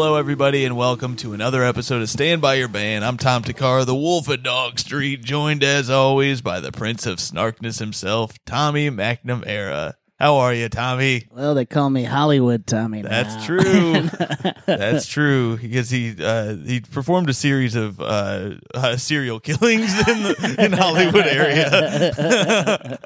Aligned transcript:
Hello, 0.00 0.16
everybody, 0.16 0.64
and 0.64 0.78
welcome 0.78 1.14
to 1.16 1.34
another 1.34 1.62
episode 1.62 2.00
of 2.00 2.08
Stand 2.08 2.40
By 2.40 2.54
Your 2.54 2.68
Band. 2.68 3.04
I'm 3.04 3.18
Tom 3.18 3.42
Thakkar, 3.42 3.84
the 3.84 3.94
Wolf 3.94 4.28
of 4.30 4.42
Dog 4.42 4.78
Street, 4.78 5.22
joined 5.22 5.62
as 5.62 5.90
always 5.90 6.40
by 6.40 6.58
the 6.58 6.72
Prince 6.72 7.04
of 7.04 7.18
Snarkness 7.18 7.80
himself, 7.80 8.32
Tommy 8.46 8.88
McNamara. 8.88 9.96
How 10.20 10.36
are 10.36 10.52
you, 10.52 10.68
Tommy? 10.68 11.22
Well, 11.32 11.54
they 11.54 11.64
call 11.64 11.88
me 11.88 12.04
Hollywood 12.04 12.66
Tommy. 12.66 13.00
That's 13.00 13.36
now. 13.36 13.46
true. 13.46 14.02
That's 14.66 15.06
true 15.06 15.56
because 15.56 15.88
he 15.88 16.14
uh, 16.22 16.56
he 16.56 16.82
performed 16.82 17.30
a 17.30 17.32
series 17.32 17.74
of 17.74 17.98
uh, 18.00 18.56
uh, 18.74 18.98
serial 18.98 19.40
killings 19.40 19.98
in 20.06 20.22
the 20.22 20.56
in 20.58 20.72
Hollywood 20.72 21.26
area. 21.26 22.98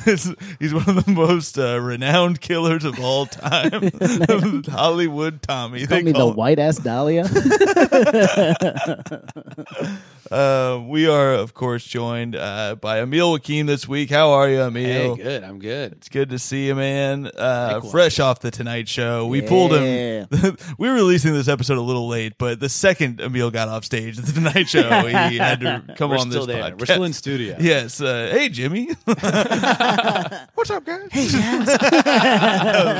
He's- 0.06 0.72
one 0.72 0.96
of 0.96 1.04
the 1.04 1.12
most 1.12 1.58
uh, 1.58 1.78
renowned 1.78 2.40
killers 2.40 2.84
of 2.84 2.98
all 3.00 3.26
time. 3.26 3.90
Hollywood 4.66 5.42
Tommy. 5.42 5.86
Call 5.86 6.00
me 6.00 6.12
the 6.12 6.26
white 6.26 6.58
ass 6.58 6.78
Dahlia. 6.78 7.24
Uh, 10.30 10.82
we 10.86 11.06
are, 11.08 11.34
of 11.34 11.54
course, 11.54 11.84
joined 11.84 12.34
uh, 12.34 12.74
by 12.80 13.00
Emil 13.00 13.32
Wakim 13.38 13.66
this 13.66 13.86
week. 13.86 14.10
How 14.10 14.30
are 14.30 14.48
you, 14.48 14.60
Emil? 14.62 15.14
Hey, 15.16 15.22
good. 15.22 15.44
I'm 15.44 15.58
good. 15.58 15.92
It's 15.92 16.08
good 16.08 16.30
to 16.30 16.38
see 16.38 16.66
you, 16.66 16.74
man. 16.74 17.26
Uh, 17.26 17.70
Likewise. 17.74 17.90
fresh 17.92 18.18
off 18.20 18.40
the 18.40 18.50
Tonight 18.50 18.88
Show, 18.88 19.26
we 19.26 19.40
pulled 19.42 19.72
him. 19.72 20.26
We 20.78 20.88
were 20.88 20.94
releasing 20.94 21.32
this 21.32 21.46
episode 21.48 21.78
a 21.78 21.82
little 21.82 22.08
late, 22.08 22.34
but 22.38 22.58
the 22.58 22.68
second 22.68 23.20
Emil 23.20 23.50
got 23.50 23.68
off 23.68 23.84
stage 23.84 24.18
at 24.18 24.24
the 24.24 24.32
Tonight 24.32 24.68
Show, 24.68 24.88
he 25.06 25.12
had 25.38 25.60
to 25.60 25.84
come 25.96 26.10
We're 26.10 26.18
on 26.18 26.30
still 26.30 26.46
this 26.46 26.56
there. 26.56 26.64
podcast. 26.72 26.80
We're 26.80 26.86
still 26.86 27.04
in 27.04 27.12
studio. 27.12 27.56
Yes. 27.66 28.00
Uh, 28.00 28.28
hey, 28.32 28.48
Jimmy. 28.48 28.86
What's 30.54 30.70
up, 30.70 30.84
guys? 30.84 31.08
Hey, 31.10 31.26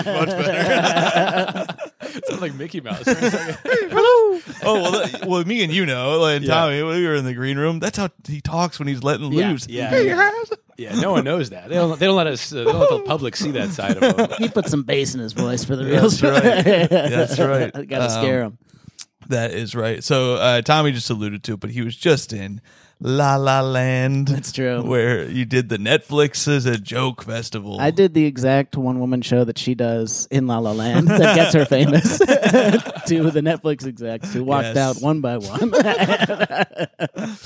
much 0.04 0.28
better. 0.28 1.66
Sound 2.26 2.40
like 2.40 2.54
Mickey 2.54 2.80
Mouse. 2.80 3.02
for 3.04 3.10
a 3.10 3.30
second. 3.30 3.58
Hello. 3.90 4.40
Oh 4.62 4.74
well, 4.82 4.92
that, 4.92 5.26
well, 5.26 5.44
me 5.44 5.62
and 5.64 5.72
you 5.72 5.86
know, 5.86 6.24
and 6.24 6.44
Yeah. 6.44 6.54
Tommy, 6.54 6.82
we 6.82 7.06
were 7.06 7.14
in 7.14 7.24
the 7.24 7.34
green 7.34 7.58
room. 7.58 7.78
That's 7.78 7.96
how 7.98 8.08
he 8.26 8.40
talks 8.40 8.78
when 8.78 8.88
he's 8.88 9.02
letting 9.02 9.32
Yeah, 9.32 9.50
loose. 9.50 9.66
yeah, 9.68 9.88
Hey, 9.90 10.06
yeah. 10.08 10.16
guys. 10.16 10.58
yeah, 10.76 10.94
no 11.00 11.12
one 11.12 11.24
knows 11.24 11.50
that. 11.50 11.68
They 11.68 11.74
don't. 11.76 11.98
They 11.98 12.06
don't 12.06 12.16
let 12.16 12.26
us. 12.26 12.52
Uh, 12.52 12.56
they 12.56 12.64
don't 12.64 12.80
let 12.80 12.90
the 12.90 13.00
public 13.00 13.36
see 13.36 13.50
that 13.52 13.70
side 13.70 13.96
of 14.02 14.18
him. 14.18 14.28
he 14.38 14.48
put 14.48 14.68
some 14.68 14.82
bass 14.82 15.14
in 15.14 15.20
his 15.20 15.32
voice 15.32 15.64
for 15.64 15.76
the 15.76 15.84
real. 15.84 16.02
That's 16.08 16.22
right. 16.22 16.88
That's 16.90 17.38
right. 17.38 17.72
Got 17.72 17.98
to 17.98 18.04
Um, 18.04 18.10
scare 18.10 18.42
him. 18.44 18.58
That 19.28 19.50
is 19.52 19.74
right. 19.74 20.04
So 20.04 20.34
uh, 20.34 20.62
Tommy 20.62 20.92
just 20.92 21.10
alluded 21.10 21.42
to 21.44 21.54
it, 21.54 21.60
but 21.60 21.70
he 21.70 21.82
was 21.82 21.96
just 21.96 22.32
in 22.32 22.60
La 22.98 23.36
La 23.36 23.60
Land. 23.60 24.28
That's 24.28 24.52
true. 24.52 24.80
Where 24.82 25.28
you 25.28 25.44
did 25.44 25.68
the 25.68 25.76
Netflix 25.76 26.48
as 26.48 26.64
a 26.64 26.78
joke 26.78 27.22
festival. 27.24 27.78
I 27.78 27.90
did 27.90 28.14
the 28.14 28.24
exact 28.24 28.74
one 28.76 28.98
woman 29.00 29.20
show 29.20 29.44
that 29.44 29.58
she 29.58 29.74
does 29.74 30.26
in 30.30 30.46
La 30.46 30.58
La 30.58 30.72
Land 30.72 31.08
that 31.08 31.34
gets 31.36 31.54
her 31.54 31.66
famous 31.66 32.18
to 32.18 33.30
the 33.30 33.42
Netflix 33.42 33.86
execs 33.86 34.32
who 34.32 34.44
walked 34.44 34.74
Yes. 34.74 34.76
out 34.78 35.02
one 35.02 35.20
by 35.20 35.36
one. 35.36 35.72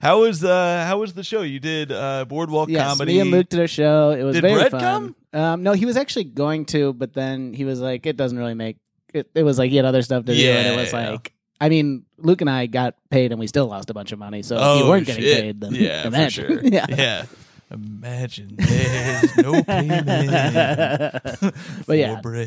How 0.00 0.20
was 0.20 0.42
uh 0.44 0.84
how 0.86 0.98
was 0.98 1.12
the 1.14 1.22
show? 1.22 1.42
You 1.42 1.60
did 1.60 1.92
uh 1.92 2.24
Boardwalk 2.24 2.68
yes, 2.68 2.88
Comedy. 2.88 3.14
me 3.14 3.20
and 3.20 3.30
Luke 3.30 3.48
did 3.48 3.60
a 3.60 3.68
show. 3.68 4.10
It 4.10 4.24
was 4.24 4.34
Did 4.34 4.42
very 4.42 4.54
Brett 4.54 4.70
fun. 4.72 4.80
come? 4.80 5.16
Um, 5.32 5.62
no, 5.62 5.72
he 5.72 5.86
was 5.86 5.96
actually 5.96 6.24
going 6.24 6.64
to, 6.66 6.92
but 6.92 7.14
then 7.14 7.52
he 7.54 7.64
was 7.64 7.80
like, 7.80 8.04
it 8.04 8.16
doesn't 8.16 8.36
really 8.36 8.54
make. 8.54 8.78
It, 9.14 9.30
it 9.34 9.42
was 9.44 9.58
like 9.58 9.70
he 9.70 9.76
had 9.76 9.84
other 9.86 10.02
stuff 10.02 10.24
to 10.24 10.34
do, 10.34 10.48
and 10.50 10.66
it 10.68 10.76
was 10.76 10.92
Yeah. 10.92 11.10
like. 11.10 11.32
I 11.62 11.68
mean, 11.68 12.04
Luke 12.18 12.40
and 12.40 12.50
I 12.50 12.66
got 12.66 12.96
paid, 13.08 13.30
and 13.30 13.38
we 13.38 13.46
still 13.46 13.68
lost 13.68 13.88
a 13.88 13.94
bunch 13.94 14.10
of 14.10 14.18
money. 14.18 14.42
So 14.42 14.56
if 14.56 14.62
oh, 14.64 14.78
you 14.78 14.88
weren't 14.88 15.06
getting 15.06 15.22
shit. 15.22 15.40
paid, 15.40 15.60
then 15.60 15.74
yeah, 15.76 16.08
imagine. 16.08 16.46
for 16.46 16.52
sure. 16.54 16.60
yeah. 16.72 16.86
yeah. 16.88 17.26
Imagine 17.70 18.56
there's 18.58 19.36
no 19.38 19.62
payment 19.62 20.06
But 21.86 21.98
yeah, 21.98 22.20
for 22.20 22.44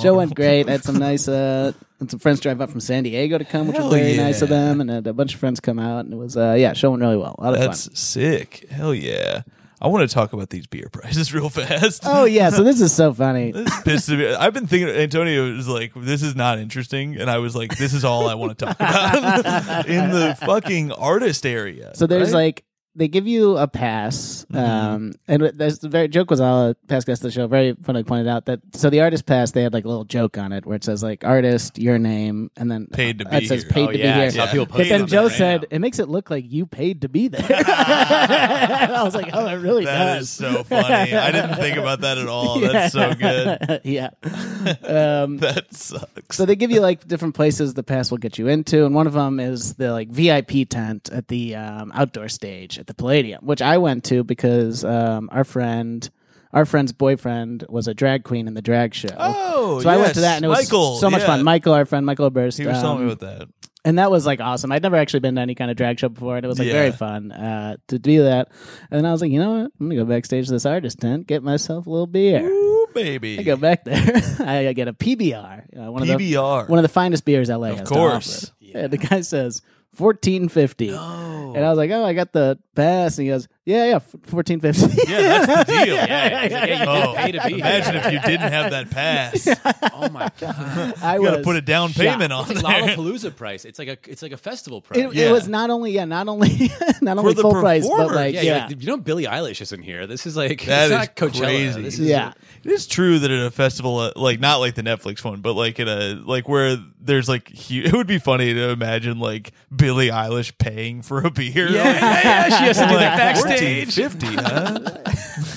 show 0.00 0.14
went 0.14 0.34
great. 0.34 0.68
I 0.68 0.72
had 0.72 0.84
some 0.84 0.98
nice, 0.98 1.28
uh, 1.28 1.72
had 1.98 2.10
some 2.10 2.20
friends 2.20 2.40
drive 2.40 2.60
up 2.60 2.68
from 2.68 2.80
San 2.80 3.04
Diego 3.04 3.38
to 3.38 3.44
come, 3.46 3.68
which 3.68 3.76
Hell 3.78 3.88
was 3.88 3.98
very 3.98 4.18
nice 4.18 4.42
of 4.42 4.50
them, 4.50 4.82
and 4.82 4.90
had 4.90 5.06
a 5.06 5.14
bunch 5.14 5.32
of 5.32 5.40
friends 5.40 5.58
come 5.58 5.78
out, 5.78 6.04
and 6.04 6.12
it 6.12 6.18
was, 6.18 6.36
uh, 6.36 6.54
yeah, 6.56 6.74
show 6.74 6.90
went 6.90 7.00
really 7.00 7.16
well. 7.16 7.34
A 7.38 7.42
lot 7.42 7.54
of 7.54 7.60
That's 7.60 7.86
fun. 7.86 7.96
sick. 7.96 8.66
Hell 8.70 8.94
yeah. 8.94 9.42
I 9.82 9.88
want 9.88 10.08
to 10.08 10.14
talk 10.14 10.32
about 10.32 10.50
these 10.50 10.68
beer 10.68 10.88
prices 10.92 11.34
real 11.34 11.48
fast. 11.48 12.04
Oh 12.06 12.24
yeah, 12.24 12.50
so 12.50 12.62
this 12.62 12.80
is 12.80 12.92
so 12.94 13.12
funny. 13.12 13.52
This 13.62 13.82
pissed 13.82 14.08
me. 14.10 14.32
I've 14.32 14.54
been 14.54 14.68
thinking. 14.68 14.88
Antonio 14.88 15.52
was 15.56 15.66
like, 15.66 15.92
"This 15.96 16.22
is 16.22 16.36
not 16.36 16.58
interesting," 16.58 17.16
and 17.16 17.28
I 17.28 17.38
was 17.38 17.56
like, 17.56 17.76
"This 17.76 17.92
is 17.92 18.04
all 18.04 18.28
I 18.28 18.34
want 18.34 18.56
to 18.56 18.64
talk 18.64 18.76
about 18.76 19.86
in 19.88 20.10
the 20.10 20.36
fucking 20.40 20.92
artist 20.92 21.44
area." 21.44 21.92
So 21.96 22.06
there's 22.06 22.32
right? 22.32 22.46
like 22.46 22.64
they 22.94 23.08
give 23.08 23.26
you 23.26 23.56
a 23.56 23.66
pass, 23.68 24.44
Mm-hmm. 24.52 24.56
um, 24.58 25.12
and 25.28 25.42
there's 25.54 25.78
the 25.78 25.88
very 25.88 26.08
joke 26.08 26.28
was 26.30 26.40
all 26.40 26.74
past 26.88 27.06
guest 27.06 27.20
of 27.20 27.24
the 27.24 27.30
show. 27.30 27.46
Very 27.46 27.74
funny 27.82 28.02
pointed 28.02 28.28
out 28.28 28.46
that 28.46 28.60
so 28.74 28.90
the 28.90 29.00
artist 29.00 29.24
pass 29.24 29.52
they 29.52 29.62
had 29.62 29.72
like 29.72 29.84
a 29.84 29.88
little 29.88 30.04
joke 30.04 30.36
on 30.36 30.52
it 30.52 30.66
where 30.66 30.76
it 30.76 30.84
says 30.84 31.02
like 31.02 31.24
artist 31.24 31.78
your 31.78 31.98
name 31.98 32.50
and 32.56 32.70
then 32.70 32.86
Paid 32.88 33.20
to 33.20 33.26
uh, 33.26 33.30
be 33.30 33.36
it 33.44 33.48
says 33.48 33.62
here. 33.62 33.70
paid 33.72 33.88
Oh, 33.88 33.92
to 33.92 33.98
yeah, 33.98 34.10
I 34.12 34.14
be 34.14 34.20
here. 34.20 34.30
saw 34.32 34.46
people 34.52 34.66
But 34.76 34.88
then 34.88 35.06
Joe 35.06 35.28
that. 35.28 35.36
said 35.38 35.66
it 35.70 35.78
makes 35.78 35.98
it 35.98 36.08
look 36.08 36.28
like 36.30 36.44
you 36.50 36.66
paid 36.66 37.00
to 37.02 37.08
be 37.08 37.28
there. 37.28 37.40
I 37.50 39.00
was 39.04 39.14
like, 39.14 39.30
oh, 39.32 39.46
it 39.46 39.54
really 39.56 39.84
That 39.84 40.16
does. 40.16 40.22
is 40.24 40.30
so 40.30 40.62
funny. 40.64 41.14
I 41.14 41.30
didn't 41.32 41.54
think 41.56 41.76
about 41.78 42.02
that 42.02 42.18
at 42.18 42.28
all. 42.28 42.60
That's 42.60 42.92
so 42.92 43.14
good. 43.14 43.80
yeah. 43.84 44.10
Um, 44.62 45.38
That 45.38 45.74
sucks. 45.74 46.36
so 46.36 46.46
they 46.46 46.54
give 46.54 46.70
you 46.70 46.80
like 46.80 47.06
different 47.08 47.34
places 47.34 47.74
the 47.74 47.82
pass 47.82 48.10
will 48.12 48.18
get 48.18 48.38
you 48.38 48.46
into, 48.46 48.86
and 48.86 48.94
one 48.94 49.06
of 49.08 49.12
them 49.12 49.40
is 49.40 49.74
the 49.74 49.90
like 49.92 50.08
VIP 50.08 50.68
tent 50.68 51.10
at 51.10 51.26
the 51.28 51.56
um, 51.56 51.90
outdoor 51.94 52.28
stage 52.28 52.78
at 52.82 52.86
the 52.88 52.94
Palladium, 52.94 53.44
which 53.46 53.62
I 53.62 53.78
went 53.78 54.04
to 54.04 54.24
because 54.24 54.84
um, 54.84 55.28
our 55.32 55.44
friend, 55.44 56.08
our 56.52 56.66
friend's 56.66 56.92
boyfriend, 56.92 57.64
was 57.68 57.86
a 57.88 57.94
drag 57.94 58.24
queen 58.24 58.46
in 58.48 58.54
the 58.54 58.60
drag 58.62 58.92
show. 58.94 59.08
Oh, 59.16 59.80
so 59.80 59.88
I 59.88 59.96
went 59.96 60.14
to 60.14 60.20
that, 60.20 60.36
and 60.36 60.44
it 60.44 60.48
was 60.48 60.58
Michael, 60.70 60.96
so 60.96 61.08
much 61.08 61.20
yeah. 61.22 61.26
fun. 61.28 61.44
Michael, 61.44 61.72
our 61.74 61.84
friend 61.86 62.04
Michael 62.04 62.28
Burst, 62.30 62.58
He 62.58 62.66
was 62.66 62.78
telling 62.80 62.98
um, 62.98 63.06
me 63.06 63.12
about 63.12 63.38
that. 63.38 63.48
and 63.84 63.98
that 63.98 64.10
was 64.10 64.26
like 64.26 64.40
awesome. 64.40 64.72
I'd 64.72 64.82
never 64.82 64.96
actually 64.96 65.20
been 65.20 65.36
to 65.36 65.40
any 65.40 65.54
kind 65.54 65.70
of 65.70 65.76
drag 65.76 65.98
show 66.00 66.08
before, 66.08 66.36
and 66.36 66.44
it 66.44 66.48
was 66.48 66.58
like 66.58 66.66
Yeah. 66.68 66.74
very 66.74 66.92
fun 66.92 67.30
uh, 67.32 67.76
to 67.88 67.98
do 67.98 68.24
that. 68.24 68.48
And 68.90 68.98
then 68.98 69.06
I 69.06 69.12
was 69.12 69.20
like, 69.22 69.30
you 69.30 69.38
know 69.38 69.52
what? 69.62 69.72
I'm 69.80 69.88
gonna 69.88 69.94
go 69.96 70.04
backstage 70.04 70.46
to 70.46 70.52
this 70.52 70.66
artist 70.66 70.98
tent, 71.00 71.26
get 71.26 71.42
myself 71.42 71.86
a 71.86 71.90
little 71.90 72.06
beer. 72.08 72.44
Ooh, 72.44 72.86
baby. 72.94 73.38
I 73.38 73.42
go 73.44 73.56
back 73.56 73.84
there. 73.84 74.02
I 74.40 74.72
get 74.72 74.88
a 74.88 74.92
PBR, 74.92 75.86
uh, 75.86 75.92
one 75.92 76.02
of 76.02 76.08
the 76.08 76.14
PBR. 76.16 76.68
one 76.68 76.78
of 76.78 76.82
the 76.82 76.88
finest 76.88 77.24
beers 77.24 77.48
LA 77.48 77.68
Of 77.70 77.78
has 77.78 77.88
course. 77.88 78.40
to 78.40 78.46
offer. 78.46 78.54
Yeah, 78.60 78.86
the 78.88 78.98
guy 78.98 79.20
says 79.20 79.60
fourteen 79.94 80.48
fifty, 80.48 80.92
Oh. 80.92 81.52
and 81.54 81.64
I 81.64 81.68
was 81.68 81.78
like, 81.78 81.90
"Oh, 81.90 82.04
I 82.04 82.12
got 82.14 82.32
the 82.32 82.58
pass," 82.74 83.18
and 83.18 83.26
he 83.26 83.30
goes, 83.32 83.48
"Yeah, 83.64 83.84
yeah, 83.86 83.98
fourteen 84.26 84.60
fifty. 84.60 84.82
yeah, 85.08 85.46
that's 85.46 85.70
the 85.70 85.74
deal. 85.84 85.94
Yeah, 86.02 86.42
he's 86.42 86.50
yeah, 86.52 86.64
you 86.82 86.84
Oh, 86.88 87.12
did 87.12 87.16
pay 87.16 87.32
to 87.32 87.38
be 87.42 87.48
here. 87.48 87.58
imagine 87.58 87.96
if 87.96 88.12
you 88.12 88.18
didn't 88.20 88.52
have 88.52 88.70
that 88.72 88.90
pass. 88.90 89.46
You 89.46 89.54
Oh 89.94 90.08
my 90.10 90.28
god! 90.40 90.54
I 91.02 91.18
got 91.18 91.30
to 91.30 91.36
was 91.38 91.44
put 91.44 91.56
a 91.56 91.60
down 91.60 91.88
shocked. 91.90 91.98
payment 92.00 92.32
on 92.32 92.50
It's 92.50 92.62
like 92.62 92.84
there. 92.86 92.96
Lollapalooza 92.96 93.36
price. 93.36 93.64
It's 93.64 93.78
like 93.78 93.88
a. 93.88 93.98
It's 94.10 94.22
like 94.22 94.32
a 94.32 94.36
festival 94.36 94.80
price. 94.80 94.98
It, 95.00 95.14
Yeah. 95.14 95.28
it 95.28 95.32
was 95.32 95.46
not 95.48 95.70
only 95.70 95.92
yeah, 95.92 96.04
not 96.06 96.28
only 96.28 96.70
not 97.00 97.18
only 97.18 97.34
the 97.34 97.42
full 97.42 97.52
price, 97.52 97.86
but 97.86 97.90
performer. 97.96 98.14
like 98.14 98.34
yeah, 98.34 98.40
yeah, 98.42 98.52
you're 98.60 98.68
like, 98.68 98.80
you 98.82 98.86
know, 98.88 98.96
Billie 98.96 99.24
Eilish 99.26 99.60
isn't 99.60 99.82
here. 99.82 100.06
This 100.06 100.26
is 100.26 100.36
like 100.36 100.64
That 100.64 100.90
it's 100.90 100.92
is 100.92 100.98
not 100.98 101.16
Coachella. 101.16 101.40
crazy. 101.40 101.82
This 101.82 101.98
is 101.98 102.08
yeah. 102.08 102.32
It 102.64 102.70
is 102.70 102.86
true 102.86 103.18
that 103.20 103.30
at 103.30 103.46
a 103.46 103.50
festival, 103.50 103.98
uh, 103.98 104.12
like 104.16 104.40
not 104.40 104.56
like 104.56 104.74
the 104.74 104.82
Netflix 104.82 105.24
one, 105.24 105.40
but 105.40 105.54
like 105.54 105.78
at 105.80 105.88
a 105.88 106.14
like 106.24 106.48
where 106.48 106.76
there's 107.00 107.28
like 107.28 107.48
hu- 107.48 107.82
it 107.82 107.92
would 107.92 108.06
be 108.06 108.18
funny 108.18 108.54
to 108.54 108.70
imagine 108.70 109.18
like 109.18 109.52
Billie 109.74 110.08
Eilish 110.10 110.56
paying 110.58 111.02
for 111.02 111.20
a 111.24 111.30
beer. 111.30 111.68
Yeah, 111.70 111.84
yeah, 111.84 112.20
yeah, 112.24 112.44
she 112.58 112.64
has 112.64 112.78
to 112.78 112.86
do 112.86 112.94
that 112.98 113.16
backstage. 113.60 113.94
Fifty, 113.94 114.26
huh? 114.26 114.78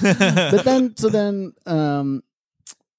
but 0.51 0.63
then 0.63 0.95
so 0.97 1.09
then 1.09 1.53
um 1.65 2.23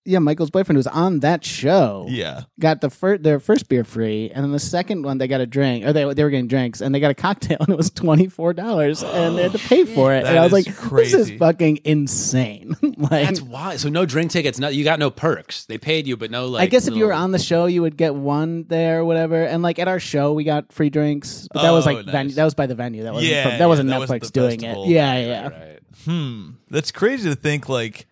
yeah, 0.07 0.19
Michael's 0.21 0.51
boyfriend 0.51 0.77
was 0.77 0.87
on 0.87 1.21
that 1.21 1.45
show. 1.45 2.07
Yeah. 2.09 2.43
got 2.61 2.81
the 2.81 2.91
first 2.91 3.23
their 3.23 3.41
first 3.41 3.69
beer 3.69 3.85
free, 3.85 4.31
and 4.35 4.45
then 4.45 4.53
the 4.53 4.59
second 4.59 5.03
one 5.05 5.19
they 5.19 5.29
got 5.29 5.41
a 5.41 5.47
drink, 5.47 5.85
or 5.85 5.93
they 5.93 6.13
they 6.15 6.25
were 6.25 6.31
getting 6.31 6.49
drinks, 6.49 6.81
and 6.81 6.95
they 6.95 7.01
got 7.01 7.11
a 7.11 7.15
cocktail, 7.15 7.59
and 7.61 7.69
it 7.71 7.77
was 7.77 7.91
twenty 7.91 8.29
four 8.29 8.53
dollars, 8.53 9.03
and 9.03 9.37
they 9.37 9.43
had 9.43 9.53
to 9.53 9.59
pay 9.59 9.85
for 9.85 10.13
it. 10.15 10.25
And 10.25 10.39
I 10.39 10.43
was 10.47 10.53
is 10.67 10.67
like, 10.67 10.91
this 11.03 11.15
is 11.15 11.31
fucking 11.33 11.81
insane. 11.85 12.77
like, 12.83 13.11
That's 13.27 13.43
why. 13.43 13.77
So 13.77 13.89
no 13.89 14.07
drink 14.07 14.31
tickets. 14.31 14.59
No, 14.59 14.69
you 14.69 14.85
got 14.85 14.99
no 14.99 15.11
perks. 15.11 15.65
They 15.65 15.79
paid 15.79 16.07
you, 16.07 16.17
but 16.17 16.31
no 16.31 16.47
like. 16.47 16.63
I 16.63 16.67
guess 16.67 16.87
if 16.87 16.95
you 16.95 17.07
were 17.07 17.13
on 17.13 17.33
the 17.33 17.39
show, 17.39 17.67
you 17.67 17.83
would 17.83 17.97
get 17.97 18.15
one 18.15 18.65
there, 18.69 19.01
or 19.01 19.05
whatever. 19.05 19.43
And 19.45 19.63
like 19.63 19.79
at 19.79 19.89
our 19.89 20.01
show, 20.01 20.33
we 20.33 20.45
got 20.45 20.73
free 20.73 20.91
drinks, 20.91 21.49
but 21.53 21.63
that 21.63 21.71
was 21.73 21.87
Oh, 21.87 21.91
like 21.93 22.07
nice. 22.07 22.13
venue, 22.13 22.35
that 22.35 22.45
was 22.45 22.55
by 22.55 22.67
the 22.67 22.75
venue. 22.75 23.03
That 23.03 23.13
wasn't 23.15 23.33
Yeah, 23.33 23.43
from, 23.43 23.51
that 23.53 23.59
yeah, 23.61 23.67
wasn't 23.67 23.89
that 23.91 24.01
was 24.01 24.11
Netflix 24.11 24.21
the 24.21 24.31
doing 24.31 24.61
festival. 24.61 24.85
it. 24.85 24.91
Yeah, 24.91 25.19
yeah. 25.19 25.49
Right. 25.49 25.79
Hmm. 26.05 26.51
That's 26.71 26.93
crazy 26.93 27.29
to 27.29 27.35
think 27.37 27.69
like 27.69 28.07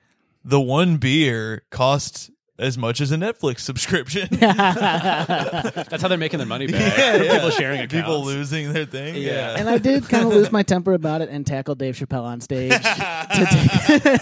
the 0.44 0.60
one 0.60 0.98
beer 0.98 1.62
costs 1.70 2.30
as 2.56 2.78
much 2.78 3.00
as 3.00 3.10
a 3.10 3.16
Netflix 3.16 3.60
subscription. 3.60 4.28
That's 4.30 6.02
how 6.02 6.08
they're 6.08 6.16
making 6.16 6.38
their 6.38 6.46
money 6.46 6.68
back. 6.68 6.96
Yeah, 6.96 7.22
yeah. 7.22 7.32
People 7.32 7.50
sharing 7.50 7.80
accounts. 7.80 7.94
People 7.94 8.24
losing 8.24 8.72
their 8.72 8.84
thing. 8.84 9.16
Yeah. 9.16 9.56
And 9.58 9.68
I 9.68 9.78
did 9.78 10.08
kind 10.08 10.24
of 10.24 10.32
lose 10.32 10.52
my 10.52 10.62
temper 10.62 10.92
about 10.92 11.20
it 11.20 11.30
and 11.30 11.44
tackle 11.44 11.74
Dave 11.74 11.96
Chappelle 11.96 12.22
on 12.22 12.40
stage. 12.40 12.70
to 12.72 12.78
take, 12.78 12.86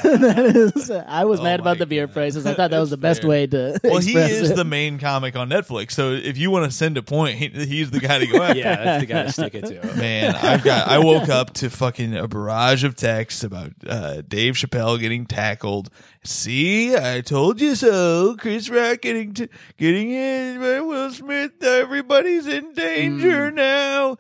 that 0.03 0.73
is, 0.77 0.91
I 0.91 1.27
was 1.27 1.43
mad 1.43 1.61
Oh 1.61 1.65
about 1.65 1.77
my 1.77 1.81
the 1.81 1.87
beer 1.87 2.09
prices. 2.09 2.47
I 2.47 2.55
thought 2.55 2.71
that 2.71 2.79
was 2.81 2.91
the 2.91 2.97
best 2.97 3.21
fair. 3.21 3.29
way 3.29 3.47
to. 3.49 3.79
well, 3.85 3.99
he 3.99 4.13
express 4.13 4.31
is 4.31 4.51
it. 4.53 4.57
the 4.57 4.65
main 4.65 4.99
comic 4.99 5.37
on 5.37 5.51
Netflix. 5.51 5.93
So 5.93 6.13
if 6.13 6.39
you 6.39 6.51
want 6.51 6.65
to 6.65 6.71
send 6.71 6.97
a 6.97 7.03
point, 7.03 7.37
he's 7.37 7.91
the 7.91 8.01
guy 8.01 8.19
to 8.19 8.27
go 8.27 8.43
after. 8.43 8.59
Yeah, 8.59 8.83
that's 8.83 9.03
the 9.03 9.07
guy 9.07 9.23
to 9.25 9.33
stick 9.33 9.55
it 9.55 9.67
to. 9.67 9.97
Man, 9.97 10.35
I've 10.37 10.65
got. 10.65 10.89
I 10.89 10.99
woke 11.01 11.29
up 11.29 11.53
to 11.55 11.69
fucking 11.69 12.17
a 12.17 12.27
barrage 12.29 12.83
of 12.83 12.97
texts 12.97 13.45
about 13.45 13.73
uh, 13.87 14.23
Dave 14.23 14.55
Chappelle 14.55 14.99
getting 14.99 15.27
tackled. 15.27 15.91
See, 16.25 16.97
I 16.97 17.21
told 17.21 17.61
you 17.61 17.75
so. 17.75 18.37
Chris 18.39 18.71
Rock 18.71 19.01
getting 19.01 19.35
t- 19.35 19.49
getting 19.77 20.11
in 20.11 20.61
by 20.61 20.81
Will 20.81 21.11
Smith. 21.11 21.63
Everybody's 21.63 22.47
in 22.47 22.73
danger 22.75 23.51
hmm. 23.51 23.57
now. 23.57 24.19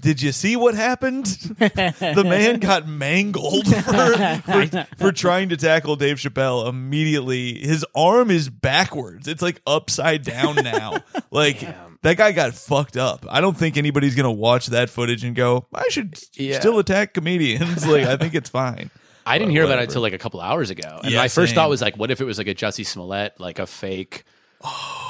Did 0.00 0.22
you 0.22 0.30
see 0.30 0.54
what 0.54 0.74
happened? 0.74 1.26
the 1.58 2.24
man 2.24 2.60
got 2.60 2.86
mangled 2.86 3.66
for, 3.84 4.42
for, 4.42 4.86
for 4.96 5.12
trying 5.12 5.48
to 5.48 5.56
tackle 5.56 5.96
Dave 5.96 6.18
Chappelle 6.18 6.68
immediately. 6.68 7.58
His 7.58 7.84
arm 7.96 8.30
is 8.30 8.48
backwards. 8.48 9.26
It's 9.26 9.42
like 9.42 9.60
upside 9.66 10.22
down 10.22 10.56
now. 10.56 10.98
like 11.32 11.60
that 12.02 12.16
guy 12.16 12.30
got 12.30 12.54
fucked 12.54 12.96
up. 12.96 13.26
I 13.28 13.40
don't 13.40 13.56
think 13.56 13.76
anybody's 13.76 14.14
gonna 14.14 14.30
watch 14.30 14.68
that 14.68 14.88
footage 14.88 15.24
and 15.24 15.34
go, 15.34 15.66
I 15.74 15.88
should 15.88 16.16
Yeah. 16.34 16.60
still 16.60 16.78
attack 16.78 17.14
comedians. 17.14 17.86
like 17.86 18.04
I 18.06 18.16
think 18.16 18.34
it's 18.34 18.50
fine. 18.50 18.90
I 19.28 19.38
didn't 19.38 19.50
hear 19.52 19.62
about 19.64 19.72
it 19.72 19.76
whatever. 19.76 19.90
until 19.90 20.02
like 20.02 20.12
a 20.14 20.18
couple 20.18 20.40
hours 20.40 20.70
ago. 20.70 21.00
And 21.02 21.12
Yeah, 21.12 21.18
my 21.18 21.28
first 21.28 21.50
same. 21.50 21.54
thought 21.56 21.68
was 21.70 21.80
like, 21.82 21.96
what 21.96 22.10
if 22.10 22.20
it 22.20 22.24
was 22.24 22.38
like 22.38 22.46
a 22.48 22.54
Jussie 22.54 22.86
Smollett, 22.86 23.38
like 23.38 23.58
a 23.58 23.66
fake? 23.66 24.24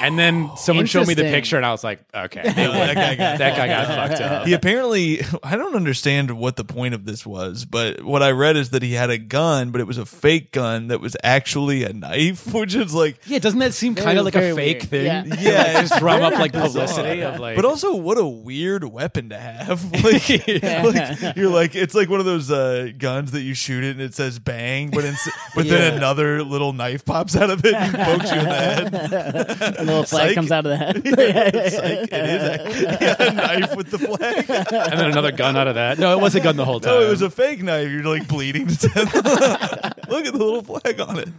And 0.01 0.17
then 0.17 0.51
someone 0.57 0.85
showed 0.85 1.07
me 1.07 1.13
the 1.13 1.21
Interesting. 1.25 1.33
picture, 1.33 1.57
and 1.57 1.65
I 1.65 1.71
was 1.71 1.83
like, 1.83 1.99
okay, 2.13 2.41
they 2.43 2.51
that 2.53 2.95
guy 2.95 3.15
got 3.15 3.37
that 3.39 3.57
guy 3.57 3.67
got 3.67 3.87
fucked 3.87 4.21
up. 4.21 4.47
He 4.47 4.53
apparently, 4.53 5.21
I 5.43 5.55
don't 5.55 5.75
understand 5.75 6.31
what 6.37 6.55
the 6.55 6.63
point 6.63 6.93
of 6.93 7.05
this 7.05 7.25
was, 7.25 7.65
but 7.65 8.03
what 8.03 8.21
I 8.21 8.31
read 8.31 8.55
is 8.57 8.69
that 8.69 8.83
he 8.83 8.93
had 8.93 9.09
a 9.09 9.17
gun, 9.17 9.71
but 9.71 9.81
it 9.81 9.87
was 9.87 9.97
a 9.97 10.05
fake 10.05 10.51
gun 10.51 10.87
that 10.87 11.01
was 11.01 11.17
actually 11.23 11.83
a 11.83 11.91
knife, 11.93 12.53
which 12.53 12.75
is 12.75 12.93
like, 12.93 13.19
Yeah, 13.25 13.39
doesn't 13.39 13.59
that 13.59 13.73
seem 13.73 13.95
Very, 13.95 14.05
kind 14.05 14.19
of 14.19 14.25
like 14.25 14.35
a 14.35 14.53
fake 14.55 14.77
weird. 14.81 14.89
thing? 14.89 15.05
Yeah. 15.05 15.23
Yeah, 15.39 15.81
just 15.81 15.99
drum 15.99 16.21
up 16.21 16.33
like 16.33 16.53
publicity 16.53 17.23
of 17.23 17.39
like. 17.39 17.55
but 17.55 17.65
also 17.65 17.95
what 17.95 18.17
a 18.17 18.25
weird 18.25 18.83
weapon 18.83 19.29
to 19.29 19.37
have. 19.39 19.79
Like, 19.99 20.29
like, 20.63 21.35
you're 21.35 21.49
like, 21.49 21.75
it's 21.75 21.93
like 21.93 22.09
one 22.09 22.19
of 22.19 22.25
those 22.25 22.49
uh, 22.49 22.91
guns 22.97 23.31
that 23.31 23.41
you 23.41 23.53
shoot 23.53 23.83
it 23.83 23.91
and 23.91 24.01
it 24.01 24.13
says 24.13 24.39
bang, 24.39 24.89
but 24.91 25.03
it's, 25.03 25.27
but 25.55 25.67
then 25.67 25.95
another 25.97 26.43
little 26.43 26.71
knife 26.73 27.03
pops 27.05 27.35
out 27.35 27.49
of 27.49 27.65
it 27.65 27.73
and 27.73 27.95
pokes 27.95 28.31
you 28.31 28.37
in 28.39 28.45
the 28.45 28.49
head. 28.53 29.38
a 29.79 29.83
little 29.83 30.03
flag 30.03 30.27
Psych. 30.29 30.35
comes 30.35 30.51
out 30.51 30.65
of 30.65 30.69
the 30.71 30.77
head. 30.77 31.01
It's 31.05 31.77
like, 31.77 32.11
it 32.11 32.13
is 32.13 32.43
a, 32.43 32.97
yeah, 33.01 33.23
a 33.29 33.33
knife 33.33 33.75
with 33.75 33.91
the 33.91 33.99
flag. 33.99 34.49
and 34.49 34.99
then 34.99 35.11
another 35.11 35.31
gun 35.31 35.55
out 35.57 35.67
of 35.67 35.75
that. 35.75 35.97
No, 35.99 36.17
it 36.17 36.21
was 36.21 36.35
a 36.35 36.39
gun 36.39 36.55
the 36.55 36.65
whole 36.65 36.79
time. 36.79 36.93
No, 36.93 37.01
it 37.01 37.09
was 37.09 37.21
a 37.21 37.29
fake 37.29 37.63
knife. 37.63 37.89
You're 37.89 38.03
like 38.03 38.27
bleeding 38.27 38.67
to 38.67 38.87
death. 38.87 39.13
Look 40.09 40.25
at 40.25 40.33
the 40.33 40.39
little 40.39 40.63
flag 40.63 40.99
on 40.99 41.19
it. 41.19 41.29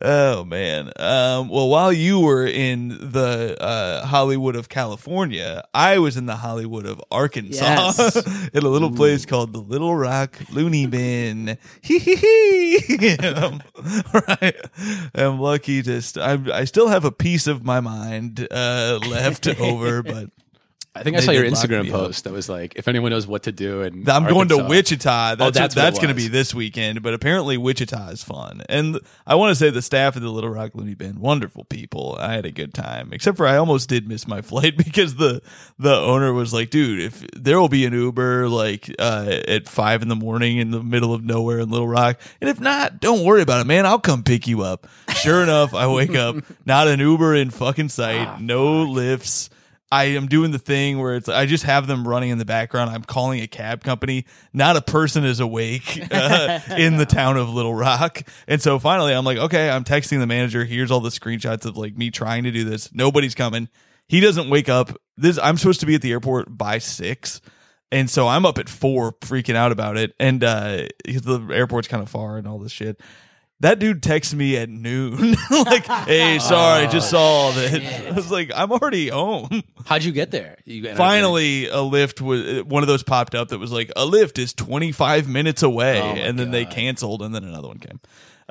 Oh 0.00 0.44
man. 0.44 0.90
Um, 0.96 1.48
well, 1.48 1.68
while 1.68 1.92
you 1.92 2.18
were 2.20 2.46
in 2.46 2.88
the 2.88 3.56
uh, 3.60 4.06
Hollywood 4.06 4.56
of 4.56 4.68
California, 4.68 5.62
I 5.74 5.98
was 5.98 6.16
in 6.16 6.26
the 6.26 6.36
Hollywood 6.36 6.86
of 6.86 7.00
Arkansas 7.10 7.62
Yes. 7.62 8.48
in 8.54 8.64
a 8.64 8.68
little 8.68 8.90
place 8.90 9.26
called 9.26 9.52
the 9.52 9.60
Little 9.60 9.94
Rock 9.94 10.38
Loony 10.50 10.86
Bin. 10.86 11.58
Hee 11.82 11.98
hee 11.98 12.16
hee. 12.16 13.16
I'm, 13.22 13.60
right. 14.28 14.56
I'm 15.14 15.38
lucky 15.38 15.82
to. 15.82 16.00
St- 16.00 16.24
I'm, 16.24 16.50
I 16.50 16.64
still 16.64 16.88
have 16.88 17.04
a 17.04 17.12
piece 17.12 17.46
of 17.46 17.62
my 17.64 17.80
mind 17.80 18.48
uh, 18.50 18.98
left 19.08 19.46
over, 19.60 20.02
but 20.02 20.30
I 20.94 21.02
think 21.02 21.16
I 21.16 21.20
saw 21.20 21.30
your 21.32 21.44
Instagram 21.44 21.90
post 21.90 22.24
that 22.24 22.34
was 22.34 22.50
like, 22.50 22.74
if 22.76 22.86
anyone 22.86 23.12
knows 23.12 23.26
what 23.26 23.44
to 23.44 23.52
do, 23.52 23.80
and 23.80 24.06
I'm 24.10 24.26
going 24.26 24.48
to 24.48 24.58
Wichita. 24.58 25.36
That's 25.36 25.42
Oh, 25.42 25.50
that's 25.50 25.74
that's, 25.74 25.98
going 25.98 26.10
to 26.10 26.14
be 26.14 26.28
this 26.28 26.54
weekend. 26.54 27.02
But 27.02 27.14
apparently 27.14 27.56
Wichita 27.56 28.08
is 28.10 28.22
fun, 28.22 28.62
and 28.68 29.00
I 29.26 29.36
want 29.36 29.52
to 29.52 29.54
say 29.54 29.70
the 29.70 29.80
staff 29.80 30.16
of 30.16 30.22
the 30.22 30.28
Little 30.28 30.50
Rock 30.50 30.72
Loony 30.74 30.94
Bin, 30.94 31.18
wonderful 31.18 31.64
people. 31.64 32.18
I 32.20 32.34
had 32.34 32.44
a 32.44 32.50
good 32.50 32.74
time, 32.74 33.10
except 33.14 33.38
for 33.38 33.46
I 33.46 33.56
almost 33.56 33.88
did 33.88 34.06
miss 34.06 34.28
my 34.28 34.42
flight 34.42 34.76
because 34.76 35.14
the 35.14 35.40
the 35.78 35.94
owner 35.94 36.30
was 36.34 36.52
like, 36.52 36.68
"Dude, 36.68 37.00
if 37.00 37.26
there 37.34 37.58
will 37.58 37.70
be 37.70 37.86
an 37.86 37.94
Uber 37.94 38.50
like 38.50 38.94
uh, 38.98 39.38
at 39.48 39.68
five 39.68 40.02
in 40.02 40.08
the 40.08 40.16
morning 40.16 40.58
in 40.58 40.72
the 40.72 40.82
middle 40.82 41.14
of 41.14 41.24
nowhere 41.24 41.60
in 41.60 41.70
Little 41.70 41.88
Rock, 41.88 42.20
and 42.42 42.50
if 42.50 42.60
not, 42.60 43.00
don't 43.00 43.24
worry 43.24 43.40
about 43.40 43.62
it, 43.62 43.66
man. 43.66 43.86
I'll 43.86 43.98
come 43.98 44.22
pick 44.22 44.46
you 44.46 44.60
up." 44.60 44.86
Sure 45.14 45.42
enough, 45.42 45.72
I 45.72 45.86
wake 45.86 46.14
up, 46.14 46.36
not 46.66 46.88
an 46.88 47.00
Uber 47.00 47.34
in 47.34 47.50
fucking 47.50 47.88
sight, 47.88 48.40
no 48.42 48.82
lifts. 48.82 49.48
I 49.92 50.04
am 50.04 50.26
doing 50.26 50.52
the 50.52 50.58
thing 50.58 50.98
where 50.98 51.16
it's 51.16 51.28
I 51.28 51.44
just 51.44 51.64
have 51.64 51.86
them 51.86 52.08
running 52.08 52.30
in 52.30 52.38
the 52.38 52.46
background. 52.46 52.88
I'm 52.88 53.02
calling 53.04 53.40
a 53.40 53.46
cab 53.46 53.84
company. 53.84 54.24
Not 54.54 54.74
a 54.74 54.80
person 54.80 55.22
is 55.22 55.38
awake 55.38 56.00
uh, 56.10 56.60
in 56.78 56.96
the 56.96 57.04
town 57.04 57.36
of 57.36 57.50
Little 57.50 57.74
Rock. 57.74 58.22
And 58.48 58.62
so 58.62 58.78
finally 58.78 59.12
I'm 59.12 59.26
like, 59.26 59.36
okay, 59.36 59.68
I'm 59.68 59.84
texting 59.84 60.18
the 60.18 60.26
manager. 60.26 60.64
Here's 60.64 60.90
all 60.90 61.00
the 61.00 61.10
screenshots 61.10 61.66
of 61.66 61.76
like 61.76 61.94
me 61.94 62.10
trying 62.10 62.44
to 62.44 62.50
do 62.50 62.64
this. 62.64 62.90
Nobody's 62.94 63.34
coming. 63.34 63.68
He 64.08 64.20
doesn't 64.20 64.48
wake 64.48 64.70
up. 64.70 64.96
This 65.18 65.38
I'm 65.38 65.58
supposed 65.58 65.80
to 65.80 65.86
be 65.86 65.94
at 65.94 66.00
the 66.00 66.12
airport 66.12 66.56
by 66.56 66.78
6. 66.78 67.42
And 67.90 68.08
so 68.08 68.28
I'm 68.28 68.46
up 68.46 68.56
at 68.56 68.70
4 68.70 69.12
freaking 69.20 69.56
out 69.56 69.72
about 69.72 69.98
it 69.98 70.14
and 70.18 70.42
uh 70.42 70.86
the 71.04 71.50
airport's 71.52 71.88
kind 71.88 72.02
of 72.02 72.08
far 72.08 72.38
and 72.38 72.48
all 72.48 72.58
this 72.58 72.72
shit. 72.72 72.98
That 73.62 73.78
dude 73.78 74.02
texts 74.02 74.34
me 74.34 74.56
at 74.56 74.68
noon, 74.68 75.36
like, 75.50 75.86
"Hey, 75.86 76.38
sorry, 76.40 76.88
just 76.88 77.08
saw 77.10 77.52
that." 77.52 78.08
I 78.08 78.10
was 78.10 78.28
like, 78.30 78.50
"I'm 78.54 78.72
already 78.72 79.08
home." 79.08 79.62
How'd 79.86 80.02
you 80.02 80.10
get 80.12 80.30
there? 80.32 80.56
You 80.64 80.82
got- 80.82 80.96
Finally, 80.96 81.68
a 81.68 81.80
lift 81.80 82.20
was 82.20 82.64
one 82.64 82.82
of 82.82 82.88
those 82.88 83.02
popped 83.04 83.36
up 83.36 83.48
that 83.50 83.58
was 83.58 83.70
like, 83.70 83.92
"A 83.96 84.04
lift 84.04 84.38
is 84.38 84.52
25 84.52 85.28
minutes 85.28 85.62
away," 85.62 86.00
Oh 86.00 86.12
my 86.14 86.18
and 86.18 86.38
then 86.38 86.50
they 86.50 86.64
canceled, 86.64 87.22
and 87.22 87.32
then 87.34 87.44
another 87.44 87.68
one 87.68 87.78
came. 87.78 88.00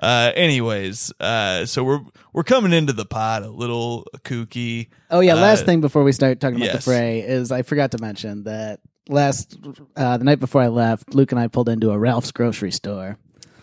Uh, 0.02 0.32
anyways, 0.34 1.12
uh, 1.20 1.66
so 1.66 1.84
we're 1.84 2.00
we're 2.32 2.44
coming 2.44 2.72
into 2.72 2.94
the 2.94 3.06
pot 3.06 3.44
a 3.44 3.50
little 3.50 4.08
kooky. 4.24 4.88
Oh 5.10 5.20
yeah, 5.20 5.34
last 5.34 5.64
Uh, 5.64 5.66
thing 5.66 5.82
before 5.82 6.04
we 6.06 6.14
start 6.14 6.40
talking 6.40 6.56
about 6.56 6.68
yes. 6.74 6.76
the 6.86 6.90
fray 6.92 7.20
is 7.20 7.52
I 7.52 7.64
forgot 7.64 7.92
to 7.92 7.98
mention 8.00 8.44
that 8.46 8.80
last 9.10 9.58
uh, 9.98 10.18
the 10.18 10.24
night 10.24 10.40
before 10.40 10.62
I 10.62 10.70
left, 10.70 11.14
Luke 11.14 11.34
and 11.34 11.40
I 11.40 11.48
pulled 11.48 11.68
into 11.68 11.92
a 11.92 12.00
Ralph's 12.00 12.32
grocery 12.32 12.72
store. 12.72 13.18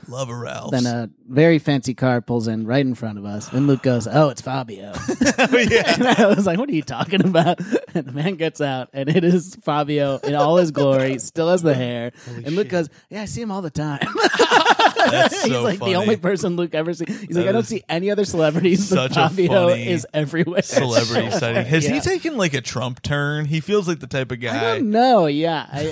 Love 0.09 0.31
a 0.31 0.35
Ralph. 0.37 0.71
Then 0.71 0.87
a 0.87 1.11
very 1.29 1.59
fancy 1.59 1.93
car 1.95 2.21
pulls 2.21 2.49
in 2.49 2.67
right 2.67 2.85
in 2.85 2.95
front 2.95 3.19
of 3.19 3.25
us, 3.25 3.53
and 3.53 3.67
Luke 3.67 3.83
goes, 3.83 4.07
"Oh, 4.07 4.31
it's 4.31 4.41
Fabio." 4.41 4.93
yeah. 5.53 5.95
and 5.95 6.07
I 6.09 6.27
was 6.27 6.47
like, 6.47 6.59
"What 6.59 6.69
are 6.69 6.75
you 6.75 6.83
talking 6.83 7.25
about?" 7.25 7.61
And 7.95 8.07
the 8.07 8.13
man 8.13 8.35
gets 8.37 8.61
out, 8.61 8.91
and 8.93 9.09
it 9.09 9.25
is 9.25 9.57
Fabio 9.63 10.19
in 10.19 10.35
all 10.35 10.57
his 10.57 10.71
glory, 10.73 11.19
still 11.19 11.49
has 11.49 11.63
the 11.63 11.75
hair. 11.75 12.13
and 12.27 12.55
Luke 12.55 12.69
goes, 12.69 12.89
"Yeah, 13.09 13.23
I 13.23 13.25
see 13.25 13.41
him 13.41 13.51
all 13.51 13.63
the 13.63 13.71
time." 13.71 14.01
That's 15.11 15.43
He's 15.43 15.53
so 15.53 15.63
like 15.63 15.79
funny. 15.79 15.93
the 15.93 15.99
only 15.99 16.17
person 16.17 16.57
Luke 16.57 16.75
ever 16.75 16.93
sees. 16.93 17.21
He's 17.21 17.37
like, 17.37 17.47
I 17.47 17.53
don't 17.53 17.65
see 17.67 17.83
any 17.89 18.11
other 18.11 18.25
celebrities, 18.27 18.91
but 18.91 18.97
such 18.97 19.11
a 19.13 19.29
Fabio 19.31 19.69
funny 19.71 19.89
is 19.89 20.07
everywhere. 20.13 20.63
celebrity 20.63 21.31
sighting. 21.31 21.65
Has 21.65 21.87
yeah. 21.87 21.95
he 21.95 22.01
taken 22.01 22.37
like 22.37 22.53
a 22.53 22.61
Trump 22.61 23.01
turn? 23.03 23.47
He 23.47 23.61
feels 23.61 23.89
like 23.89 24.01
the 24.01 24.07
type 24.07 24.31
of 24.33 24.39
I 24.39 24.41
guy. 24.43 24.61
don't 24.79 24.91
know. 24.91 25.27
Yeah, 25.27 25.67
I, 25.71 25.85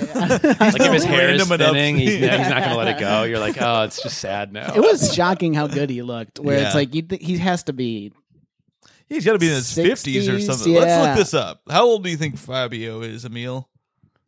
Like 0.59 0.81
if 0.81 0.93
his 0.93 1.03
hair 1.03 1.29
is 1.29 1.39
Random 1.39 1.51
enough. 1.53 1.73
thinning, 1.73 1.97
he's, 1.97 2.13
he's 2.13 2.21
not 2.29 2.59
going 2.59 2.69
to 2.69 2.75
let 2.75 2.87
it 2.89 2.99
go. 2.99 3.23
You're 3.23 3.39
like, 3.39 3.59
oh, 3.59 3.83
it's 3.83 4.01
just 4.07 4.19
sad 4.19 4.51
now. 4.53 4.73
it 4.73 4.79
was 4.79 5.13
shocking 5.13 5.53
how 5.53 5.67
good 5.67 5.89
he 5.89 6.01
looked. 6.01 6.39
Where 6.39 6.57
Yeah. 6.59 6.65
it's 6.67 6.75
like 6.75 6.93
you 6.95 7.01
th- 7.03 7.23
he 7.23 7.37
has 7.37 7.63
to 7.63 7.73
be. 7.73 8.11
He's 9.07 9.23
got 9.23 9.33
to 9.33 9.39
be 9.39 9.47
in 9.47 9.53
his 9.55 9.67
50s 9.73 10.27
or 10.27 10.33
60s, 10.37 10.45
something. 10.45 10.73
Let's 10.73 10.87
yeah. 10.87 11.01
look 11.03 11.17
this 11.17 11.33
up. 11.33 11.61
How 11.69 11.85
old 11.85 12.03
do 12.03 12.09
you 12.09 12.17
think 12.17 12.37
Fabio 12.37 13.01
is, 13.01 13.23
Emil? 13.23 13.69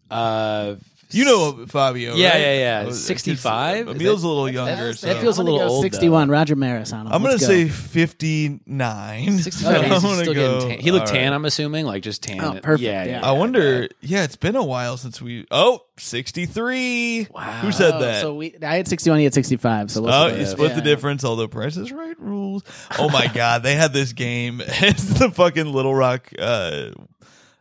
uh, 0.10 0.76
You 1.12 1.26
know 1.26 1.66
Fabio, 1.66 2.14
Yeah, 2.16 2.30
right? 2.30 2.40
yeah, 2.40 2.54
yeah. 2.84 2.84
Oh, 2.88 2.92
65? 2.92 3.88
Emil's 3.88 4.24
a 4.24 4.28
little 4.28 4.48
younger. 4.50 4.90
that 4.90 4.98
so- 4.98 5.16
feels 5.20 5.40
a 5.40 5.42
I'm 5.42 5.46
gonna 5.48 5.56
little 5.56 5.68
go 5.68 5.74
old, 5.74 5.84
though. 5.86 5.90
61. 5.90 6.30
Roger 6.30 6.56
Maris 6.56 6.94
on 6.94 7.08
him. 7.08 7.14
I'm 7.14 7.24
gonna 7.24 7.40
say 7.40 7.68
59. 7.68 9.38
65. 9.40 9.76
I'm 9.84 9.90
He's 9.90 10.00
still 10.22 10.34
go- 10.34 10.60
getting 10.60 10.70
tan. 10.70 10.80
He 10.80 10.92
looked 10.92 11.08
all 11.08 11.14
tan, 11.14 11.32
right. 11.32 11.36
I'm 11.36 11.46
assuming, 11.46 11.86
like 11.86 12.04
just 12.04 12.22
tan. 12.24 12.40
Oh, 12.42 12.60
perfect, 12.62 12.82
Yeah, 12.82 13.04
yeah. 13.06 13.12
yeah. 13.22 13.28
I 13.28 13.32
wonder. 13.32 13.88
Yeah, 14.02 14.24
it's 14.24 14.36
been 14.36 14.56
a 14.56 14.64
while 14.64 14.98
since 14.98 15.22
we. 15.22 15.48
Oh, 15.52 15.82
63. 15.98 17.28
Wow. 17.34 17.42
Who 17.62 17.72
said 17.72 18.00
that? 18.00 18.22
So 18.22 18.36
we, 18.36 18.56
I 18.62 18.76
had 18.78 18.88
61. 18.88 19.20
He 19.20 19.24
had 19.26 19.34
65. 19.34 19.92
So 19.92 20.02
Oh, 20.02 20.04
what's 20.06 20.34
you 20.38 20.46
the- 20.46 20.46
split 20.52 20.76
the 20.76 20.82
difference, 20.82 21.24
although 21.26 21.48
Price 21.48 21.76
is 21.78 21.92
Right 21.92 22.20
rules. 22.20 22.64
Oh 22.98 23.10
my 23.10 23.28
God, 23.34 23.64
they 23.64 23.76
had 23.76 23.94
this 23.94 24.14
game. 24.14 24.62
It's 24.82 25.04
the 25.20 25.30
fucking 25.32 25.66
Little 25.72 25.94
Rock 25.94 26.30
uh, 26.40 26.92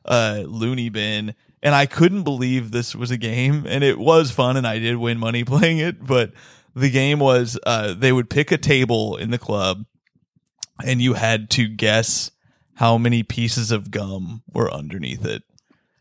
uh, 0.05 0.43
loony 0.47 0.89
bin, 0.89 1.35
and 1.63 1.75
I 1.75 1.87
couldn't 1.87 2.23
believe 2.23 2.71
this 2.71 2.95
was 2.95 3.11
a 3.11 3.17
game, 3.17 3.65
and 3.69 3.83
it 3.85 3.99
was 3.99 4.31
fun, 4.31 4.57
and 4.57 4.67
I 4.67 4.79
did 4.79 4.97
win 4.97 5.19
money 5.19 5.45
playing 5.45 5.79
it. 5.79 6.05
But 6.05 6.33
the 6.75 6.91
game 6.91 7.19
was 7.19 7.59
uh, 7.67 7.95
they 7.95 8.13
would 8.13 8.31
pick 8.31 8.53
a 8.53 8.59
table 8.59 9.17
in 9.17 9.31
the 9.31 9.39
club, 9.39 9.85
and 10.85 11.01
you 11.03 11.15
had 11.15 11.51
to 11.51 11.67
guess 11.69 12.31
how 12.75 12.97
many 12.99 13.23
pieces 13.23 13.71
of 13.73 13.91
gum 13.91 14.43
were 14.53 14.73
underneath 14.73 15.25
it. 15.25 15.43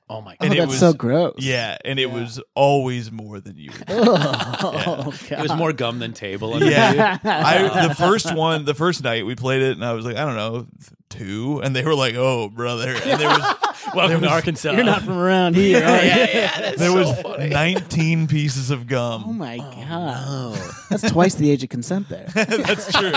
Oh 0.09 0.21
my 0.21 0.33
Oh, 0.39 0.45
And 0.45 0.51
god. 0.51 0.55
it 0.55 0.59
that's 0.59 0.69
was- 0.69 0.79
so 0.79 0.93
gross. 0.93 1.33
Yeah, 1.39 1.77
and 1.83 1.99
it 1.99 2.09
was 2.11 2.39
always 2.55 3.11
more 3.11 3.41
than 3.41 3.57
you. 3.57 3.71
would 3.71 3.83
Oh, 3.89 5.13
It 5.29 5.39
was 5.39 5.53
more 5.55 5.73
gum 5.73 5.99
than 5.99 6.13
table. 6.13 6.63
Yeah. 6.63 7.17
I 7.25 7.87
the 7.89 7.95
first 7.95 8.33
one, 8.33 8.63
the 8.63 8.73
first 8.75 9.03
night 9.03 9.25
we 9.25 9.35
played 9.35 9.63
it, 9.63 9.71
and 9.75 9.83
I 9.83 9.91
was 9.93 10.05
like, 10.05 10.15
I 10.15 10.23
don't 10.23 10.35
know, 10.37 10.67
two, 11.09 11.59
and 11.61 11.75
they 11.75 11.83
were 11.83 11.95
like, 11.95 12.15
oh, 12.15 12.47
brother, 12.47 12.89
and 13.03 13.19
there 13.19 13.27
was 13.27 13.55
Welcome 13.97 14.21
to 14.21 14.29
Arkansas. 14.29 14.73
You're 14.73 14.83
not 14.83 15.01
from 15.01 15.17
around 15.17 15.55
here. 15.55 15.83
are 15.83 16.03
you? 16.03 16.11
there 16.77 16.93
was 16.93 17.19
nineteen 17.49 18.27
pieces 18.27 18.69
of 18.69 18.85
gum. 18.85 19.23
Oh 19.25 19.33
my 19.33 19.57
god, 19.57 20.59
that's 20.87 21.09
twice 21.11 21.33
the 21.33 21.49
age 21.49 21.63
of 21.63 21.69
consent 21.69 22.07
there. 22.07 22.27
That's 22.35 22.91
true. 22.93 23.11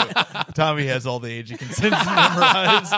Tommy 0.54 0.86
has 0.86 1.06
all 1.06 1.20
the 1.20 1.30
age 1.30 1.52
of 1.52 1.58
consent 1.58 1.90
memorized. 2.06 2.94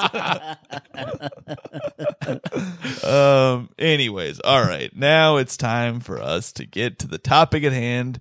um. 3.04 3.68
Anyways, 3.80 4.38
all 4.40 4.62
right. 4.62 4.94
Now 4.94 5.38
it's 5.38 5.56
time 5.56 5.98
for 5.98 6.22
us 6.22 6.52
to 6.52 6.64
get 6.64 7.00
to 7.00 7.08
the 7.08 7.18
topic 7.18 7.64
at 7.64 7.72
hand, 7.72 8.20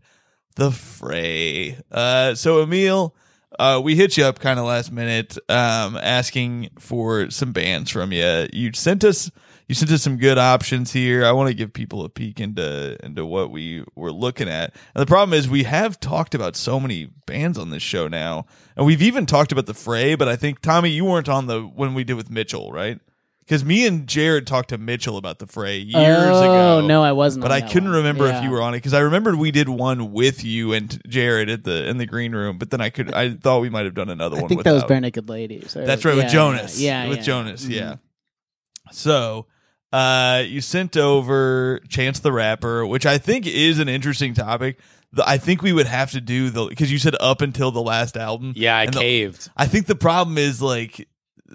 the 0.55 0.71
fray. 0.71 1.77
Uh. 1.91 2.33
So 2.33 2.63
Emil, 2.63 3.15
uh, 3.59 3.79
we 3.83 3.95
hit 3.95 4.17
you 4.17 4.25
up 4.25 4.39
kind 4.39 4.57
of 4.59 4.65
last 4.65 4.91
minute, 4.91 5.37
um, 5.49 5.97
asking 5.97 6.71
for 6.79 7.29
some 7.29 7.51
bands 7.51 7.91
from 7.91 8.11
you. 8.11 8.47
You 8.51 8.73
sent 8.73 9.03
us. 9.03 9.29
You 9.71 9.75
sent 9.75 9.89
us 9.91 10.01
some 10.01 10.17
good 10.17 10.37
options 10.37 10.91
here. 10.91 11.23
I 11.23 11.31
want 11.31 11.47
to 11.47 11.53
give 11.53 11.71
people 11.71 12.03
a 12.03 12.09
peek 12.09 12.41
into 12.41 12.97
into 13.05 13.25
what 13.25 13.51
we 13.51 13.85
were 13.95 14.11
looking 14.11 14.49
at. 14.49 14.75
And 14.93 15.01
the 15.01 15.05
problem 15.05 15.33
is 15.33 15.47
we 15.47 15.63
have 15.63 15.97
talked 15.97 16.35
about 16.35 16.57
so 16.57 16.77
many 16.77 17.05
bands 17.25 17.57
on 17.57 17.69
this 17.69 17.81
show 17.81 18.09
now, 18.09 18.47
and 18.75 18.85
we've 18.85 19.01
even 19.01 19.25
talked 19.25 19.53
about 19.53 19.67
the 19.67 19.73
Fray. 19.73 20.15
But 20.15 20.27
I 20.27 20.35
think 20.35 20.59
Tommy, 20.59 20.89
you 20.89 21.05
weren't 21.05 21.29
on 21.29 21.47
the 21.47 21.61
when 21.61 21.93
we 21.93 22.03
did 22.03 22.15
with 22.15 22.29
Mitchell, 22.29 22.73
right? 22.73 22.99
Because 23.39 23.63
me 23.63 23.87
and 23.87 24.07
Jared 24.07 24.45
talked 24.45 24.71
to 24.71 24.77
Mitchell 24.77 25.15
about 25.15 25.39
the 25.39 25.47
Fray 25.47 25.77
years 25.77 25.95
oh 25.95 26.43
ago. 26.43 26.79
Oh 26.79 26.85
no, 26.85 27.01
I 27.01 27.13
wasn't. 27.13 27.43
But 27.43 27.53
I 27.53 27.61
couldn't 27.61 27.91
one. 27.91 27.99
remember 27.99 28.27
if 28.27 28.43
you 28.43 28.49
were 28.49 28.61
on 28.61 28.73
it 28.73 28.79
because 28.79 28.93
I 28.93 28.99
remembered 28.99 29.35
we 29.35 29.51
did 29.51 29.69
one 29.69 30.11
with 30.11 30.43
you 30.43 30.73
and 30.73 31.01
Jared 31.07 31.49
at 31.49 31.63
the 31.63 31.87
in 31.87 31.97
the 31.97 32.05
green 32.05 32.35
room. 32.35 32.57
But 32.57 32.71
then 32.71 32.81
I 32.81 32.89
could 32.89 33.13
I 33.13 33.35
thought 33.35 33.61
we 33.61 33.69
might 33.69 33.85
have 33.85 33.95
done 33.95 34.09
another 34.09 34.35
I 34.35 34.41
one. 34.41 34.49
think 34.49 34.63
that 34.63 34.73
was 34.73 34.83
without. 34.83 35.01
Barenaked 35.01 35.29
Ladies. 35.29 35.73
That's 35.73 36.03
right 36.03 36.17
yeah, 36.17 36.23
with 36.23 36.31
Jonas. 36.33 36.81
Yeah, 36.81 37.07
with 37.07 37.19
yeah. 37.19 37.23
Jonas. 37.23 37.65
Mhm. 37.65 37.69
Yeah. 37.69 37.95
So, 38.91 39.47
uh, 39.91 40.43
you 40.45 40.61
sent 40.61 40.95
over 40.97 41.79
Chance 41.89 42.19
the 42.19 42.31
Rapper, 42.31 42.85
which 42.85 43.05
I 43.05 43.17
think 43.17 43.45
is 43.47 43.79
an 43.79 43.89
interesting 43.89 44.33
topic. 44.33 44.79
The, 45.13 45.27
I 45.27 45.37
think 45.37 45.61
we 45.61 45.73
would 45.73 45.87
have 45.87 46.11
to 46.11 46.21
do 46.21 46.49
the 46.49 46.65
because 46.67 46.91
you 46.91 46.97
said 46.97 47.15
up 47.19 47.41
until 47.41 47.71
the 47.71 47.81
last 47.81 48.15
album. 48.15 48.53
Yeah, 48.55 48.77
I 48.77 48.83
And 48.83 48.93
the- 48.93 48.99
caved. 48.99 49.49
I 49.57 49.67
think 49.67 49.87
the 49.87 49.95
problem 49.95 50.37
is 50.37 50.61
like 50.61 51.07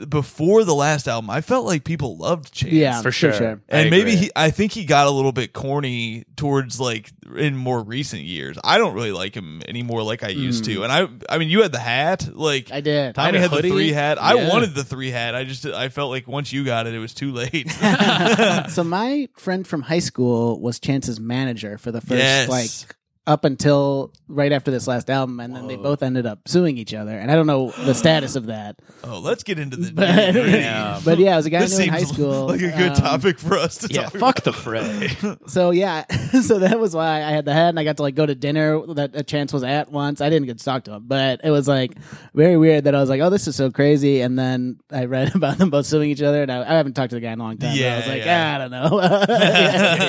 before 0.08 0.64
the 0.64 0.74
last 0.74 1.08
album, 1.08 1.30
I 1.30 1.40
felt 1.40 1.64
like 1.64 1.84
people 1.84 2.16
loved 2.16 2.52
Chance. 2.52 2.72
Yeah, 2.72 3.02
For 3.02 3.10
sure. 3.10 3.32
sure. 3.32 3.60
I 3.70 3.76
And 3.80 3.90
maybe 3.90 4.14
he, 4.16 4.30
I 4.36 4.50
think 4.50 4.72
he 4.72 4.84
got 4.84 5.06
a 5.06 5.10
little 5.10 5.32
bit 5.32 5.52
corny 5.52 6.24
towards 6.36 6.78
like 6.78 7.10
in 7.36 7.56
more 7.56 7.82
recent 7.82 8.22
years. 8.22 8.58
I 8.62 8.78
don't 8.78 8.94
really 8.94 9.12
like 9.12 9.34
him 9.34 9.62
anymore 9.68 10.02
like 10.02 10.22
I 10.22 10.28
used 10.28 10.64
to. 10.64 10.80
Mm. 10.80 10.84
And 10.84 10.92
I, 10.92 11.34
I 11.34 11.38
mean, 11.38 11.48
you 11.48 11.62
had 11.62 11.72
the 11.72 11.78
hat, 11.78 12.28
like 12.34 12.70
I 12.70 12.80
did. 12.80 13.14
Tommy 13.14 13.38
I 13.38 13.40
had 13.40 13.50
had 13.50 13.62
the 13.62 13.68
three 13.68 13.92
hat. 13.92 14.18
I 14.18 14.48
wanted 14.48 14.74
the 14.74 14.84
three 14.84 15.10
hat. 15.10 15.34
I 15.34 15.44
just, 15.44 15.64
I 15.66 15.88
felt 15.88 16.10
like 16.10 16.26
once 16.28 16.52
you 16.52 16.64
got 16.64 16.86
it, 16.86 16.94
it 16.94 16.98
was 16.98 17.14
too 17.14 17.32
late. 17.32 17.70
so 18.70 18.84
my 18.84 19.28
friend 19.36 19.66
from 19.66 19.82
high 19.82 19.98
school 20.00 20.60
was 20.60 20.78
Chance's 20.80 21.20
manager 21.20 21.78
for 21.78 21.90
the 21.92 22.00
first 22.00 22.18
Yes. 22.18 22.48
like 22.48 22.96
up 23.26 23.44
until 23.44 24.12
right 24.28 24.52
after 24.52 24.70
this 24.70 24.86
last 24.86 25.10
album, 25.10 25.40
and 25.40 25.54
then 25.54 25.66
they 25.66 25.76
both 25.76 26.02
ended 26.02 26.26
up 26.26 26.46
suing 26.46 26.78
each 26.78 26.94
other. 26.94 27.18
And 27.18 27.30
I 27.30 27.34
don't 27.34 27.46
know 27.48 27.70
the 27.72 27.94
status 27.94 28.36
of 28.36 28.46
that, 28.46 28.76
oh, 29.02 29.18
let's 29.18 29.42
get 29.42 29.58
into 29.58 29.76
the. 29.76 29.92
but. 29.94 30.34
Yeah. 30.34 31.00
but 31.04 31.18
yeah, 31.18 31.32
it 31.34 31.36
was 31.36 31.46
a 31.46 31.50
guy 31.50 31.58
I 31.58 31.60
This 31.62 31.76
knew 31.78 31.84
in 31.84 31.90
high 31.90 32.04
school. 32.04 32.46
like 32.46 32.60
a 32.60 32.70
good 32.70 32.90
um, 32.92 32.96
topic 32.96 33.38
for 33.38 33.58
us 33.58 33.78
to 33.78 33.92
Yeah, 33.92 34.02
talk 34.04 34.12
fuck 34.20 34.40
the 34.42 34.52
fray. 34.52 35.10
So 35.48 35.70
yeah, 35.70 36.04
so 36.42 36.58
that 36.60 36.78
was 36.78 36.94
why 36.94 37.16
I 37.22 37.30
had 37.30 37.44
the 37.44 37.52
head, 37.52 37.70
and 37.70 37.80
I 37.80 37.84
got 37.84 37.96
to 37.96 38.02
like 38.02 38.14
go 38.14 38.26
to 38.26 38.34
dinner 38.34 38.80
that 38.94 39.10
a 39.14 39.22
chance 39.22 39.52
was 39.52 39.62
at 39.64 39.90
once. 39.90 40.20
I 40.20 40.30
didn't 40.30 40.46
get 40.46 40.58
to 40.58 40.64
talk 40.64 40.84
to 40.84 40.92
him, 40.94 41.04
but 41.06 41.40
it 41.44 41.50
was 41.50 41.66
like 41.68 41.92
very 42.34 42.56
weird 42.56 42.84
that 42.84 42.94
I 42.94 43.00
was 43.00 43.08
like, 43.08 43.20
"Oh, 43.20 43.30
this 43.30 43.46
is 43.48 43.56
so 43.56 43.70
crazy," 43.70 44.20
and 44.20 44.38
then 44.38 44.78
I 44.92 45.04
read 45.06 45.34
about 45.34 45.58
them 45.58 45.70
both 45.70 45.86
suing 45.86 46.10
each 46.10 46.22
other, 46.22 46.42
and 46.42 46.50
I, 46.52 46.62
I 46.62 46.74
haven't 46.76 46.94
talked 46.94 47.10
to 47.10 47.16
the 47.16 47.20
guy 47.20 47.32
in 47.32 47.40
a 47.40 47.42
long 47.42 47.58
time. 47.58 47.76
Yeah, 47.76 47.90
but 47.90 47.92
I 47.94 47.98
was 47.98 48.08
like, 48.16 48.24
yeah. 48.26 48.50
"Ah, 48.50 48.54
I 48.54 48.58
don't 48.58 48.70
know. 48.70 49.00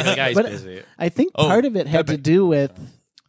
the 0.10 0.14
guy's 0.16 0.36
But- 0.36 0.46
busy. 0.46 0.84
I 0.98 1.10
think 1.10 1.32
Oh, 1.36 1.48
part 1.48 1.66
of 1.66 1.76
it 1.76 1.88
had 1.88 2.08
to 2.08 2.18
do 2.18 2.46
with 2.46 2.72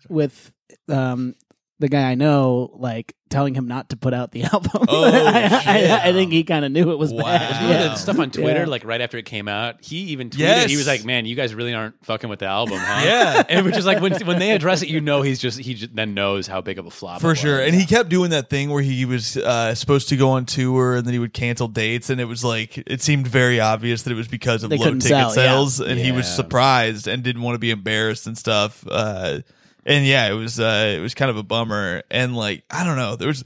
with 0.09 0.53
um 0.89 1.35
the 1.81 1.89
guy 1.89 2.11
I 2.11 2.17
know 2.17 2.73
like 2.75 3.15
telling 3.31 3.55
him 3.55 3.69
not 3.69 3.91
to 3.91 3.97
put 3.97 4.13
out 4.13 4.33
the 4.33 4.43
album. 4.53 4.87
Oh, 4.89 5.05
I, 5.15 5.45
I, 5.45 5.49
shit. 5.61 5.91
I 5.91 6.13
think 6.13 6.33
he 6.33 6.43
kind 6.43 6.65
of 6.65 6.73
knew 6.73 6.91
it 6.91 6.99
was 6.99 7.13
Wow. 7.13 7.23
bad. 7.23 7.71
Yeah. 7.71 7.83
the 7.89 7.95
stuff 7.95 8.19
on 8.19 8.33
Twitter, 8.33 8.61
Yeah. 8.63 8.67
like 8.67 8.85
right 8.85 9.01
after 9.01 9.17
it 9.17 9.27
came 9.27 9.47
out, 9.47 9.77
he 9.85 9.99
even 10.07 10.29
tweeted. 10.31 10.39
Yes. 10.39 10.71
He 10.71 10.77
was 10.77 10.89
like, 10.89 11.05
"Man, 11.05 11.25
you 11.25 11.37
guys 11.37 11.55
really 11.55 11.73
aren't 11.73 12.05
fucking 12.05 12.29
with 12.29 12.41
the 12.41 12.47
album, 12.47 12.79
huh?" 12.81 13.03
Yeah. 13.05 13.43
and 13.49 13.65
which 13.65 13.77
is 13.77 13.87
like 13.87 14.01
when 14.03 14.13
when 14.27 14.41
they 14.41 14.51
address 14.51 14.83
it, 14.83 14.89
you 14.89 15.01
know, 15.01 15.23
he's 15.23 15.39
just 15.39 15.61
he 15.61 15.75
just 15.75 15.95
then 15.95 16.15
knows 16.15 16.49
how 16.49 16.61
big 16.61 16.81
of 16.81 16.87
a 16.87 16.91
flop 16.91 17.21
For 17.21 17.31
it 17.33 17.37
sure. 17.37 17.61
And 17.61 17.77
he 17.77 17.87
kept 17.87 18.09
doing 18.09 18.31
that 18.31 18.51
thing 18.51 18.71
where 18.71 18.83
he 18.83 19.05
was 19.05 19.37
uh, 19.37 19.73
supposed 19.77 20.09
to 20.09 20.17
go 20.17 20.31
on 20.31 20.47
tour 20.47 20.97
and 20.97 21.07
then 21.07 21.13
he 21.13 21.21
would 21.21 21.33
cancel 21.35 21.69
dates. 21.69 22.11
And 22.11 22.21
it 22.21 22.25
was 22.25 22.43
like, 22.43 22.77
it 22.89 23.03
seemed 23.03 23.29
very 23.29 23.61
obvious 23.61 24.03
that 24.03 24.11
it 24.11 24.17
was 24.17 24.27
because 24.27 24.65
of 24.65 24.71
They 24.71 24.79
low 24.79 24.87
ticket 24.87 25.03
sell, 25.05 25.29
yeah. 25.29 25.35
sales. 25.35 25.81
And 25.81 26.01
he 26.01 26.11
was 26.11 26.27
surprised 26.27 27.07
and 27.07 27.23
didn't 27.23 27.43
want 27.43 27.55
to 27.55 27.61
be 27.61 27.71
embarrassed 27.71 28.27
and 28.27 28.37
stuff. 28.37 28.85
Uh, 28.91 29.41
and 29.89 30.05
yeah, 30.05 30.29
it 30.29 30.35
was, 30.35 30.61
uh, 30.61 30.95
it 30.97 31.01
was 31.01 31.15
kind 31.15 31.31
of 31.31 31.39
a 31.39 31.43
bummer. 31.43 32.03
And 32.11 32.37
like, 32.37 32.63
I 32.71 32.85
don't 32.85 32.97
know. 32.97 33.17
There 33.17 33.29
was 33.29 33.43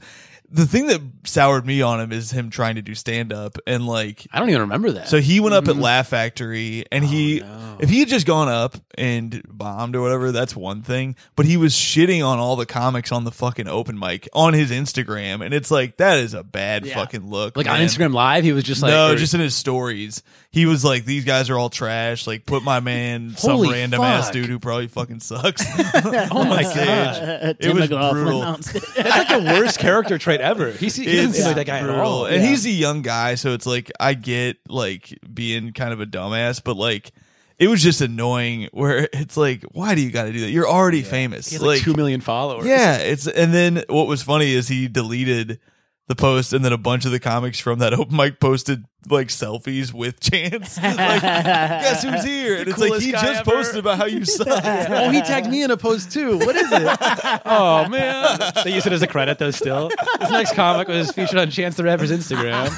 the 0.53 0.65
thing 0.67 0.87
that 0.87 1.01
soured 1.25 1.65
me 1.65 1.81
on 1.81 1.99
him 1.99 2.11
is 2.11 2.29
him 2.31 2.49
trying 2.51 2.75
to 2.75 2.81
do 2.81 2.93
stand 2.95 3.33
up 3.33 3.57
and 3.67 3.87
like, 3.87 4.27
I 4.31 4.39
don't 4.39 4.49
even 4.49 4.61
remember 4.61 4.91
that. 4.91 5.07
so 5.09 5.19
he 5.19 5.39
went 5.39 5.55
up 5.55 5.63
Mm-hmm. 5.63 5.77
at 5.79 5.83
Laugh 5.83 6.07
Factory, 6.09 6.85
and 6.91 7.03
he, 7.03 7.41
Oh, 7.41 7.45
no. 7.47 7.77
if 7.79 7.89
he 7.89 7.99
had 7.99 8.07
just 8.07 8.27
gone 8.27 8.49
up 8.49 8.75
and 8.95 9.41
bombed 9.49 9.95
or 9.95 10.01
whatever, 10.01 10.31
that's 10.31 10.55
one 10.55 10.81
thing. 10.83 11.15
But 11.35 11.45
he 11.47 11.57
was 11.57 11.73
shitting 11.73 12.23
on 12.25 12.37
all 12.39 12.55
the 12.55 12.65
comics 12.67 13.11
on 13.11 13.23
the 13.23 13.31
fucking 13.31 13.67
open 13.67 13.97
mic 13.97 14.29
on 14.33 14.53
his 14.53 14.69
Instagram, 14.69 15.43
and 15.43 15.53
it's 15.53 15.71
like 15.71 15.97
that 15.97 16.19
is 16.19 16.33
a 16.35 16.43
bad 16.43 16.85
Yeah. 16.85 16.95
fucking 16.95 17.27
look. 17.29 17.57
like 17.57 17.67
on 17.67 17.79
man. 17.79 17.87
Instagram 17.87 18.13
Live, 18.13 18.43
he 18.43 18.51
was 18.51 18.63
just 18.63 18.81
like, 18.83 18.91
no, 18.91 19.13
or- 19.13 19.15
just 19.15 19.33
in 19.33 19.39
his 19.39 19.55
stories, 19.55 20.21
he 20.51 20.67
was 20.67 20.85
like, 20.85 21.05
"These 21.05 21.25
guys 21.25 21.49
are 21.49 21.57
all 21.57 21.71
trash." 21.71 22.27
Like, 22.27 22.45
put 22.45 22.61
my 22.61 22.79
man, 22.79 23.33
some 23.37 23.51
Holy 23.55 23.71
random 23.71 24.01
ass 24.01 24.25
fuck. 24.25 24.33
dude 24.33 24.45
who 24.49 24.59
probably 24.59 24.87
fucking 24.87 25.19
sucks. 25.21 25.65
oh 26.05 26.43
my 26.43 26.61
god, 26.75 27.17
It 27.43 27.59
Tim 27.61 27.75
was 27.77 27.89
McLaughlin 27.89 28.23
brutal. 28.23 28.41
announced 28.43 28.75
it. 28.75 28.83
that's 28.95 29.17
like 29.17 29.29
the 29.29 29.59
worst 29.59 29.79
character 29.79 30.17
trait 30.19 30.41
ever. 30.43 30.71
He's, 30.71 30.95
he 30.95 31.05
doesn't 31.05 31.29
It's 31.29 31.37
seem 31.37 31.47
like 31.47 31.55
that 31.55 31.65
guy 31.65 31.79
at 31.79 31.89
all. 31.89 32.25
And 32.25 32.43
Yeah. 32.43 32.49
he's 32.49 32.65
a 32.65 32.69
young 32.69 33.01
guy, 33.01 33.35
so 33.35 33.53
it's 33.53 33.65
like 33.65 33.91
I 33.99 34.13
get 34.13 34.57
like 34.69 35.17
being 35.33 35.73
kind 35.73 35.93
of 35.93 36.01
a 36.01 36.05
dumbass, 36.05 36.61
but 36.63 36.77
like 36.77 37.11
it 37.59 37.67
was 37.67 37.81
just 37.81 38.01
annoying 38.01 38.67
where 38.73 39.07
it's 39.13 39.37
like, 39.37 39.63
why 39.71 39.95
do 39.95 40.01
you 40.01 40.11
got 40.11 40.23
to 40.23 40.33
do 40.33 40.41
that? 40.41 40.49
You're 40.51 40.67
already 40.67 41.01
famous. 41.01 41.47
He 41.49 41.55
has 41.55 41.63
like, 41.63 41.81
two 41.81 41.93
million 41.93 42.19
followers. 42.21 42.65
Yeah, 42.65 42.97
it's 42.97 43.27
and 43.27 43.53
then 43.53 43.83
what 43.89 44.07
was 44.07 44.21
funny 44.21 44.51
is 44.53 44.67
he 44.67 44.87
deleted 44.87 45.59
the 46.07 46.15
post 46.15 46.51
and 46.51 46.65
then 46.65 46.73
a 46.73 46.77
bunch 46.77 47.05
of 47.05 47.11
the 47.11 47.19
comics 47.19 47.59
from 47.59 47.79
that 47.79 47.93
open 47.99 48.15
mic 48.15 48.39
posted 48.39 48.85
like 49.09 49.27
selfies 49.27 49.93
with 49.93 50.19
Chance. 50.19 50.77
like, 50.81 50.97
guess 50.97 52.03
who's 52.03 52.23
here? 52.25 52.57
And 52.57 52.69
it's 52.69 52.77
like 52.77 53.01
he 53.01 53.11
just 53.11 53.25
ever. 53.25 53.43
posted 53.51 53.79
about 53.79 53.97
how 53.97 54.05
you 54.05 54.23
suck. 54.23 54.47
oh, 54.47 55.09
he 55.09 55.21
tagged 55.21 55.49
me 55.49 55.61
in 55.63 55.71
a 55.71 55.77
post 55.77 56.11
too. 56.11 56.37
What 56.37 56.55
is 56.55 56.71
it? 56.71 56.99
oh 57.45 57.87
man, 57.89 58.39
they 58.63 58.73
use 58.73 58.85
it 58.85 58.93
as 58.93 59.01
a 59.01 59.07
credit 59.07 59.39
though. 59.39 59.51
Still, 59.51 59.89
this 60.19 60.29
next 60.29 60.53
comic 60.53 60.87
was 60.87 61.11
featured 61.11 61.37
on 61.37 61.49
Chance 61.49 61.75
the 61.75 61.83
Rapper's 61.83 62.11
Instagram. 62.11 62.69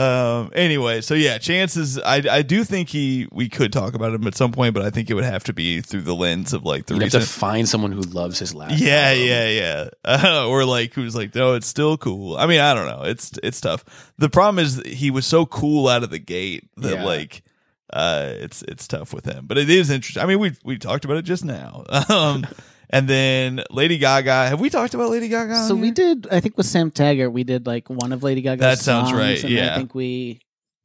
Um. 0.00 0.50
Anyway, 0.54 1.00
so 1.00 1.14
yeah, 1.14 1.38
chances. 1.38 1.98
I 1.98 2.22
I 2.30 2.42
do 2.42 2.64
think 2.64 2.88
he 2.88 3.28
we 3.32 3.48
could 3.48 3.72
talk 3.72 3.94
about 3.94 4.14
him 4.14 4.26
at 4.26 4.34
some 4.34 4.52
point, 4.52 4.74
but 4.74 4.82
I 4.82 4.90
think 4.90 5.10
it 5.10 5.14
would 5.14 5.24
have 5.24 5.44
to 5.44 5.52
be 5.52 5.80
through 5.80 6.02
the 6.02 6.14
lens 6.14 6.52
of 6.52 6.64
like 6.64 6.86
the 6.86 6.94
You 6.94 7.00
have 7.02 7.10
to 7.10 7.20
find 7.20 7.68
someone 7.68 7.92
who 7.92 8.00
loves 8.00 8.38
his 8.38 8.54
last. 8.54 8.80
yeah, 8.80 9.08
album. 9.10 9.26
yeah, 9.26 9.48
yeah. 9.48 9.88
Uh, 10.04 10.46
or 10.48 10.64
like 10.64 10.94
who's 10.94 11.14
like, 11.14 11.34
no, 11.34 11.54
it's 11.54 11.66
still 11.66 11.96
cool. 11.96 12.36
I 12.36 12.46
mean, 12.46 12.60
I 12.60 12.74
don't 12.74 12.86
know. 12.86 13.02
It's 13.04 13.32
it's 13.42 13.60
tough. 13.60 13.84
The 14.18 14.28
problem 14.30 14.58
is 14.64 14.80
he 14.86 15.10
was 15.10 15.26
so 15.26 15.44
cool 15.46 15.88
out 15.88 16.02
of 16.02 16.10
the 16.10 16.18
gate 16.18 16.68
that 16.78 16.94
Yeah. 16.94 17.04
like. 17.04 17.42
uh, 17.92 18.30
it's 18.36 18.62
it's 18.62 18.86
tough 18.86 19.12
with 19.12 19.24
him. 19.24 19.46
But 19.46 19.58
it 19.58 19.68
is 19.68 19.90
interesting. 19.90 20.22
I 20.22 20.26
mean, 20.26 20.38
we 20.38 20.52
we 20.64 20.78
talked 20.78 21.04
about 21.04 21.16
it 21.16 21.22
just 21.22 21.44
now. 21.44 21.84
Um, 22.08 22.46
and 22.90 23.08
then 23.08 23.62
Lady 23.70 23.98
Gaga. 23.98 24.48
Have 24.48 24.60
we 24.60 24.68
talked 24.68 24.94
about 24.94 25.10
Lady 25.10 25.28
Gaga? 25.28 25.66
So 25.66 25.74
we 25.74 25.90
did. 25.90 26.28
I 26.30 26.40
think 26.40 26.56
with 26.56 26.66
Sam 26.66 26.90
Taggart, 26.90 27.32
we 27.32 27.44
did 27.44 27.66
like 27.66 27.88
one 27.88 28.12
of 28.12 28.22
Lady 28.22 28.42
Gaga's 28.42 28.60
That 28.60 28.78
sounds 28.78 29.12
right, 29.12 29.42
yeah. 29.42 29.74
I 29.74 29.76
think 29.78 29.94
we. 29.94 30.40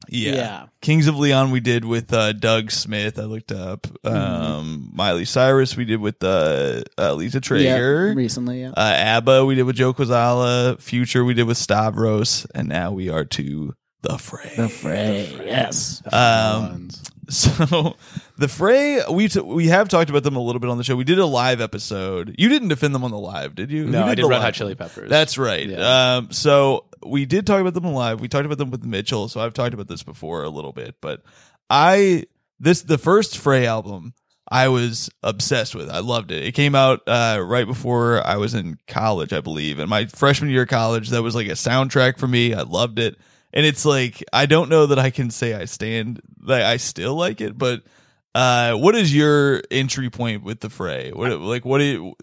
Yeah. 0.08 0.34
Yeah. 0.34 0.66
Kings 0.82 1.08
of 1.08 1.16
Leon 1.18 1.50
we 1.50 1.58
did 1.58 1.84
with 1.84 2.12
uh, 2.12 2.32
Doug 2.32 2.70
Smith. 2.70 3.18
I 3.18 3.24
looked 3.24 3.50
up. 3.50 3.82
Mm-hmm. 4.04 4.08
Um, 4.16 4.90
Miley 4.94 5.24
Cyrus 5.24 5.76
we 5.76 5.84
did 5.84 6.00
with 6.00 6.22
uh, 6.22 6.82
uh, 6.96 7.14
Lisa 7.14 7.40
Treyger. 7.40 7.64
Yeah, 7.64 8.14
recently, 8.14 8.60
yeah. 8.60 8.70
uh, 8.70 8.94
ABBA 8.96 9.44
we 9.44 9.56
did 9.56 9.64
with 9.64 9.74
Joe 9.74 9.92
Kwaselow. 9.92 10.80
Future 10.80 11.24
we 11.24 11.34
did 11.34 11.44
with 11.44 11.56
Stavros. 11.56 12.46
And 12.54 12.68
now 12.68 12.92
we 12.92 13.08
are 13.08 13.24
to 13.24 13.74
The 14.02 14.18
Fray. 14.18 14.52
the 14.56 14.68
Fray, 14.68 15.28
yes. 15.44 16.02
um, 16.12 16.90
so 17.30 17.96
The 18.36 18.48
Fray, 18.48 19.02
we 19.10 19.28
t- 19.28 19.40
we 19.40 19.66
have 19.68 19.88
talked 19.88 20.10
about 20.10 20.22
them 20.22 20.36
a 20.36 20.40
little 20.40 20.60
bit 20.60 20.70
on 20.70 20.78
the 20.78 20.84
show. 20.84 20.94
We 20.96 21.04
did 21.04 21.18
a 21.18 21.26
live 21.26 21.60
episode. 21.60 22.34
You 22.38 22.48
didn't 22.48 22.68
defend 22.68 22.94
them 22.94 23.04
on 23.04 23.10
the 23.10 23.18
live, 23.18 23.54
did 23.54 23.70
you? 23.70 23.86
No, 23.86 24.02
Who 24.02 24.08
I 24.10 24.14
did 24.14 24.24
the 24.24 24.28
Red 24.28 24.36
live 24.36 24.44
Hot? 24.44 24.54
Chili 24.54 24.74
Peppers. 24.74 25.10
That's 25.10 25.36
right. 25.38 25.66
Yeah. 25.66 26.16
Um, 26.16 26.32
so 26.32 26.86
we 27.04 27.26
did 27.26 27.46
talk 27.46 27.60
about 27.60 27.74
them 27.74 27.84
live. 27.84 28.20
We 28.20 28.28
talked 28.28 28.46
about 28.46 28.58
them 28.58 28.70
with 28.70 28.84
Mitchell. 28.84 29.28
So 29.28 29.40
I've 29.40 29.54
talked 29.54 29.74
about 29.74 29.88
this 29.88 30.02
before 30.02 30.44
a 30.44 30.50
little 30.50 30.72
bit, 30.72 30.96
but 31.00 31.22
I 31.68 32.24
this 32.60 32.82
the 32.82 32.98
first 32.98 33.38
Fray 33.38 33.66
album 33.66 34.14
I 34.48 34.68
was 34.68 35.10
obsessed 35.22 35.74
with. 35.74 35.90
I 35.90 35.98
loved 35.98 36.30
it. 36.30 36.44
It 36.44 36.52
came 36.52 36.74
out 36.74 37.00
uh, 37.08 37.42
right 37.44 37.66
before 37.66 38.24
I 38.24 38.36
was 38.36 38.54
in 38.54 38.78
college, 38.86 39.32
I 39.32 39.40
believe, 39.40 39.80
and 39.80 39.90
my 39.90 40.06
freshman 40.06 40.50
year 40.50 40.62
of 40.62 40.68
college. 40.68 41.10
That 41.10 41.22
was 41.22 41.34
like 41.34 41.48
a 41.48 41.52
soundtrack 41.52 42.18
for 42.18 42.28
me. 42.28 42.54
I 42.54 42.62
loved 42.62 43.00
it, 43.00 43.16
and 43.56 43.66
it's 43.66 43.84
like 43.84 44.22
I 44.32 44.46
don't 44.46 44.68
know 44.68 44.86
that 44.86 44.98
I 45.00 45.10
can 45.10 45.30
say 45.30 45.54
I 45.54 45.64
stand 45.64 46.20
that 46.46 46.62
I 46.62 46.76
still 46.76 47.16
like 47.16 47.40
it, 47.40 47.58
but. 47.58 47.82
Uh, 48.34 48.74
what 48.76 48.94
is 48.94 49.16
your 49.16 49.62
entry 49.70 50.10
point 50.10 50.42
with 50.44 50.60
the 50.60 50.68
fray? 50.68 51.10
What 51.10 51.40
like 51.40 51.64
what? 51.64 51.78
Do 51.78 51.84
you, 51.84 52.14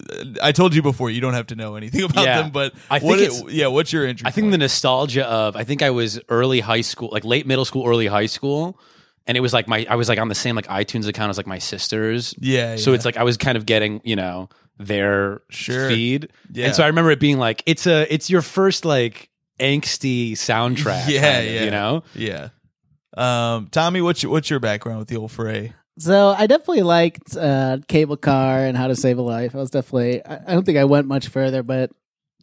I 0.43 0.51
told 0.51 0.75
you 0.75 0.83
before 0.83 1.09
you 1.09 1.19
don't 1.21 1.33
have 1.33 1.47
to 1.47 1.55
know 1.55 1.75
anything 1.75 2.03
about 2.11 2.23
Yeah. 2.25 2.43
them, 2.43 2.51
but 2.51 2.75
I 2.87 2.99
think 2.99 3.17
it's- 3.19 3.43
yeah. 3.49 3.65
What's 3.65 3.91
your 3.91 4.05
entry? 4.05 4.27
I 4.27 4.29
think 4.29 4.51
the 4.51 4.59
nostalgia 4.59 5.25
of 5.27 5.55
I 5.55 5.63
think 5.63 5.81
I 5.81 5.89
was 5.89 6.19
early 6.29 6.59
high 6.59 6.81
school, 6.81 7.09
like 7.11 7.25
late 7.25 7.47
middle 7.47 7.65
school, 7.65 7.87
early 7.87 8.05
high 8.05 8.27
school, 8.27 8.79
and 9.25 9.35
it 9.35 9.39
was 9.39 9.53
like 9.53 9.67
my 9.67 9.87
I 9.89 9.95
was 9.95 10.07
like 10.07 10.19
on 10.19 10.27
the 10.27 10.35
same 10.35 10.55
like 10.55 10.67
iTunes 10.67 11.07
account 11.07 11.31
as 11.31 11.37
like 11.37 11.47
my 11.47 11.57
sisters. 11.57 12.35
yeah. 12.37 12.75
So 12.75 12.91
yeah. 12.91 12.95
it's 12.97 13.05
like 13.05 13.17
I 13.17 13.23
was 13.23 13.37
kind 13.37 13.57
of 13.57 13.65
getting 13.65 13.99
you 14.03 14.15
know 14.15 14.49
their 14.77 15.41
Sure. 15.49 15.89
feed, 15.89 16.29
Yeah. 16.51 16.67
and 16.67 16.75
so 16.75 16.83
I 16.83 16.87
remember 16.87 17.09
it 17.09 17.19
being 17.19 17.39
like 17.39 17.63
it's 17.65 17.87
a 17.87 18.05
it's 18.13 18.29
your 18.29 18.43
first 18.43 18.85
like 18.85 19.29
angsty 19.59 20.33
soundtrack. 20.33 21.07
Yeah, 21.07 21.21
kind 21.21 21.47
of, 21.47 21.53
yeah. 21.53 21.63
you 21.63 21.71
know. 21.71 22.03
yeah. 22.15 22.49
Um, 23.15 23.67
Tommy, 23.71 24.01
what's 24.01 24.23
your, 24.23 24.31
what's 24.31 24.49
your 24.49 24.59
background 24.59 24.99
with 24.99 25.07
the 25.07 25.17
old 25.17 25.31
fray? 25.31 25.73
So 25.99 26.29
I 26.35 26.47
definitely 26.47 26.81
liked 26.81 27.37
uh, 27.37 27.77
Cable 27.87 28.17
Car 28.17 28.65
and 28.65 28.75
How 28.75 28.87
to 28.87 28.95
Save 28.95 29.19
a 29.19 29.21
Life. 29.21 29.55
I 29.55 29.59
was 29.59 29.69
definitely. 29.69 30.25
I, 30.25 30.35
I 30.47 30.53
don't 30.53 30.65
think 30.65 30.79
I 30.79 30.85
went 30.85 31.07
much 31.07 31.27
further, 31.27 31.61
but 31.61 31.91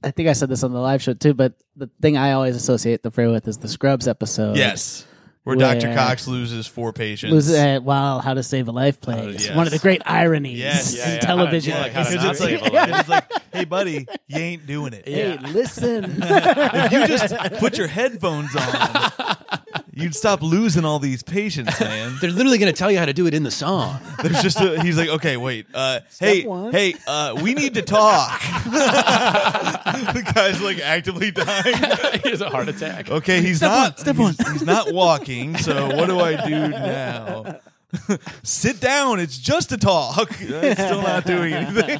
I 0.04 0.12
think 0.12 0.28
I 0.28 0.34
said 0.34 0.48
this 0.48 0.62
on 0.62 0.72
the 0.72 0.78
live 0.78 1.02
show 1.02 1.14
too. 1.14 1.34
But 1.34 1.54
the 1.74 1.90
thing 2.00 2.16
I 2.16 2.32
always 2.32 2.54
associate 2.54 3.02
the 3.02 3.10
Fray 3.10 3.26
with 3.26 3.48
is 3.48 3.58
the 3.58 3.68
Scrubs 3.68 4.06
episode. 4.06 4.56
yes, 4.56 5.04
where, 5.44 5.56
where- 5.56 5.74
Dr. 5.80 5.94
Cox 5.94 6.28
loses 6.28 6.66
four 6.66 6.92
patients. 6.92 7.32
Lose 7.32 7.50
uh, 7.52 7.80
while 7.82 8.20
How 8.20 8.34
to 8.34 8.42
Save 8.42 8.68
a 8.68 8.72
Life 8.72 9.00
plays. 9.00 9.46
yes. 9.46 9.56
One 9.56 9.66
of 9.66 9.72
the 9.72 9.78
great 9.78 10.02
ironies 10.04 10.58
Yes. 10.58 10.92
in 10.94 10.98
Yeah, 11.00 11.14
yeah. 11.14 11.20
television. 11.20 11.72
How 11.72 11.78
to- 11.78 11.82
like, 11.84 11.92
how 11.92 12.04
to 12.04 12.14
not 12.16 12.30
it's 12.32 12.40
like, 12.40 12.60
a 12.60 12.64
life. 12.74 13.00
it's 13.00 13.08
like, 13.08 13.24
hey, 13.52 13.64
buddy, 13.64 14.06
you 14.28 14.38
ain't 14.38 14.66
doing 14.66 14.92
it. 14.92 15.08
Hey, 15.08 15.38
listen. 15.38 16.22
If 16.22 16.92
you 16.92 17.06
just 17.06 17.34
put 17.58 17.78
your 17.78 17.86
headphones 17.86 18.54
on, 18.54 18.62
you'd 19.92 20.14
stop 20.14 20.42
losing 20.42 20.84
all 20.84 20.98
these 20.98 21.22
patients, 21.22 21.78
man. 21.80 22.16
They're 22.20 22.30
literally 22.30 22.58
going 22.58 22.72
to 22.72 22.78
tell 22.78 22.90
you 22.90 22.98
how 22.98 23.06
to 23.06 23.12
do 23.12 23.26
it 23.26 23.34
in 23.34 23.42
the 23.42 23.50
song. 23.50 24.00
There's 24.22 24.42
just 24.42 24.60
a, 24.60 24.82
he's 24.82 24.96
like, 24.96 25.08
okay, 25.08 25.36
wait, 25.36 25.66
uh, 25.74 26.00
hey, 26.18 26.44
one. 26.46 26.72
hey, 26.72 26.94
uh, 27.06 27.38
we 27.42 27.54
need 27.54 27.74
to 27.74 27.82
talk. 27.82 28.40
the 28.64 30.32
guy's 30.34 30.60
like 30.62 30.80
actively 30.80 31.30
dying. 31.30 31.74
he 32.22 32.30
has 32.30 32.40
a 32.40 32.48
heart 32.50 32.68
attack. 32.68 33.10
Okay, 33.10 33.40
he's 33.40 33.58
Step 33.58 33.70
not. 33.70 33.92
one, 33.92 33.98
step 33.98 34.16
he's, 34.16 34.52
he's 34.52 34.62
not 34.62 34.92
walking. 34.92 35.56
So 35.58 35.94
what 35.96 36.06
do 36.08 36.20
I 36.20 36.46
do 36.46 36.68
now? 36.68 37.60
Sit 38.42 38.80
down. 38.80 39.18
It's 39.20 39.36
just 39.38 39.72
a 39.72 39.76
talk. 39.76 40.30
I'm 40.40 40.74
still 40.74 41.02
not 41.02 41.24
doing 41.24 41.52
anything. 41.54 41.98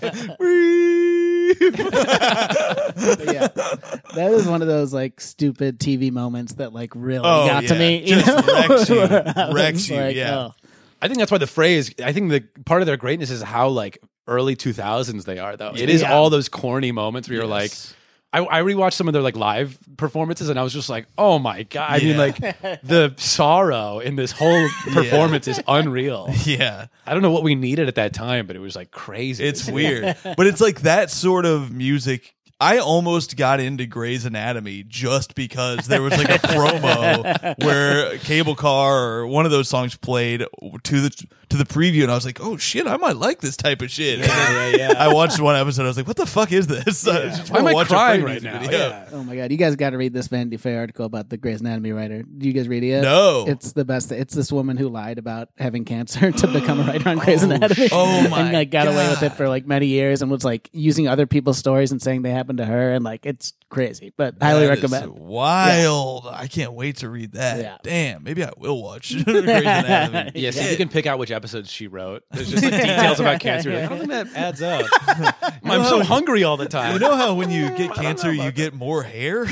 But 1.61 3.25
yeah, 3.25 3.49
that 4.15 4.31
is 4.33 4.47
one 4.47 4.63
of 4.63 4.69
those 4.69 4.93
like 4.93 5.21
stupid 5.21 5.79
TV 5.79 6.11
moments 6.13 6.55
that 6.55 6.73
like 6.73 6.93
really 6.95 7.21
Oh, 7.25 7.47
got 7.47 7.65
to 7.65 7.75
yeah. 7.75 7.79
me. 7.79 8.05
Just 8.07 8.27
know? 8.27 8.55
wrecks 8.55 8.89
you. 8.89 8.97
Where 8.97 9.23
I 9.37 9.47
was 9.47 9.55
Wrecks 9.55 9.89
you, 9.89 9.97
like, 9.97 10.17
yeah. 10.17 10.39
oh. 10.39 10.53
I 11.03 11.09
think 11.09 11.19
that's 11.19 11.33
why 11.33 11.39
the 11.39 11.47
phrase. 11.47 11.95
I 12.05 12.13
think 12.13 12.31
the 12.31 12.45
part 12.67 12.83
of 12.83 12.87
their 12.87 12.97
greatness 12.97 13.31
is 13.31 13.43
how 13.43 13.69
like 13.69 13.99
early 14.27 14.55
2000s 14.57 15.25
they 15.25 15.39
are 15.39 15.57
though. 15.57 15.73
It 15.75 15.89
is 15.89 16.03
Yeah. 16.03 16.13
all 16.15 16.31
those 16.31 16.49
corny 16.49 16.93
moments 16.93 17.29
where 17.29 17.37
you're 17.39 17.47
like 17.47 17.71
Yes. 17.71 17.95
I, 18.33 18.45
I 18.45 18.63
rewatched 18.63 18.93
some 18.93 19.09
of 19.09 19.13
their 19.13 19.23
like 19.23 19.37
live 19.37 19.77
performances 19.97 20.49
and 20.49 20.59
I 20.59 20.63
was 20.63 20.73
just 20.73 20.89
like, 20.89 21.07
oh 21.19 21.39
my 21.41 21.65
god! 21.65 21.91
I 21.91 21.99
mean, 21.99 22.09
Yeah. 22.11 22.17
like 22.19 22.83
the 22.83 23.15
sorrow 23.17 23.99
in 23.99 24.15
this 24.17 24.31
whole 24.33 24.69
performance 24.93 25.49
is 25.49 25.61
unreal. 25.67 26.29
yeah. 26.45 26.87
I 27.07 27.13
don't 27.13 27.23
know 27.23 27.33
what 27.33 27.43
we 27.43 27.55
needed 27.57 27.89
at 27.89 27.97
that 27.97 28.15
time, 28.15 28.47
but 28.47 28.55
it 28.55 28.61
was 28.61 28.77
like 28.77 28.91
crazy. 28.93 29.45
It's 29.45 29.69
weird, 29.71 30.17
but 30.23 30.47
it's 30.47 30.61
like 30.61 30.83
that 30.83 31.11
sort 31.11 31.45
of 31.45 31.73
music. 31.73 32.35
I 32.61 32.79
almost 32.79 33.37
got 33.37 33.59
into 33.59 33.87
Grey's 33.87 34.27
Anatomy 34.27 34.85
just 34.87 35.35
because 35.35 35.87
there 35.87 36.03
was 36.03 36.17
like 36.19 36.29
a 36.29 36.39
promo 36.47 37.55
where 37.65 38.19
Cable 38.19 38.55
Car 38.55 39.03
or 39.03 39.27
one 39.27 39.47
of 39.47 39.51
those 39.51 39.69
songs 39.69 39.97
played 39.97 40.45
to 40.83 41.01
the 41.01 41.27
to 41.51 41.57
the 41.57 41.65
preview, 41.65 42.03
and 42.03 42.13
I 42.13 42.15
was 42.15 42.25
like, 42.25 42.41
"Oh 42.41 42.57
shit, 42.57 42.87
I 42.87 42.97
might 42.97 43.17
like 43.17 43.41
this 43.41 43.57
type 43.57 43.83
of 43.83 43.91
shit." 43.91 44.21
And 44.31 44.31
then 44.31 44.79
yeah, 44.79 44.93
yeah. 44.93 45.03
I 45.03 45.13
watched 45.13 45.41
one 45.41 45.57
episode. 45.57 45.85
I 45.85 45.89
was 45.89 45.97
like, 45.97 46.07
"What 46.07 46.17
the 46.17 46.27
fuck 46.27 46.53
is 46.53 46.67
this?" 46.67 47.07
I 47.09 47.29
just 47.29 47.51
Why 47.51 47.59
am 47.59 47.65
wanna 47.65 47.71
I 47.71 47.75
watch 47.75 47.87
a 47.89 47.91
crying 47.91 48.23
right 48.23 48.43
now? 48.43 48.63
Yeah. 48.63 49.09
Oh 49.13 49.25
my 49.25 49.35
god, 49.37 49.51
you 49.51 49.57
guys 49.57 49.75
got 49.77 49.91
to 49.91 49.99
read 49.99 50.13
this 50.13 50.29
Vanity 50.29 50.57
Fair 50.57 50.79
article 50.81 51.07
about 51.07 51.29
the 51.29 51.37
Grey's 51.37 51.61
Anatomy 51.61 51.93
writer. 51.93 52.23
Do 52.23 52.47
you 52.47 52.53
guys 52.53 52.69
read 52.69 52.85
it 52.85 52.89
yet? 52.89 53.03
No. 53.03 53.47
It's 53.49 53.73
the 53.73 53.85
best. 53.85 54.13
It's 54.13 54.35
this 54.35 54.53
woman 54.53 54.77
who 54.77 54.89
lied 54.89 55.19
about 55.19 55.49
having 55.59 55.85
cancer 55.85 56.31
to 56.31 56.47
become 56.47 56.81
a 56.81 56.85
writer 56.85 57.09
on 57.09 57.19
Grey's 57.19 57.43
oh, 57.45 57.51
Anatomy. 57.51 57.89
oh 57.91 58.29
my 58.29 58.41
And 58.43 58.53
like 58.53 58.71
got 58.71 58.87
away 58.87 59.09
with 59.09 59.23
it 59.23 59.31
for 59.31 59.49
like 59.49 59.67
many 59.67 59.87
years 59.87 60.23
and 60.23 60.31
was 60.31 60.45
like 60.45 60.69
using 60.73 61.09
other 61.09 61.27
people's 61.27 61.59
stories 61.59 61.91
and 61.91 62.01
saying 62.01 62.23
they 62.23 62.31
happened 62.31 62.50
to 62.59 62.67
her 62.67 62.93
and 62.93 63.05
like 63.05 63.27
it's 63.27 63.53
crazy, 63.71 64.13
but 64.17 64.35
highly 64.41 64.67
That 64.67 64.79
is 64.79 64.83
recommend. 64.83 65.19
Wild! 65.19 66.27
I 66.31 66.47
can't 66.49 66.75
wait 66.75 66.97
to 66.99 67.09
read 67.09 67.33
that. 67.33 67.59
Yeah. 67.61 67.79
Damn, 67.83 68.23
maybe 68.23 68.45
I 68.45 68.51
will 68.59 68.83
watch 68.83 69.11
Grey's 69.25 69.45
Anatomy. 69.47 70.33
Yeah, 70.35 70.51
see, 70.51 70.61
if 70.61 70.71
you 70.73 70.77
can 70.77 70.89
pick 70.89 71.07
out 71.07 71.19
which 71.19 71.31
episodes 71.31 71.71
she 71.71 71.87
wrote. 71.87 72.25
There's 72.33 72.51
just 72.51 72.63
like 72.63 72.73
details 72.73 73.21
about 73.21 73.41
cancer. 73.41 73.71
You're 73.71 73.81
like, 73.81 73.91
I 73.91 73.97
don't 73.97 74.09
think 74.09 74.11
that 74.11 74.37
adds 74.37 74.61
up. 74.61 74.87
I'm 75.65 75.85
so 75.85 76.03
hungry 76.03 76.45
all 76.45 76.57
the 76.57 76.69
time. 76.69 76.93
You 76.93 76.99
know 76.99 77.17
how 77.17 77.35
when 77.35 77.51
you 77.51 77.71
get 77.71 77.95
cancer, 77.95 78.33
you 78.33 78.53
get 78.53 78.75
more 78.75 79.03
hair? 79.03 79.45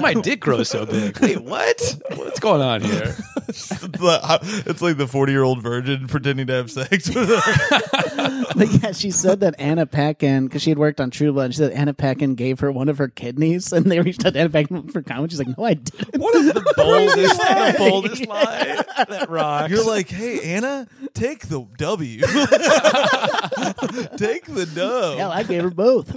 My 0.00 0.14
dick 0.22 0.40
grows 0.40 0.68
so 0.68 0.84
big. 0.84 1.18
Wait, 1.20 1.40
what? 1.42 1.96
What's 2.16 2.40
going 2.40 2.60
on 2.60 2.82
here? 2.82 3.14
it's, 3.48 3.72
uh, 3.72 4.38
it's 4.66 4.82
like 4.82 4.96
the 4.96 5.06
40 5.06 5.32
year 5.32 5.42
old 5.42 5.62
virgin 5.62 6.06
pretending 6.08 6.46
to 6.48 6.52
have 6.54 6.70
sex 6.70 7.08
with 7.08 7.28
her. 7.28 8.44
But 8.56 8.68
yeah, 8.82 8.92
she 8.92 9.10
said 9.10 9.40
that 9.40 9.54
Anna 9.58 9.86
Paquin, 9.86 10.46
because 10.46 10.62
she 10.62 10.70
had 10.70 10.78
worked 10.78 11.00
on 11.00 11.10
True 11.10 11.32
Blood, 11.32 11.54
she 11.54 11.58
said 11.58 11.72
Anna 11.72 11.94
Paquin 11.94 12.31
gave 12.34 12.60
her 12.60 12.70
one 12.70 12.88
of 12.88 12.98
her 12.98 13.08
kidneys, 13.08 13.72
and 13.72 13.90
they 13.90 14.00
reached 14.00 14.24
out 14.24 14.34
to 14.34 14.40
Anna 14.40 14.50
Paquin 14.50 14.88
for 14.88 15.02
comment. 15.02 15.30
She's 15.30 15.38
like, 15.38 15.56
"No, 15.56 15.64
I 15.64 15.74
didn't." 15.74 16.20
What 16.20 16.34
is 16.34 16.52
the 16.52 16.60
boldest, 16.76 17.40
the 17.40 17.74
boldest 17.78 18.26
lie 18.26 18.82
that 19.08 19.30
rocks. 19.30 19.70
You're 19.70 19.86
like, 19.86 20.08
hey, 20.08 20.54
Anna, 20.54 20.86
take 21.14 21.48
the 21.48 21.66
W. 21.78 22.20
take 24.16 24.46
the 24.46 24.70
dub. 24.74 25.18
Hell, 25.18 25.30
I 25.32 25.42
gave 25.42 25.62
her 25.62 25.70
both. 25.70 26.08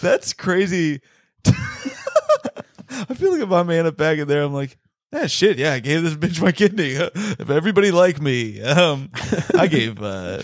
That's 0.00 0.32
crazy. 0.32 1.00
I 1.46 3.14
feel 3.14 3.32
like 3.32 3.42
if 3.42 3.50
I'm 3.50 3.70
Anna 3.70 3.90
back 3.92 4.18
in 4.18 4.28
there, 4.28 4.42
I'm 4.42 4.52
like, 4.52 4.78
yeah, 5.22 5.26
shit, 5.26 5.58
yeah, 5.58 5.74
I 5.74 5.80
gave 5.80 6.02
this 6.02 6.14
bitch 6.14 6.40
my 6.40 6.52
kidney. 6.52 6.92
if 6.94 7.50
everybody 7.50 7.90
like 7.90 8.18
me, 8.18 8.62
um, 8.62 9.10
I 9.54 9.66
gave. 9.66 10.02
Uh, 10.02 10.42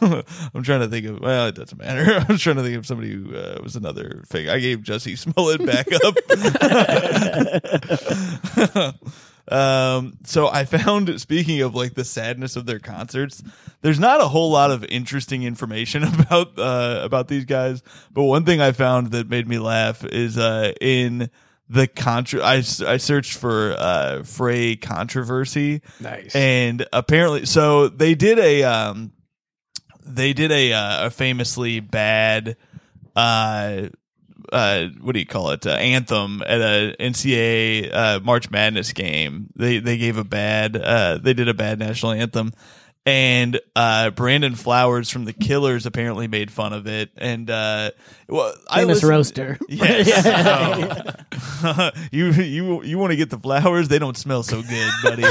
I'm 0.54 0.62
trying 0.62 0.80
to 0.80 0.88
think 0.88 1.06
of. 1.06 1.20
Well, 1.20 1.46
it 1.46 1.54
doesn't 1.54 1.78
matter. 1.78 2.22
I'm 2.28 2.36
trying 2.36 2.56
to 2.56 2.62
think 2.62 2.76
of 2.76 2.86
somebody 2.86 3.12
who 3.12 3.34
uh, 3.34 3.60
was 3.62 3.76
another 3.76 4.22
fake. 4.26 4.48
I 4.48 4.58
gave 4.58 4.80
Jussie 4.80 5.16
Smollett 5.16 5.64
back 5.64 5.86
up. 6.04 6.16
um, 9.48 10.18
so 10.24 10.48
I 10.48 10.66
found. 10.66 11.18
Speaking 11.18 11.62
of 11.62 11.74
like 11.74 11.94
the 11.94 12.04
sadness 12.04 12.56
of 12.56 12.66
their 12.66 12.78
concerts, 12.78 13.42
there's 13.80 13.98
not 13.98 14.20
a 14.20 14.28
whole 14.28 14.50
lot 14.50 14.70
of 14.70 14.84
interesting 14.84 15.44
information 15.44 16.04
about 16.04 16.58
uh, 16.58 17.00
about 17.02 17.28
these 17.28 17.46
guys. 17.46 17.82
But 18.12 18.24
one 18.24 18.44
thing 18.44 18.60
I 18.60 18.72
found 18.72 19.12
that 19.12 19.30
made 19.30 19.48
me 19.48 19.58
laugh 19.58 20.04
is 20.04 20.36
uh, 20.36 20.72
in 20.78 21.30
the 21.70 21.86
contra. 21.86 22.44
I 22.44 22.60
searched 22.60 23.38
for 23.38 23.74
uh, 23.78 24.22
Fray 24.24 24.76
controversy. 24.76 25.80
Nice. 26.00 26.34
And 26.34 26.86
apparently, 26.92 27.46
so 27.46 27.88
they 27.88 28.14
did 28.14 28.38
a 28.38 28.64
um, 28.64 29.12
they 30.04 30.32
did 30.32 30.50
a 30.50 30.72
uh, 30.72 31.06
a 31.06 31.10
famously 31.10 31.80
bad 31.80 32.56
uh 33.16 33.88
uh, 34.52 34.88
what 35.00 35.12
do 35.12 35.20
you 35.20 35.26
call 35.26 35.50
it 35.50 35.66
uh, 35.66 35.70
anthem 35.70 36.42
at 36.44 36.60
a 36.60 36.96
NCAA 36.98 37.94
uh, 37.94 38.20
March 38.20 38.50
Madness 38.50 38.92
game. 38.92 39.48
They 39.54 39.78
they 39.78 39.96
gave 39.96 40.16
a 40.16 40.24
bad 40.24 40.76
uh, 40.76 41.18
they 41.18 41.34
did 41.34 41.48
a 41.48 41.54
bad 41.54 41.78
national 41.78 42.12
anthem. 42.12 42.52
And 43.06 43.58
uh, 43.74 44.10
Brandon 44.10 44.54
Flowers 44.54 45.08
from 45.08 45.24
the 45.24 45.32
Killers 45.32 45.86
apparently 45.86 46.28
made 46.28 46.50
fun 46.50 46.74
of 46.74 46.86
it, 46.86 47.10
and 47.16 47.48
uh, 47.50 47.92
well, 48.28 48.54
I 48.68 48.80
Famous 48.80 48.96
listened- 49.02 49.10
roaster. 49.10 49.58
Yes. 49.68 51.16
Oh. 51.64 51.90
you 52.12 52.30
you 52.32 52.82
you 52.82 52.98
want 52.98 53.12
to 53.12 53.16
get 53.16 53.30
the 53.30 53.38
flowers? 53.38 53.88
They 53.88 53.98
don't 53.98 54.18
smell 54.18 54.42
so 54.42 54.62
good, 54.62 54.90
buddy. 55.02 55.24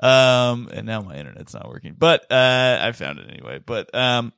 um, 0.00 0.68
and 0.72 0.86
now 0.86 1.00
my 1.02 1.16
internet's 1.16 1.54
not 1.54 1.68
working, 1.68 1.94
but 1.98 2.30
uh, 2.30 2.78
I 2.80 2.92
found 2.92 3.18
it 3.18 3.30
anyway. 3.30 3.60
But 3.64 3.94
um, 3.94 4.32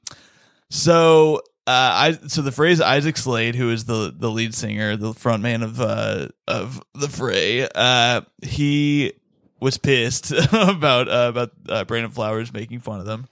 so 0.70 1.36
uh, 1.66 1.70
I 2.16 2.18
so 2.28 2.42
the 2.42 2.52
Fray's 2.52 2.80
Isaac 2.80 3.16
Slade, 3.16 3.54
who 3.56 3.70
is 3.70 3.84
the 3.84 4.14
the 4.16 4.30
lead 4.30 4.54
singer, 4.54 4.96
the 4.96 5.14
front 5.14 5.42
man 5.42 5.62
of 5.62 5.80
uh 5.80 6.28
of 6.46 6.80
the 6.94 7.08
Fray, 7.08 7.68
uh, 7.74 8.22
he 8.42 9.12
was 9.60 9.78
pissed 9.78 10.32
about 10.52 11.08
uh, 11.08 11.26
about 11.28 11.52
uh, 11.68 11.84
Brandon 11.84 12.10
Flowers 12.10 12.52
making 12.52 12.80
fun 12.80 13.00
of 13.00 13.06
them. 13.06 13.26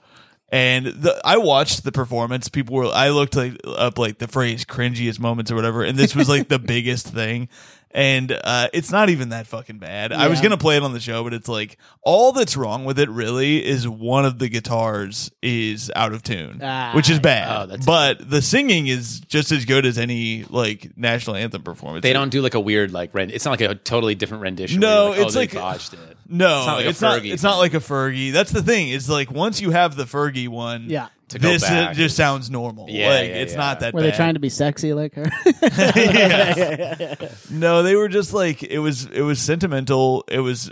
And 0.51 0.87
the, 0.87 1.19
I 1.23 1.37
watched 1.37 1.83
the 1.83 1.91
performance. 1.91 2.49
People 2.49 2.75
were. 2.75 2.85
I 2.85 3.09
looked 3.09 3.35
like 3.35 3.59
up 3.65 3.99
like 3.99 4.17
the 4.17 4.27
phrase 4.27 4.65
"cringiest 4.65 5.19
moments" 5.19 5.51
or 5.51 5.55
whatever, 5.55 5.83
and 5.83 5.97
this 5.97 6.15
was 6.15 6.27
like 6.27 6.47
the 6.47 6.59
biggest 6.75 7.07
thing. 7.07 7.49
And 7.91 8.31
uh, 8.43 8.67
it's 8.71 8.91
not 8.91 9.09
even 9.09 9.29
that 9.29 9.47
fucking 9.47 9.79
bad. 9.79 10.11
I 10.13 10.27
was 10.27 10.41
gonna 10.41 10.57
play 10.57 10.77
it 10.77 10.83
on 10.83 10.93
the 10.93 10.99
show, 10.99 11.23
but 11.23 11.33
it's 11.33 11.47
like 11.47 11.77
all 12.03 12.31
that's 12.31 12.55
wrong 12.55 12.85
with 12.85 12.99
it 12.99 13.09
really 13.09 13.65
is 13.65 13.87
one 13.87 14.25
of 14.25 14.37
the 14.37 14.47
guitars 14.47 15.31
is 15.41 15.91
out 15.95 16.13
of 16.13 16.21
tune, 16.21 16.59
Ah, 16.61 16.91
which 16.93 17.09
is 17.09 17.19
bad. 17.19 17.71
Oh, 17.71 17.77
but 17.85 18.29
the 18.29 18.43
singing 18.43 18.85
is 18.85 19.21
just 19.21 19.51
as 19.51 19.65
good 19.65 19.87
as 19.87 19.97
any 19.97 20.43
like 20.49 20.95
national 20.97 21.35
anthem 21.35 21.63
performance. 21.63 22.03
They 22.03 22.13
don't 22.13 22.29
do 22.29 22.41
like 22.43 22.53
a 22.53 22.59
weird 22.59 22.91
like 22.91 23.13
rend. 23.15 23.31
It's 23.31 23.45
not 23.45 23.59
like 23.59 23.61
a 23.61 23.73
totally 23.73 24.13
different 24.13 24.43
rendition. 24.43 24.79
No, 24.79 25.13
you're 25.13 25.25
it's 25.25 25.35
oh, 25.35 25.39
like- 25.39 25.53
botched 25.55 25.93
it. 25.93 25.99
No, 26.31 26.59
It's 26.59 26.67
not 26.67 26.75
like 26.75 26.85
a 26.85 26.89
it's 26.89 27.01
not. 27.01 27.21
Fergie 27.23 27.33
It's 27.33 27.43
not 27.43 27.57
like 27.57 27.73
a 27.73 27.79
Fergie. 27.79 28.31
That's 28.31 28.51
the 28.51 28.61
thing. 28.61 28.89
Is 28.89 29.09
like 29.09 29.31
once 29.31 29.61
you 29.61 29.71
have 29.71 29.95
the 29.95 30.03
Fergie 30.05 30.47
one, 30.47 30.85
Yeah. 30.87 31.07
To 31.29 31.39
go 31.39 31.49
this 31.49 31.63
back 31.63 31.91
it 31.91 31.95
just 31.95 32.15
sounds 32.15 32.49
normal. 32.49 32.87
Yeah, 32.89 33.09
like 33.09 33.29
yeah, 33.29 33.35
it's 33.35 33.53
yeah. 33.53 33.59
not 33.59 33.79
that. 33.81 33.93
Were 33.93 34.01
bad. 34.01 34.13
they 34.13 34.17
trying 34.17 34.33
to 34.35 34.39
be 34.39 34.49
sexy 34.49 34.93
like 34.93 35.13
her? 35.15 35.25
No, 37.51 37.83
they 37.83 37.95
were 37.95 38.07
just 38.07 38.33
like 38.33 38.63
it 38.63 38.79
was. 38.79 39.05
It 39.05 39.21
was 39.21 39.39
sentimental. 39.39 40.23
It 40.27 40.39
was. 40.39 40.71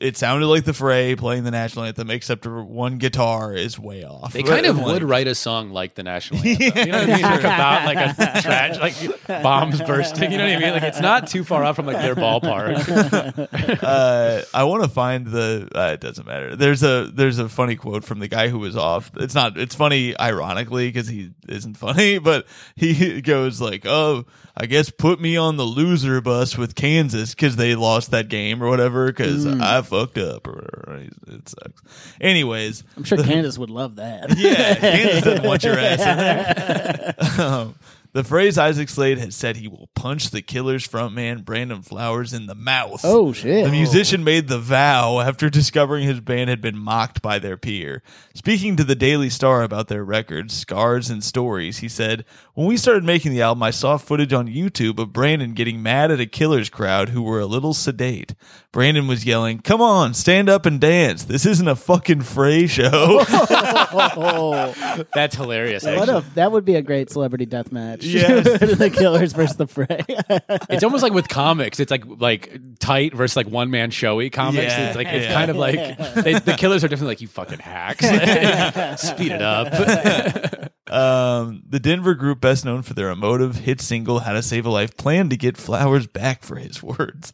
It 0.00 0.16
sounded 0.18 0.46
like 0.46 0.64
the 0.64 0.74
Fray 0.74 1.16
playing 1.16 1.44
the 1.44 1.50
national 1.50 1.86
anthem, 1.86 2.10
except 2.10 2.44
for 2.44 2.62
one 2.62 2.98
guitar 2.98 3.54
is 3.54 3.78
way 3.78 4.04
off. 4.04 4.34
They 4.34 4.42
kind 4.42 4.66
of 4.66 4.76
Like- 4.76 4.86
would 4.86 5.02
write 5.02 5.28
a 5.28 5.34
song 5.34 5.70
like 5.70 5.94
the 5.94 6.02
national 6.02 6.40
anthem. 6.46 6.72
You 6.76 6.86
know 6.92 6.98
what 6.98 7.10
I 7.10 7.14
mean? 7.14 7.22
Like 7.22 7.40
about 7.40 7.84
like 7.86 8.18
a 8.18 8.42
tragic, 8.42 9.28
like 9.28 9.42
bombs 9.42 9.80
bursting. 9.80 10.30
You 10.32 10.38
know 10.38 10.44
what 10.46 10.56
I 10.56 10.60
mean? 10.60 10.72
Like 10.72 10.82
it's 10.82 11.00
not 11.00 11.28
too 11.28 11.42
far 11.44 11.64
off 11.64 11.76
from 11.76 11.86
like 11.86 11.96
their 11.98 12.14
ballpark. 12.14 13.82
uh, 13.82 14.42
I 14.52 14.64
want 14.64 14.82
to 14.84 14.88
find 14.90 15.26
the. 15.26 15.68
Uh, 15.74 15.92
it 15.94 16.00
doesn't 16.00 16.26
matter. 16.26 16.54
There's 16.56 16.82
a 16.82 17.10
there's 17.12 17.38
a 17.38 17.48
funny 17.48 17.76
quote 17.76 18.04
from 18.04 18.18
the 18.18 18.28
guy 18.28 18.48
who 18.48 18.58
was 18.58 18.76
off. 18.76 19.10
It's 19.16 19.34
not. 19.34 19.56
It's 19.56 19.74
funny, 19.74 19.97
ironically, 20.18 20.88
because 20.88 21.08
he 21.08 21.30
isn't 21.48 21.76
funny, 21.76 22.18
but 22.30 22.46
he 22.76 23.20
goes 23.20 23.60
like, 23.60 23.84
"Oh, 23.86 24.24
I 24.56 24.66
guess 24.66 24.90
put 24.90 25.20
me 25.20 25.36
on 25.36 25.56
the 25.56 25.64
loser 25.64 26.20
bus 26.20 26.56
with 26.58 26.74
Kansas 26.74 27.34
because 27.34 27.56
they 27.56 27.74
lost 27.74 28.10
that 28.10 28.28
game 28.28 28.62
or 28.62 28.68
whatever 28.68 29.06
because 29.06 29.46
I 29.46 29.82
fucked 29.82 30.18
up 30.18 30.46
or 30.46 30.52
whatever." 30.52 31.08
It 31.28 31.48
sucks. 31.48 31.82
Anyways, 32.20 32.84
I'm 32.96 33.04
sure 33.04 33.18
Kansas 33.22 33.58
would 33.58 33.70
love 33.70 33.96
that. 33.96 34.36
yeah, 34.36 34.74
Kansas 34.74 35.22
doesn't 35.22 35.44
want 35.46 35.62
your 35.64 35.78
ass 35.78 36.00
in 36.00 36.16
there. 36.16 37.14
Um, 37.38 37.74
the 38.18 38.24
Fray's 38.24 38.58
Isaac 38.58 38.88
Slade 38.88 39.18
has 39.18 39.36
said 39.36 39.54
he 39.54 39.68
will 39.68 39.90
punch 39.94 40.30
the 40.30 40.42
Killers 40.42 40.88
frontman 40.88 41.44
Brandon 41.44 41.82
Flowers 41.82 42.32
in 42.32 42.46
the 42.46 42.54
mouth. 42.56 43.02
Oh 43.04 43.32
shit! 43.32 43.64
The 43.64 43.70
musician 43.70 44.24
made 44.24 44.48
the 44.48 44.58
vow 44.58 45.20
after 45.20 45.48
discovering 45.48 46.02
his 46.02 46.18
band 46.18 46.50
had 46.50 46.60
been 46.60 46.76
mocked 46.76 47.22
by 47.22 47.38
their 47.38 47.56
peer. 47.56 48.02
Speaking 48.34 48.74
to 48.74 48.82
the 48.82 48.96
Daily 48.96 49.30
Star 49.30 49.62
about 49.62 49.86
their 49.86 50.04
records, 50.04 50.52
Scars, 50.52 51.10
and 51.10 51.22
Stories, 51.22 51.78
he 51.78 51.88
said, 51.88 52.24
When 52.54 52.66
we 52.66 52.76
started 52.76 53.04
making 53.04 53.30
the 53.30 53.42
album, 53.42 53.62
I 53.62 53.70
saw 53.70 53.96
footage 53.98 54.32
on 54.32 54.48
YouTube 54.48 54.98
of 54.98 55.12
Brandon 55.12 55.54
getting 55.54 55.80
mad 55.80 56.10
at 56.10 56.18
a 56.18 56.26
Killers 56.26 56.68
crowd 56.68 57.10
who 57.10 57.22
were 57.22 57.38
a 57.38 57.46
little 57.46 57.72
sedate. 57.72 58.34
Brandon 58.72 59.06
was 59.06 59.24
yelling, 59.24 59.60
Come 59.60 59.80
on, 59.80 60.12
stand 60.12 60.48
up 60.48 60.66
and 60.66 60.80
dance. 60.80 61.22
This 61.22 61.46
isn't 61.46 61.68
a 61.68 61.76
fucking 61.76 62.22
fray 62.22 62.66
show. 62.66 63.22
That's 65.14 65.36
hilarious. 65.36 65.84
what 65.84 66.08
a 66.08 66.24
that 66.34 66.52
would 66.52 66.64
be 66.64 66.74
a 66.74 66.82
great 66.82 67.10
celebrity 67.10 67.46
death 67.46 67.72
match. 67.72 68.04
Yes. 68.14 68.44
the 68.78 68.90
Killers 68.90 69.32
versus 69.32 69.56
the 69.56 69.66
Fray. 69.66 70.04
It's 70.70 70.84
almost 70.84 71.02
like 71.02 71.12
with 71.12 71.28
comics. 71.28 71.80
It's 71.80 71.90
like 71.90 72.04
like 72.06 72.60
tight 72.78 73.14
versus 73.14 73.36
like 73.36 73.48
one 73.48 73.70
man 73.70 73.90
showy 73.90 74.30
comics. 74.30 74.72
Yeah, 74.72 74.88
it's 74.88 74.96
like 74.96 75.06
it's 75.08 75.26
yeah. 75.26 75.32
kind 75.32 75.50
of 75.50 75.56
like 75.56 75.74
they, 76.14 76.38
the 76.38 76.54
killers 76.58 76.84
are 76.84 76.88
definitely 76.88 77.12
like 77.12 77.20
you 77.20 77.28
fucking 77.28 77.58
hacks. 77.58 78.06
Speed 79.00 79.32
it 79.32 79.42
up. 79.42 80.72
Um, 80.90 81.62
the 81.68 81.80
Denver 81.80 82.14
group, 82.14 82.40
best 82.40 82.64
known 82.64 82.82
for 82.82 82.94
their 82.94 83.10
emotive 83.10 83.56
hit 83.56 83.80
single 83.80 84.20
"How 84.20 84.32
to 84.32 84.42
Save 84.42 84.66
a 84.66 84.70
Life," 84.70 84.96
planned 84.96 85.30
to 85.30 85.36
get 85.36 85.56
Flowers 85.56 86.06
back 86.06 86.42
for 86.42 86.56
his 86.56 86.82
words. 86.82 87.32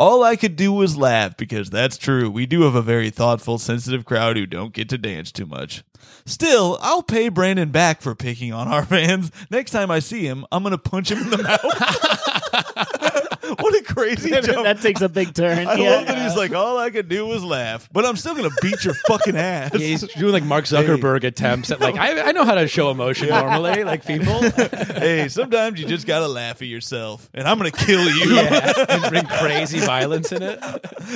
All 0.00 0.22
I 0.22 0.34
could 0.36 0.56
do 0.56 0.72
was 0.72 0.96
laugh 0.96 1.36
because 1.36 1.68
that's 1.68 1.98
true. 1.98 2.30
We 2.30 2.46
do 2.46 2.62
have 2.62 2.74
a 2.74 2.80
very 2.80 3.10
thoughtful, 3.10 3.58
sensitive 3.58 4.06
crowd 4.06 4.38
who 4.38 4.46
don't 4.46 4.72
get 4.72 4.88
to 4.88 4.96
dance 4.96 5.30
too 5.30 5.44
much. 5.44 5.84
Still, 6.24 6.78
I'll 6.80 7.02
pay 7.02 7.28
Brandon 7.28 7.70
back 7.70 8.00
for 8.00 8.14
picking 8.14 8.50
on 8.50 8.66
our 8.66 8.82
fans. 8.86 9.30
Next 9.50 9.72
time 9.72 9.90
I 9.90 9.98
see 9.98 10.22
him, 10.22 10.46
I'm 10.50 10.62
gonna 10.62 10.78
punch 10.78 11.10
him 11.10 11.18
in 11.18 11.28
the 11.28 11.42
mouth. 11.42 13.00
what 13.58 13.74
a 13.74 13.82
crazy 13.82 14.30
jump! 14.30 14.64
that 14.64 14.80
takes 14.80 15.00
a 15.00 15.08
big 15.08 15.34
turn. 15.34 15.66
I 15.66 15.74
yeah. 15.74 15.90
love 15.90 16.06
that 16.06 16.22
he's 16.22 16.36
like, 16.36 16.52
all 16.54 16.78
I 16.78 16.90
could 16.90 17.08
do 17.08 17.26
was 17.26 17.42
laugh, 17.44 17.88
but 17.92 18.04
I'm 18.04 18.16
still 18.16 18.34
gonna 18.34 18.50
beat 18.62 18.84
your 18.84 18.94
fucking 19.06 19.36
ass. 19.36 19.70
Yeah, 19.72 19.78
he's 19.78 20.02
doing 20.14 20.32
like 20.32 20.44
Mark 20.44 20.64
Zuckerberg 20.64 21.24
attempts 21.24 21.70
at 21.70 21.80
like 21.80 21.96
I, 21.96 22.28
I 22.28 22.32
know 22.32 22.44
how 22.44 22.54
to 22.54 22.68
show 22.68 22.90
emotion 22.90 23.28
normally 23.28 23.84
like 23.84 24.06
people 24.06 24.40
hey, 24.50 25.28
sometimes 25.28 25.80
you 25.80 25.86
just 25.86 26.06
gotta 26.06 26.28
laugh 26.28 26.62
at 26.62 26.68
yourself, 26.68 27.28
and 27.34 27.46
I'm 27.46 27.58
gonna 27.58 27.70
kill 27.70 28.04
you. 28.04 28.34
yeah 28.34 28.72
and 28.88 29.02
bring 29.10 29.24
crazy 29.26 29.80
violence 29.80 30.32
in 30.32 30.42
it 30.42 30.58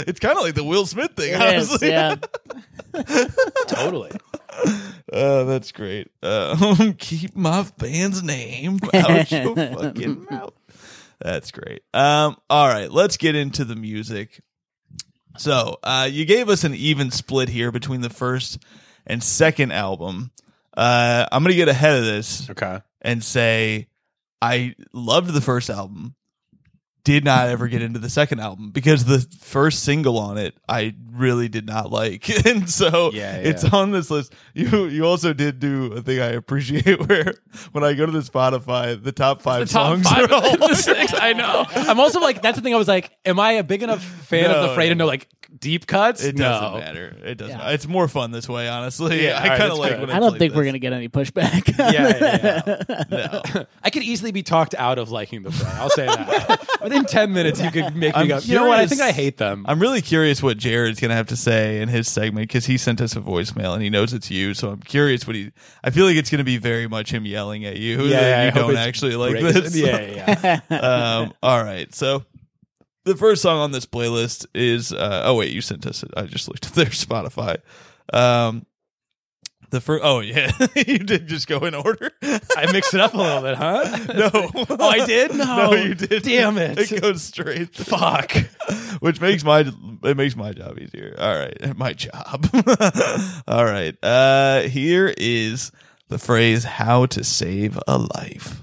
It's 0.06 0.20
kind 0.20 0.36
of 0.36 0.44
like 0.44 0.54
the 0.54 0.64
Will 0.64 0.86
Smith 0.86 1.12
thing, 1.12 1.34
It 1.34 1.40
is, 1.56 1.70
honestly. 1.70 1.88
yeah. 1.90 2.16
totally 3.66 4.10
Oh, 5.12 5.44
that's 5.44 5.72
great. 5.72 6.10
Uh, 6.22 6.92
keep 6.98 7.36
my 7.36 7.66
band's 7.78 8.22
name 8.22 8.78
out 8.92 9.30
your 9.30 9.54
fucking 9.56 10.26
mouth. 10.30 10.52
That's 11.24 11.50
great. 11.50 11.82
Um, 11.94 12.36
all 12.50 12.68
right, 12.68 12.92
let's 12.92 13.16
get 13.16 13.34
into 13.34 13.64
the 13.64 13.74
music. 13.74 14.42
So, 15.38 15.78
uh, 15.82 16.06
you 16.10 16.26
gave 16.26 16.50
us 16.50 16.64
an 16.64 16.74
even 16.74 17.10
split 17.10 17.48
here 17.48 17.72
between 17.72 18.02
the 18.02 18.10
first 18.10 18.58
and 19.06 19.22
second 19.22 19.72
album. 19.72 20.30
Uh, 20.76 21.26
I'm 21.32 21.42
gonna 21.42 21.54
get 21.54 21.68
ahead 21.68 21.96
of 21.96 22.04
this 22.04 22.50
okay 22.50 22.80
and 23.00 23.24
say 23.24 23.88
I 24.42 24.74
loved 24.92 25.32
the 25.32 25.40
first 25.40 25.70
album. 25.70 26.14
Did 27.04 27.22
not 27.22 27.48
ever 27.48 27.68
get 27.68 27.82
into 27.82 27.98
the 27.98 28.08
second 28.08 28.40
album 28.40 28.70
because 28.70 29.04
the 29.04 29.20
first 29.38 29.84
single 29.84 30.18
on 30.18 30.38
it 30.38 30.56
I 30.66 30.94
really 31.12 31.50
did 31.50 31.66
not 31.66 31.90
like, 31.90 32.28
and 32.46 32.68
so 32.68 33.10
Yeah, 33.12 33.36
it's 33.36 33.62
on 33.62 33.90
this 33.90 34.10
list. 34.10 34.32
You 34.54 34.86
you 34.86 35.04
also 35.04 35.34
did 35.34 35.60
do 35.60 35.92
a 35.92 36.00
thing 36.00 36.20
I 36.20 36.28
appreciate 36.28 36.98
where 37.08 37.34
when 37.72 37.84
I 37.84 37.92
go 37.92 38.06
to 38.06 38.12
the 38.12 38.20
Spotify, 38.20 39.02
the 39.02 39.12
top 39.12 39.42
five 39.42 39.68
the 39.68 39.72
top 39.72 39.96
songs 39.96 40.08
five 40.08 40.30
are 40.30 40.34
all 40.34 40.56
the 40.68 40.74
six 40.74 41.12
I 41.14 41.34
know 41.34 41.66
I'm 41.68 42.00
also 42.00 42.20
like 42.20 42.40
that's 42.40 42.56
the 42.56 42.62
thing 42.62 42.74
I 42.74 42.78
was 42.78 42.88
like 42.88 43.10
am 43.26 43.38
I 43.38 43.52
a 43.52 43.62
big 43.64 43.82
enough 43.82 44.02
fan 44.02 44.50
of 44.50 44.70
the 44.70 44.74
Fray 44.74 44.88
to 44.88 44.94
know 44.94 45.06
like 45.06 45.28
deep 45.60 45.86
cuts 45.86 46.24
It 46.24 46.36
no 46.36 46.44
doesn't 46.44 46.80
matter. 46.80 47.16
It 47.24 47.36
doesn't. 47.36 47.58
Yeah. 47.58 47.70
It's 47.70 47.86
more 47.86 48.08
fun 48.08 48.32
this 48.32 48.48
way, 48.48 48.68
honestly. 48.68 49.24
Yeah, 49.24 49.40
I 49.40 49.48
kind 49.48 49.62
of 49.62 49.68
that's 49.68 49.78
like 49.78 49.90
good. 49.92 50.00
when 50.00 50.10
I 50.10 50.18
don't 50.18 50.32
like 50.32 50.38
think 50.40 50.54
we're 50.54 50.64
gonna 50.64 50.80
get 50.80 50.92
any 50.92 51.08
pushback. 51.08 51.68
yeah, 51.78 52.82
yeah, 53.08 53.42
yeah. 53.54 53.64
I 53.82 53.90
could 53.90 54.02
easily 54.02 54.32
be 54.32 54.42
talked 54.42 54.74
out 54.74 54.98
of 54.98 55.10
liking 55.10 55.42
the 55.42 55.52
Fray. 55.52 55.70
I'll 55.74 55.90
say 55.90 56.06
that. 56.06 56.66
Within 56.94 57.06
ten 57.06 57.32
minutes, 57.32 57.60
you 57.60 57.70
could 57.70 57.94
make 57.94 58.14
me 58.14 58.20
I'm 58.22 58.28
go. 58.28 58.38
You 58.38 58.54
know 58.54 58.68
what? 58.68 58.78
I 58.78 58.86
think 58.86 59.00
I 59.00 59.12
hate 59.12 59.36
them. 59.36 59.64
I'm 59.68 59.80
really 59.80 60.00
curious 60.00 60.42
what 60.42 60.58
Jared's 60.58 61.00
gonna 61.00 61.14
have 61.14 61.26
to 61.28 61.36
say 61.36 61.80
in 61.80 61.88
his 61.88 62.08
segment 62.08 62.48
because 62.48 62.66
he 62.66 62.78
sent 62.78 63.00
us 63.00 63.16
a 63.16 63.20
voicemail 63.20 63.74
and 63.74 63.82
he 63.82 63.90
knows 63.90 64.12
it's 64.12 64.30
you. 64.30 64.54
So 64.54 64.70
I'm 64.70 64.80
curious 64.80 65.26
what 65.26 65.36
he. 65.36 65.50
I 65.82 65.90
feel 65.90 66.06
like 66.06 66.16
it's 66.16 66.30
gonna 66.30 66.44
be 66.44 66.58
very 66.58 66.86
much 66.86 67.10
him 67.10 67.26
yelling 67.26 67.64
at 67.64 67.76
you. 67.76 68.04
Yeah, 68.04 68.20
that 68.20 68.40
I 68.40 68.44
you 68.44 68.50
hope 68.52 68.72
don't 68.72 68.76
actually 68.76 69.16
like 69.16 69.32
brazen. 69.32 69.62
this. 69.64 69.76
Yeah, 69.76 70.60
yeah. 70.70 71.20
um, 71.20 71.32
all 71.42 71.62
right, 71.62 71.92
so 71.94 72.24
the 73.04 73.16
first 73.16 73.42
song 73.42 73.58
on 73.58 73.72
this 73.72 73.86
playlist 73.86 74.46
is. 74.54 74.92
Uh, 74.92 75.22
oh 75.24 75.34
wait, 75.34 75.52
you 75.52 75.60
sent 75.60 75.86
us. 75.86 76.02
it. 76.02 76.10
I 76.16 76.22
just 76.22 76.48
looked 76.48 76.66
at 76.66 76.72
their 76.74 76.86
Spotify. 76.86 77.58
Um, 78.12 78.66
the 79.74 79.80
first, 79.80 80.04
oh 80.04 80.20
yeah, 80.20 80.50
you 80.86 80.98
did 80.98 81.26
just 81.26 81.46
go 81.46 81.58
in 81.58 81.74
order. 81.74 82.10
I 82.56 82.70
mixed 82.72 82.94
it 82.94 83.00
up 83.00 83.12
a 83.12 83.16
little 83.16 83.42
bit, 83.42 83.56
huh? 83.56 83.98
No, 84.14 84.30
oh, 84.70 84.88
I 84.88 85.04
did. 85.04 85.34
No, 85.34 85.72
you 85.72 85.94
did. 85.94 86.22
Damn 86.22 86.56
it! 86.58 86.78
It 86.78 87.02
goes 87.02 87.22
straight. 87.22 87.74
Fuck. 87.74 88.32
Which 89.00 89.20
makes 89.20 89.42
my 89.42 89.70
it 90.04 90.16
makes 90.16 90.36
my 90.36 90.52
job 90.52 90.78
easier. 90.78 91.16
All 91.18 91.36
right, 91.36 91.76
my 91.76 91.92
job. 91.92 92.48
All 93.48 93.64
right. 93.64 93.96
Uh, 94.02 94.62
here 94.62 95.12
is 95.18 95.72
the 96.08 96.18
Fray's 96.18 96.64
"how 96.64 97.06
to 97.06 97.24
save 97.24 97.78
a 97.88 97.98
life." 97.98 98.62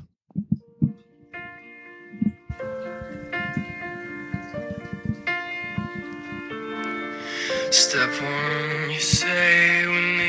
Step 7.69 8.09
one, 8.21 8.91
you 8.91 8.99
say 8.99 9.87
when 9.87 10.20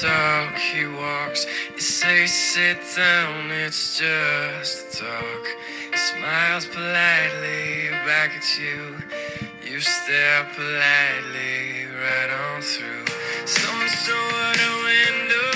talk. 0.00 0.54
He 0.58 0.86
walks, 0.86 1.46
you 1.74 1.80
say 1.80 2.26
sit 2.26 2.78
down, 2.96 3.50
it's 3.50 3.98
just 3.98 4.98
talk. 4.98 5.44
He 5.90 5.96
smiles 5.96 6.66
politely 6.66 7.90
back 8.04 8.30
at 8.36 8.58
you. 8.58 8.96
You 9.64 9.80
stare 9.80 10.44
politely 10.54 11.86
right 11.86 12.30
on 12.30 12.62
through 12.62 13.06
some 13.46 13.88
sort 13.88 14.58
of 14.68 14.84
window 14.84 15.55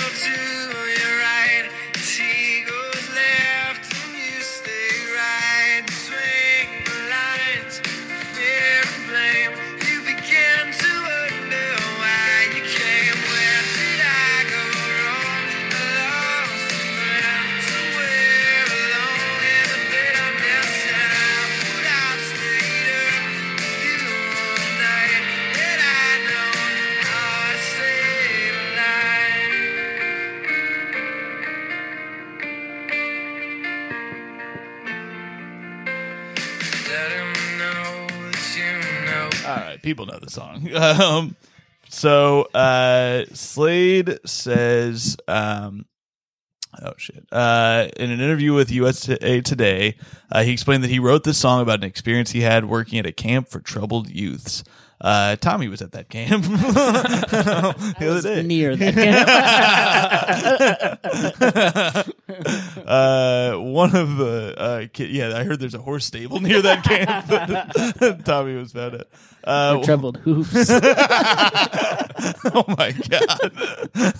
people 39.81 40.05
know 40.05 40.19
the 40.19 40.29
song. 40.29 40.69
Um, 40.75 41.35
so 41.89 42.43
uh, 42.53 43.25
Slade 43.33 44.19
says, 44.25 45.17
um, 45.27 45.85
"Oh 46.81 46.93
shit!" 46.97 47.25
Uh, 47.31 47.89
in 47.97 48.11
an 48.11 48.21
interview 48.21 48.53
with 48.53 48.71
USA 48.71 49.41
Today, 49.41 49.97
uh, 50.31 50.43
he 50.43 50.53
explained 50.53 50.83
that 50.83 50.89
he 50.89 50.99
wrote 50.99 51.25
this 51.25 51.37
song 51.37 51.61
about 51.61 51.79
an 51.79 51.83
experience 51.83 52.31
he 52.31 52.41
had 52.41 52.65
working 52.65 52.97
at 52.97 53.05
a 53.05 53.11
camp 53.11 53.49
for 53.49 53.59
troubled 53.59 54.09
youths. 54.09 54.63
Uh, 55.01 55.35
Tommy 55.37 55.67
was 55.67 55.81
at 55.81 55.93
that 55.93 56.09
camp 56.09 56.43
the 56.45 58.07
other 58.07 58.21
day. 58.21 58.43
Near 58.43 58.75
that 58.75 58.93
camp. 58.93 59.27
uh, 62.87 63.53
one 63.55 63.95
of 63.95 64.17
the 64.17 64.53
uh, 64.57 64.85
ki- 64.93 65.07
yeah, 65.07 65.35
I 65.35 65.43
heard 65.43 65.59
there's 65.59 65.73
a 65.73 65.81
horse 65.81 66.05
stable 66.05 66.39
near 66.39 66.61
that 66.61 66.83
camp 66.83 67.25
that 67.27 68.21
Tommy 68.25 68.55
was 68.55 68.73
found 68.73 68.93
at. 68.93 69.07
Uh, 69.43 69.81
troubled 69.83 70.17
hoofs. 70.17 70.69
oh 72.53 72.63
my 72.77 72.91
god! 73.09 74.13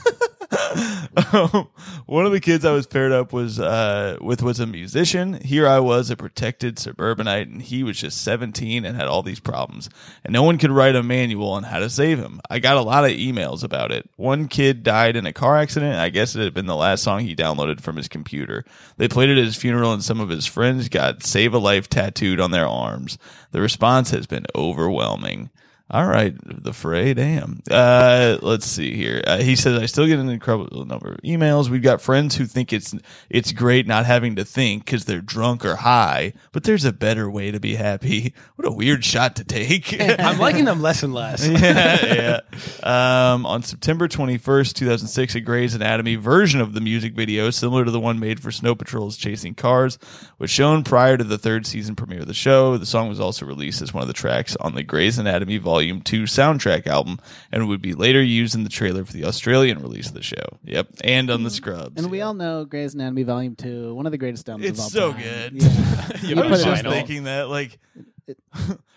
Um, 0.52 1.68
one 2.06 2.26
of 2.26 2.32
the 2.32 2.40
kids 2.40 2.66
I 2.66 2.72
was 2.72 2.88
paired 2.88 3.12
up 3.12 3.34
was 3.34 3.60
uh, 3.60 4.18
with 4.22 4.42
was 4.42 4.60
a 4.60 4.68
musician. 4.68 5.34
Here 5.42 5.68
I 5.68 5.80
was, 5.80 6.10
a 6.10 6.16
protected 6.16 6.78
suburbanite, 6.80 7.48
and 7.48 7.62
he 7.62 7.84
was 7.84 8.00
just 8.00 8.22
17 8.22 8.86
and 8.86 8.96
had 8.96 9.08
all 9.08 9.24
these 9.24 9.40
problems, 9.40 9.90
and 10.24 10.34
no 10.34 10.44
one 10.44 10.58
could 10.58 10.72
write 10.72 10.96
a 10.96 11.04
manual 11.04 11.50
on 11.52 11.64
how 11.64 11.80
to 11.80 11.90
save 11.90 12.20
him. 12.20 12.42
I 12.50 12.60
got 12.60 12.78
a 12.78 12.82
lot 12.82 13.06
of 13.06 13.12
emails 13.12 13.64
about 13.64 13.92
it. 13.92 14.10
One 14.18 14.48
kid 14.48 14.84
died 14.84 15.16
in 15.16 15.26
a 15.26 15.34
car 15.34 15.58
accident. 15.58 15.96
I 15.96 16.10
guess 16.10 16.36
it 16.36 16.44
had 16.44 16.54
been 16.54 16.66
the 16.66 16.76
last 16.76 17.04
song 17.04 17.22
he 17.22 17.36
downloaded 17.36 17.82
from 17.82 17.96
his 17.96 18.08
computer. 18.08 18.66
They 18.98 19.08
played 19.08 19.30
it 19.30 19.38
at 19.38 19.46
his 19.46 19.56
funeral, 19.56 19.94
and 19.94 20.04
some 20.04 20.20
of 20.20 20.30
his 20.30 20.46
friends 20.46 20.90
got 20.90 21.24
"Save 21.24 21.54
a 21.54 21.60
Life" 21.60 21.90
tattooed 21.90 22.40
on 22.40 22.52
their 22.52 22.68
arms. 22.68 23.18
The 23.52 23.62
response 23.62 24.12
has 24.12 24.28
been 24.28 24.46
overwhelming. 24.56 25.50
All 25.94 26.08
right, 26.08 26.34
the 26.46 26.72
fray. 26.72 27.14
Damn. 27.14 27.62
Uh, 27.70 28.38
let's 28.42 28.66
see 28.66 28.96
here. 28.96 29.22
Uh, 29.28 29.40
he 29.40 29.58
says 29.58 29.78
I 29.78 29.88
still 29.88 30.08
get 30.08 30.20
an 30.20 30.30
incredible 30.30 30.86
number 30.86 31.12
of 31.12 31.18
emails. 31.18 31.68
We've 31.68 31.82
got 31.82 32.02
friends 32.02 32.38
who 32.38 32.46
think 32.46 32.72
it's 32.72 32.96
it's 33.30 33.52
great 33.52 33.88
not 33.88 34.06
having 34.06 34.38
to 34.38 34.46
think 34.46 34.86
because 34.86 35.04
they're 35.04 35.20
drunk 35.20 35.66
or 35.66 35.76
high, 35.76 36.32
but 36.54 36.64
there's 36.64 36.86
a 36.86 36.94
better 36.94 37.30
way 37.30 37.52
to 37.52 37.60
be 37.60 37.76
happy. 37.76 38.34
What 38.56 38.68
a 38.74 38.76
weird 38.76 39.04
shot 39.04 39.38
to 39.38 39.44
take. 39.44 40.00
I'm 40.20 40.38
liking 40.38 40.66
them 40.66 40.84
less 40.84 41.02
and 41.02 41.16
less. 41.16 41.48
yeah, 41.48 42.40
yeah. 42.84 43.34
Um, 43.34 43.44
on 43.48 43.64
September 43.64 44.08
21st, 44.08 44.74
2006, 44.74 45.34
a 45.34 45.40
Grey's 45.40 45.74
Anatomy 45.74 46.16
version 46.16 46.62
of 46.62 46.74
the 46.74 46.82
music 46.82 47.16
video, 47.16 47.50
similar 47.50 47.86
to 47.86 47.90
the 47.90 48.00
one 48.00 48.20
made 48.20 48.40
for 48.40 48.52
Snow 48.52 48.76
Patrol's 48.76 49.18
Chasing 49.18 49.56
Cars, 49.56 49.98
was 50.38 50.52
shown 50.52 50.84
prior 50.84 51.18
to 51.18 51.24
the 51.24 51.40
third 51.40 51.66
season 51.66 51.96
premiere 51.96 52.20
of 52.20 52.28
the 52.28 52.36
show. 52.36 52.78
The 52.78 52.86
song 52.86 53.10
was 53.10 53.20
also 53.20 53.48
released 53.48 53.82
as 53.82 53.96
one 53.96 54.04
of 54.04 54.08
the 54.08 54.14
tracks 54.14 54.56
on 54.58 54.76
the 54.76 54.84
Grey's 54.84 55.18
Anatomy 55.18 55.58
Volume 55.58 55.81
2 55.88 56.24
soundtrack 56.24 56.88
album 56.88 57.20
and 57.52 57.68
would 57.68 57.82
be 57.82 57.94
later 57.94 58.22
used 58.22 58.56
in 58.56 58.64
the 58.64 58.70
trailer 58.70 59.06
for 59.06 59.14
the 59.14 59.26
Australian 59.26 59.82
release 59.82 60.08
of 60.08 60.14
the 60.14 60.24
show. 60.24 60.58
Yep, 60.64 60.88
and 61.04 61.30
on 61.30 61.44
the 61.44 61.50
mm-hmm. 61.50 61.56
Scrubs. 61.56 62.02
And 62.02 62.12
we 62.12 62.22
all 62.22 62.34
know 62.34 62.66
Grey's 62.66 62.94
Anatomy 62.94 63.24
Volume 63.24 63.56
2, 63.56 63.94
one 63.94 64.06
of 64.06 64.12
the 64.12 64.18
greatest 64.18 64.48
albums 64.50 64.70
It's 64.70 64.80
of 64.80 64.84
all 64.84 64.90
so 64.90 65.12
time. 65.14 65.22
good. 65.22 65.62
Yeah. 65.62 66.08
You 66.22 66.42
I 66.42 66.48
was 66.48 66.64
just 66.64 66.84
thinking 66.84 67.24
that, 67.24 67.50
like, 67.50 67.80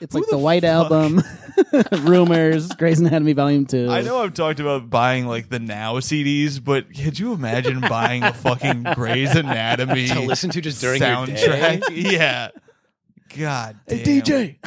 It's 0.01 0.14
like 0.14 0.25
the 0.27 0.33
the 0.33 0.38
White 0.38 0.62
fuck? 0.62 0.90
Album, 0.90 1.23
Rumors, 2.03 2.68
Grey's 2.73 3.01
Anatomy 3.01 3.33
Volume 3.33 3.66
2. 3.66 3.88
I 3.90 4.03
know 4.03 4.23
I've 4.23 4.35
talked 4.35 4.61
about 4.61 4.90
buying 4.90 5.27
like 5.27 5.49
the 5.49 5.59
Now 5.59 5.94
CDs, 5.94 6.62
but 6.62 6.94
could 6.94 7.18
you 7.18 7.33
imagine 7.33 7.81
buying 7.81 8.23
a 8.23 8.35
fucking 8.35 8.83
Grey's 8.94 9.35
Anatomy 9.35 10.09
To 10.09 10.20
listen 10.20 10.51
to 10.51 10.61
just 10.61 10.81
during 10.81 11.01
your 11.01 11.27
day? 11.27 11.35
soundtrack? 11.37 12.12
yeah. 12.12 12.49
God 13.37 13.81
damn. 13.87 13.99
Hey, 13.99 14.20
DJ. 14.20 14.59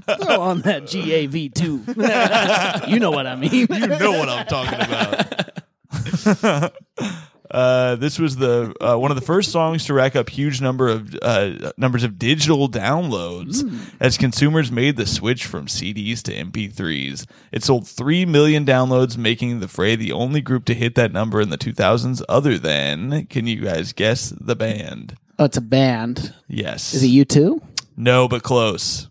Throw 0.00 0.40
on 0.40 0.62
that 0.62 0.84
GAV2. 0.84 2.86
you 2.88 2.98
know 2.98 3.10
what 3.10 3.26
I 3.26 3.36
mean. 3.36 3.52
You 3.52 3.66
know 3.66 4.18
what 4.18 4.28
I'm 4.28 4.46
talking 4.46 4.80
about. 4.80 6.72
Uh, 7.50 7.96
this 7.96 8.18
was 8.18 8.36
the 8.36 8.74
uh, 8.80 8.96
one 8.96 9.10
of 9.10 9.14
the 9.14 9.24
first 9.24 9.50
songs 9.50 9.86
to 9.86 9.94
rack 9.94 10.14
up 10.14 10.28
huge 10.28 10.60
number 10.60 10.88
of 10.88 11.16
uh, 11.22 11.72
numbers 11.78 12.04
of 12.04 12.18
digital 12.18 12.68
downloads 12.68 13.64
as 14.00 14.18
consumers 14.18 14.70
made 14.70 14.96
the 14.96 15.06
switch 15.06 15.46
from 15.46 15.66
CDs 15.66 16.22
to 16.22 16.34
MP3s. 16.34 17.26
It 17.50 17.64
sold 17.64 17.88
three 17.88 18.26
million 18.26 18.66
downloads, 18.66 19.16
making 19.16 19.60
the 19.60 19.68
Fray 19.68 19.96
the 19.96 20.12
only 20.12 20.42
group 20.42 20.66
to 20.66 20.74
hit 20.74 20.94
that 20.96 21.12
number 21.12 21.40
in 21.40 21.48
the 21.48 21.58
2000s. 21.58 22.22
Other 22.28 22.58
than, 22.58 23.26
can 23.26 23.46
you 23.46 23.62
guys 23.62 23.92
guess 23.94 24.30
the 24.38 24.56
band? 24.56 25.16
Oh, 25.38 25.46
it's 25.46 25.56
a 25.56 25.62
band. 25.62 26.34
Yes. 26.48 26.92
Is 26.92 27.02
it 27.02 27.08
U2? 27.08 27.62
No, 27.96 28.28
but 28.28 28.42
close. 28.42 29.08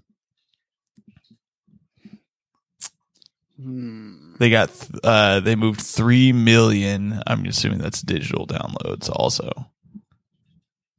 They 4.39 4.49
got 4.49 4.69
th- 4.69 4.91
uh 5.03 5.39
they 5.39 5.55
moved 5.55 5.81
3 5.81 6.31
million. 6.33 7.21
I'm 7.27 7.45
assuming 7.45 7.79
that's 7.79 8.01
digital 8.01 8.45
downloads 8.47 9.09
also. 9.09 9.71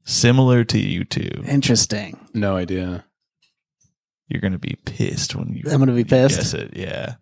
Similar 0.05 0.65
to 0.65 0.79
U2. 0.79 1.47
Interesting. 1.47 2.19
No 2.35 2.57
idea. 2.57 3.05
You're 4.29 4.41
going 4.41 4.53
to 4.53 4.59
be 4.59 4.77
pissed 4.85 5.35
when 5.35 5.55
you 5.55 5.63
I'm 5.71 5.79
gonna 5.79 5.93
be 5.93 5.99
you 6.01 6.05
pissed? 6.05 6.37
Guess 6.39 6.55
it. 6.55 6.77
Yeah. 6.77 7.15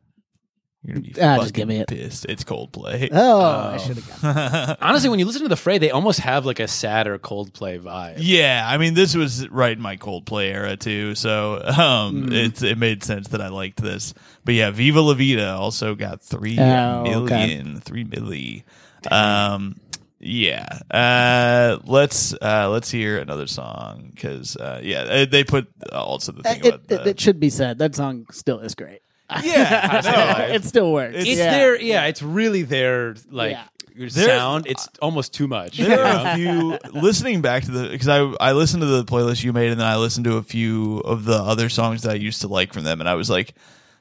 You're 0.84 0.96
to 0.96 1.00
be 1.00 1.20
Ah, 1.20 1.38
just 1.38 1.52
give 1.54 1.66
me 1.66 1.78
it. 1.80 1.88
pissed. 1.88 2.26
It's 2.28 2.44
Coldplay. 2.44 3.08
Oh, 3.12 3.40
I 3.72 3.76
should 3.78 3.96
have 3.96 4.22
got 4.22 4.78
Honestly, 4.80 5.08
when 5.10 5.18
you 5.18 5.24
listen 5.26 5.42
to 5.42 5.48
the 5.48 5.56
Fray, 5.56 5.78
they 5.78 5.90
almost 5.90 6.20
have 6.20 6.46
like 6.46 6.60
a 6.60 6.68
sad 6.68 6.96
sadder 7.06 7.18
Coldplay 7.18 7.80
vibe. 7.80 8.16
Yeah, 8.18 8.64
I 8.64 8.78
mean 8.78 8.94
this 8.94 9.14
was 9.16 9.48
right 9.48 9.72
in 9.76 9.82
my 9.82 9.96
Coldplay 9.96 10.52
era 10.52 10.76
too, 10.76 11.14
so 11.16 11.60
um, 11.64 12.26
Hmm. 12.26 12.32
it's 12.32 12.62
it 12.62 12.78
made 12.78 13.02
sense 13.02 13.28
that 13.28 13.40
I 13.40 13.48
liked 13.48 13.82
this. 13.82 14.14
But 14.44 14.54
yeah, 14.54 14.70
Viva 14.70 15.00
La 15.00 15.14
Vida 15.14 15.54
also 15.56 15.94
got 15.96 16.22
three 16.22 16.58
Oh, 16.58 17.02
million, 17.02 17.72
okay. 17.76 17.80
three 17.80 18.04
milli. 18.04 18.62
Um, 19.10 19.80
yeah, 20.20 20.66
uh, 20.90 21.78
let's 21.84 22.32
uh, 22.34 22.68
let's 22.70 22.90
hear 22.90 23.18
another 23.18 23.46
song 23.46 24.10
because 24.14 24.56
uh, 24.56 24.80
yeah, 24.82 25.04
they- 25.04 25.26
they 25.26 25.44
put 25.44 25.68
also 25.92 26.32
the 26.32 26.42
thing 26.42 26.60
it, 26.60 26.66
about 26.66 26.80
it, 26.80 26.88
the, 26.88 27.08
it 27.10 27.20
should 27.20 27.38
be 27.40 27.50
said 27.50 27.78
that 27.78 27.94
song 27.94 28.26
still 28.30 28.60
is 28.60 28.74
great. 28.74 29.00
yeah, 29.42 30.00
no, 30.48 30.54
it 30.54 30.64
still 30.64 30.92
works. 30.92 31.14
It's 31.16 31.28
It's 31.28 31.38
yeah. 31.38 31.50
their 31.50 31.80
yeah, 31.80 32.04
it's 32.06 32.22
really 32.22 32.62
their 32.62 33.16
like 33.30 33.52
Yeah. 33.52 33.64
your 33.94 34.08
There- 34.08 34.26
sound. 34.28 34.66
It's 34.66 34.88
almost 35.02 35.34
too 35.34 35.48
much. 35.48 35.78
There 35.78 36.04
are 36.04 36.32
a 36.32 36.36
few 36.36 36.78
listening 37.00 37.40
back 37.42 37.64
to 37.64 37.70
the 37.72 37.88
because 37.88 38.08
I 38.08 38.20
I 38.40 38.52
listened 38.52 38.82
to 38.82 38.86
the 38.86 39.04
playlist 39.04 39.42
you 39.42 39.52
made 39.52 39.70
and 39.72 39.80
then 39.80 39.86
I 39.86 39.96
listened 39.96 40.24
to 40.26 40.36
a 40.36 40.42
few 40.42 40.98
of 41.00 41.24
the 41.24 41.36
other 41.36 41.68
songs 41.68 42.02
that 42.02 42.12
I 42.12 42.14
used 42.14 42.40
to 42.42 42.48
like 42.48 42.72
from 42.72 42.84
them 42.84 43.00
and 43.00 43.08
I 43.08 43.14
was 43.14 43.28
like 43.28 43.54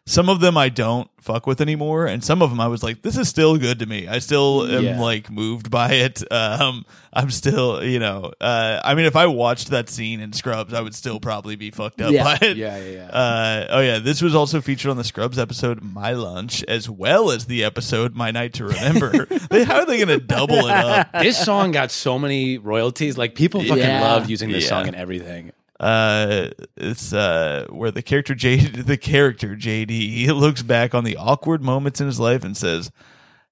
some 0.07 0.29
of 0.29 0.39
them 0.39 0.55
I 0.57 0.69
don't 0.69 1.09
fuck 1.19 1.47
with 1.47 1.59
anymore 1.61 2.05
and 2.05 2.23
some 2.23 2.43
of 2.43 2.51
them 2.51 2.59
I 2.59 2.67
was 2.67 2.83
like 2.83 3.01
this 3.01 3.17
is 3.17 3.27
still 3.27 3.57
good 3.57 3.79
to 3.79 3.87
me. 3.87 4.07
I 4.07 4.19
still 4.19 4.67
am 4.71 4.83
Yeah. 4.83 4.99
like 5.01 5.31
moved 5.31 5.71
by 5.71 5.93
it. 5.93 6.21
Um 6.31 6.85
I'm 7.11 7.31
still, 7.31 7.83
you 7.83 7.97
know, 7.97 8.31
uh 8.39 8.81
I 8.83 8.93
mean 8.93 9.05
if 9.05 9.15
I 9.15 9.25
watched 9.25 9.69
that 9.71 9.89
scene 9.89 10.19
in 10.19 10.31
Scrubs 10.33 10.73
I 10.73 10.81
would 10.81 10.93
still 10.93 11.19
probably 11.19 11.55
be 11.55 11.71
fucked 11.71 12.01
up 12.01 12.11
Yeah. 12.11 12.23
by 12.23 12.37
it. 12.41 12.57
Yeah, 12.57 12.77
yeah, 12.77 12.91
yeah. 12.91 13.05
Uh, 13.07 13.67
oh 13.71 13.79
yeah, 13.81 13.97
this 13.99 14.21
was 14.21 14.35
also 14.35 14.61
featured 14.61 14.91
on 14.91 14.97
the 14.97 15.03
Scrubs 15.03 15.39
episode 15.39 15.81
"My 15.81 16.11
Lunch" 16.11 16.63
as 16.65 16.87
well 16.89 17.31
as 17.31 17.45
the 17.45 17.63
episode 17.63 18.15
"My 18.15 18.29
Night 18.31 18.53
to 18.53 18.65
Remember." 18.65 19.25
they, 19.49 19.63
how 19.63 19.77
are 19.79 19.85
they 19.85 19.97
going 19.97 20.19
to 20.19 20.23
double 20.23 20.55
it 20.67 20.71
up? 20.71 21.11
this 21.13 21.43
song 21.43 21.71
got 21.71 21.89
so 21.89 22.19
many 22.19 22.57
royalties. 22.59 23.17
Like 23.17 23.33
people 23.33 23.61
fucking 23.61 23.77
Yeah. 23.77 24.01
love 24.01 24.29
using 24.29 24.51
this 24.51 24.67
song 24.67 24.87
and 24.87 24.95
everything. 24.95 25.51
Uh, 25.79 26.49
it's 26.77 27.11
uh 27.11 27.65
where 27.69 27.91
the 27.91 28.01
character 28.01 28.33
J 28.33 28.57
the 28.67 28.97
character 28.97 29.55
JD 29.55 29.89
he 29.89 30.31
looks 30.31 30.61
back 30.61 30.95
on 30.95 31.03
the 31.03 31.17
awkward 31.17 31.61
moments 31.61 31.99
in 31.99 32.07
his 32.07 32.19
life 32.19 32.45
and 32.45 32.55
says 32.55 32.91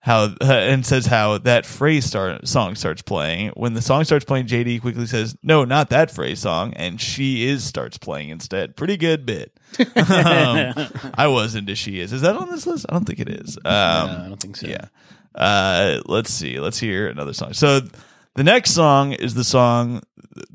how 0.04 0.26
uh, 0.26 0.36
and 0.42 0.86
says 0.86 1.06
how 1.06 1.38
that 1.40 1.66
Fray 1.66 2.02
start 2.02 2.48
song 2.48 2.76
starts 2.76 3.02
playing. 3.02 3.50
When 3.56 3.74
the 3.74 3.82
song 3.82 4.04
starts 4.04 4.26
playing, 4.26 4.48
JD 4.48 4.82
quickly 4.82 5.06
says, 5.06 5.36
"No, 5.42 5.64
not 5.64 5.90
that 5.90 6.12
Fray 6.12 6.36
song," 6.36 6.74
and 6.74 7.00
she 7.00 7.48
is 7.48 7.64
starts 7.64 7.98
playing 7.98 8.30
instead. 8.30 8.76
Pretty 8.76 8.98
good 8.98 9.26
bit. 9.26 9.58
um, 9.80 10.74
I 11.16 11.28
was 11.28 11.56
into 11.56 11.76
she 11.76 12.00
is. 12.02 12.12
Is 12.12 12.22
that 12.22 12.36
on 12.36 12.52
this 12.52 12.68
list? 12.68 12.86
I 12.90 12.94
don't 12.94 13.06
think 13.06 13.20
it 13.20 13.30
is. 13.30 13.58
Um, 13.58 13.64
I 13.66 14.26
don't 14.28 14.40
think 14.40 14.58
so. 14.58 14.68
Yeah. 14.68 14.88
Uh, 15.34 16.02
let's 16.06 16.32
see. 16.32 16.60
Let's 16.60 16.80
hear 16.80 17.08
another 17.08 17.34
song. 17.34 17.54
So 17.54 17.82
the 18.36 18.44
next 18.44 18.72
song 18.72 19.14
is 19.14 19.34
the 19.34 19.44
song 19.44 20.02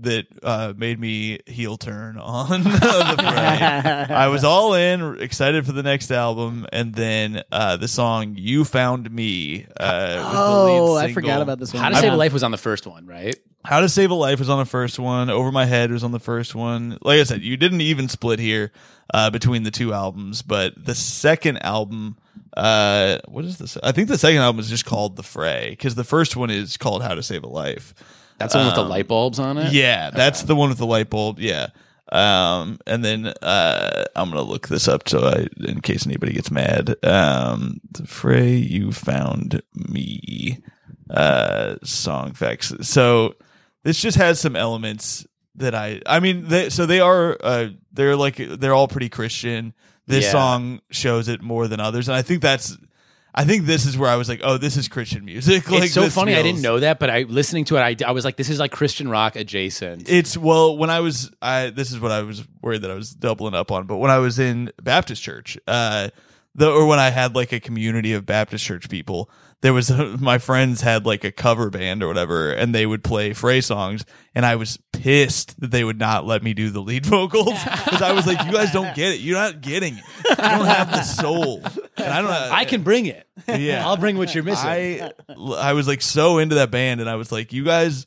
that 0.01 0.27
uh, 0.43 0.73
made 0.77 0.99
me 0.99 1.39
heel 1.47 1.77
turn 1.77 2.19
on 2.19 2.63
the 2.65 2.71
Fray. 2.71 4.15
I 4.15 4.29
was 4.29 4.43
all 4.45 4.75
in, 4.75 5.21
excited 5.21 5.65
for 5.67 5.73
the 5.73 5.83
next 5.85 6.11
album, 6.11 6.67
and 6.73 6.95
then 6.95 7.43
uh, 7.53 7.77
the 7.77 7.89
song 7.89 8.35
"You 8.37 8.65
Found 8.65 9.11
Me." 9.11 9.67
Uh, 9.79 10.21
was 10.25 10.33
the 10.33 10.39
Oh, 10.39 10.93
lead 10.95 11.11
I 11.11 11.13
forgot 11.13 11.43
about 11.43 11.59
this 11.61 11.73
one. 11.73 11.83
How 11.83 11.91
to 11.91 11.97
Save 11.97 12.13
a 12.13 12.17
Life 12.17 12.33
was 12.33 12.43
on 12.43 12.51
the 12.51 12.59
first 12.59 12.87
one, 12.87 13.07
right? 13.07 13.37
How 13.65 13.81
to 13.81 13.89
Save 13.89 14.11
a 14.11 14.15
Life 14.15 14.39
was 14.39 14.49
on 14.49 14.59
the 14.59 14.65
first 14.65 14.99
one. 14.99 15.31
Over 15.31 15.53
My 15.53 15.67
Head 15.67 15.91
was 15.93 16.03
on 16.03 16.11
the 16.13 16.21
first 16.21 16.55
one. 16.55 16.99
Like 17.03 17.21
I 17.21 17.25
said, 17.25 17.43
you 17.43 17.57
didn't 17.57 17.83
even 17.83 18.09
split 18.09 18.39
here 18.39 18.73
uh, 19.13 19.31
between 19.31 19.63
the 19.63 19.71
two 19.71 19.93
albums, 19.93 20.43
but 20.43 20.73
the 20.83 20.95
second 20.95 21.59
album, 21.59 22.17
uh, 22.59 23.21
what 23.29 23.45
is 23.45 23.59
this? 23.59 23.79
I 23.83 23.93
think 23.93 24.09
the 24.09 24.19
second 24.19 24.39
album 24.39 24.59
is 24.59 24.69
just 24.69 24.85
called 24.85 25.15
The 25.15 25.23
Fray 25.23 25.71
because 25.71 25.95
the 25.95 26.05
first 26.05 26.37
one 26.37 26.51
is 26.51 26.77
called 26.77 27.03
How 27.03 27.15
to 27.15 27.23
Save 27.23 27.45
a 27.45 27.49
Life. 27.49 27.95
That's 28.39 28.53
the 28.53 28.59
one 28.59 28.67
with 28.67 28.75
the 28.75 28.83
light 28.83 29.09
bulbs 29.09 29.39
on 29.39 29.59
it. 29.59 29.73
Yeah, 29.73 30.11
that's 30.11 30.43
the 30.43 30.57
one 30.57 30.69
with 30.69 30.79
the 30.79 30.87
light 30.87 31.09
bulb. 31.09 31.39
Yeah. 31.39 31.69
Um, 32.11 32.79
and 32.87 33.05
then 33.05 33.27
uh, 33.27 34.05
I'm 34.17 34.31
gonna 34.31 34.43
look 34.43 34.69
this 34.69 34.89
up 34.89 35.09
so 35.09 35.21
I, 35.21 35.47
in 35.69 35.81
case 35.83 36.05
anybody 36.07 36.33
gets 36.33 36.51
mad. 36.51 36.97
Um, 37.05 37.81
the 37.93 38.07
Fray, 38.07 38.57
you 38.57 38.93
found 38.93 39.63
me. 39.75 40.59
Uh, 41.11 41.77
song 41.85 42.33
facts. 42.35 42.73
So 42.83 43.35
this 43.83 44.03
just 44.03 44.19
has 44.19 44.41
some 44.41 44.57
elements 44.57 45.27
that 45.55 45.75
I. 45.75 46.03
I 46.07 46.21
mean, 46.21 46.49
they, 46.49 46.71
so 46.71 46.87
they 46.87 47.01
are. 47.01 47.37
Uh, 47.41 47.69
they're 47.93 48.17
like 48.17 48.37
they're 48.37 48.75
all 48.75 48.89
pretty 48.89 49.09
Christian. 49.09 49.75
This 50.09 50.25
Yeah. 50.25 50.33
song 50.33 50.81
shows 50.91 51.29
it 51.29 51.43
more 51.43 51.69
than 51.69 51.81
others, 51.81 52.09
and 52.09 52.17
I 52.17 52.23
think 52.23 52.43
that's. 52.43 52.77
I 53.35 53.45
think 53.45 53.67
this 53.67 53.85
is 53.87 53.97
where 53.97 54.11
I 54.11 54.17
was 54.17 54.29
like, 54.29 54.41
"Oh, 54.43 54.57
this 54.57 54.77
is 54.77 54.89
Christian 54.89 55.25
music." 55.25 55.69
Like, 55.71 55.85
it's 55.85 55.93
so 55.93 56.09
funny. 56.09 56.35
I 56.35 56.43
didn't 56.43 56.63
know 56.63 56.81
that, 56.81 56.99
but 56.99 57.11
I 57.11 57.23
listening 57.23 57.67
to 57.67 57.77
it, 57.77 57.81
I, 57.81 57.95
I 58.09 58.11
was 58.13 58.25
like, 58.25 58.37
this 58.37 58.49
is 58.49 58.59
like 58.59 58.73
Christian 58.73 59.09
rock 59.09 59.37
adjacent. 59.37 60.09
It's 60.09 60.37
well, 60.37 60.77
when 60.77 60.91
I 60.91 61.01
was, 61.01 61.31
I 61.43 61.71
this 61.71 61.93
is 61.93 62.01
what 62.01 62.11
I 62.11 62.23
was 62.23 62.43
worried 62.63 62.83
that 62.83 62.91
I 62.91 62.95
was 62.95 63.11
doubling 63.11 63.55
up 63.55 63.71
on. 63.71 63.87
But 63.87 63.99
when 63.99 64.11
I 64.11 64.19
was 64.19 64.39
in 64.39 64.73
Baptist 64.83 65.23
church, 65.23 65.59
uh, 65.69 66.09
the 66.55 66.71
or 66.71 66.87
when 66.87 66.99
I 66.99 67.11
had 67.11 67.37
like 67.37 67.53
a 67.53 67.61
community 67.61 68.15
of 68.15 68.25
Baptist 68.25 68.65
church 68.65 68.89
people, 68.89 69.31
there 69.61 69.73
was 69.73 69.91
my 69.91 70.39
friends 70.39 70.81
had 70.83 71.05
like 71.05 71.25
a 71.25 71.33
cover 71.33 71.71
band 71.71 72.03
or 72.03 72.09
whatever, 72.09 72.51
and 72.51 72.75
they 72.75 72.87
would 72.87 73.03
play 73.03 73.33
Fray 73.33 73.61
songs, 73.61 74.05
and 74.35 74.47
I 74.47 74.57
was 74.57 74.79
pissed 74.93 75.61
that 75.61 75.71
they 75.71 75.83
would 75.85 75.99
not 75.99 76.27
let 76.27 76.43
me 76.43 76.55
do 76.55 76.71
the 76.71 76.81
lead 76.81 77.05
vocals 77.07 77.55
because 77.65 78.03
I 78.03 78.13
was 78.13 78.27
like, 78.27 78.45
you 78.45 78.53
guys 78.53 78.73
don't 78.73 78.95
get 78.95 79.15
it, 79.15 79.21
you're 79.21 79.39
not 79.39 79.61
getting 79.61 79.95
it, 79.95 80.05
you 80.31 80.37
don't 80.37 80.67
have 80.67 80.91
the 80.91 81.03
soul, 81.03 81.63
and 81.97 82.07
I 82.07 82.23
don't. 82.23 82.31
I 82.31 82.65
can 82.65 82.83
bring 82.83 83.07
it. 83.07 83.27
Yeah. 83.49 83.87
I'll 83.87 83.97
bring 83.97 84.17
what 84.17 84.35
you're 84.35 84.45
missing. 84.45 84.69
I 84.69 85.13
I 85.29 85.73
was 85.73 85.89
like 85.89 86.03
so 86.03 86.39
into 86.39 86.57
that 86.57 86.71
band, 86.71 87.01
and 87.01 87.11
I 87.11 87.17
was 87.17 87.33
like, 87.33 87.53
you 87.53 87.65
guys 87.65 88.07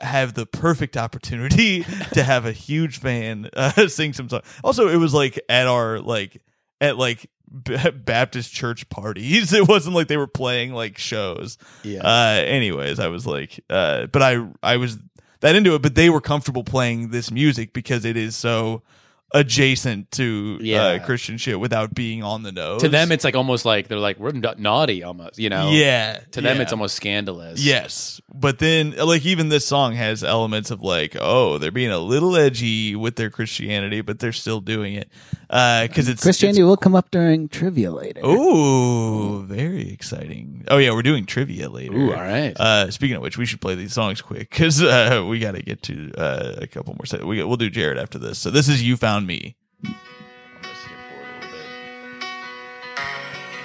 have 0.00 0.34
the 0.34 0.46
perfect 0.46 0.96
opportunity 0.96 1.82
to 2.12 2.22
have 2.22 2.46
a 2.46 2.52
huge 2.52 2.98
fan 2.98 3.50
uh, 3.54 3.86
sing 3.88 4.12
some 4.12 4.28
songs. 4.28 4.44
Also, 4.64 4.88
it 4.88 4.96
was 4.96 5.14
like 5.14 5.38
at 5.48 5.66
our 5.66 6.00
like 6.00 6.40
at 6.80 6.96
like 6.96 7.30
Baptist 7.94 8.52
church 8.52 8.88
parties. 8.88 9.52
It 9.60 9.66
wasn't 9.68 9.94
like 9.94 10.08
they 10.08 10.16
were 10.16 10.26
playing 10.26 10.72
like 10.72 10.98
shows. 10.98 11.58
Yeah. 11.82 12.00
Uh, 12.02 12.42
anyways, 12.46 12.98
I 13.00 13.08
was 13.08 13.26
like, 13.26 13.62
uh, 13.68 14.06
but 14.06 14.22
I 14.22 14.46
I 14.62 14.76
was 14.76 14.98
that 15.40 15.56
into 15.56 15.74
it, 15.74 15.82
but 15.82 15.94
they 15.94 16.10
were 16.10 16.20
comfortable 16.20 16.64
playing 16.64 17.10
this 17.10 17.30
music 17.30 17.72
because 17.72 18.04
it 18.04 18.16
is 18.16 18.36
so 18.36 18.82
adjacent 19.32 20.10
to 20.10 20.58
Yeah. 20.60 20.82
uh, 20.84 20.98
Christian 21.04 21.38
shit 21.38 21.60
without 21.60 21.94
being 21.94 22.22
on 22.22 22.42
the 22.42 22.50
nose. 22.52 22.80
to 22.82 22.88
them, 22.88 23.12
it's 23.12 23.22
like 23.24 23.36
almost 23.36 23.64
like 23.64 23.86
they're 23.88 23.98
like 23.98 24.18
we're 24.18 24.32
na- 24.32 24.54
naughty, 24.58 25.02
almost. 25.04 25.38
You 25.38 25.48
know. 25.50 25.70
yeah. 25.70 26.20
To 26.32 26.40
them, 26.40 26.56
yeah. 26.56 26.62
it's 26.62 26.72
almost 26.72 26.96
scandalous. 26.96 27.64
Yes, 27.64 28.20
but 28.34 28.58
then 28.58 28.92
like 28.96 29.24
even 29.24 29.48
this 29.48 29.66
song 29.66 29.94
has 29.94 30.24
elements 30.24 30.70
of 30.70 30.82
like 30.82 31.16
oh 31.18 31.58
they're 31.58 31.70
being 31.70 31.90
a 31.92 31.98
little 31.98 32.36
edgy 32.36 32.96
with 32.96 33.16
their 33.16 33.30
Christianity, 33.30 34.00
but 34.00 34.18
they're 34.18 34.32
still 34.32 34.60
doing 34.60 34.94
it 34.94 35.08
because 35.50 36.08
it's 36.08 36.22
Christianity 36.22 36.62
will 36.62 36.76
come 36.76 36.94
up 36.94 37.10
during 37.10 37.48
trivia 37.48 37.90
later. 37.90 38.20
It's, 38.22 38.28
ooh, 38.28 39.42
very 39.42 39.90
exciting. 39.92 40.64
Oh 40.68 40.78
yeah, 40.78 40.92
we're 40.92 41.02
doing 41.02 41.26
trivia 41.26 41.68
later. 41.68 41.96
Ooh, 41.96 42.12
all 42.12 42.20
right. 42.22 42.52
Uh, 42.58 42.88
speaking 42.92 43.16
of 43.16 43.22
which, 43.22 43.36
we 43.36 43.46
should 43.46 43.60
play 43.60 43.74
these 43.74 43.92
songs 43.92 44.22
quick 44.22 44.48
because 44.50 44.80
uh, 44.80 45.24
we 45.28 45.40
got 45.40 45.56
to 45.56 45.62
get 45.62 45.82
to 45.84 46.12
uh, 46.16 46.54
a 46.58 46.68
couple 46.68 46.94
more. 46.94 47.04
Se- 47.04 47.24
we 47.24 47.42
we'll 47.42 47.56
do 47.56 47.68
Jared 47.68 47.98
after 47.98 48.16
this. 48.18 48.38
So 48.38 48.50
this 48.52 48.68
is 48.68 48.80
you 48.82 48.96
found 48.96 49.26
me. 49.26 49.56
I'm 49.84 49.96
gonna 50.62 50.74
skip 50.76 50.98
forward 51.08 51.26
a 51.26 51.40
little 51.40 51.50
bit. 51.50 52.20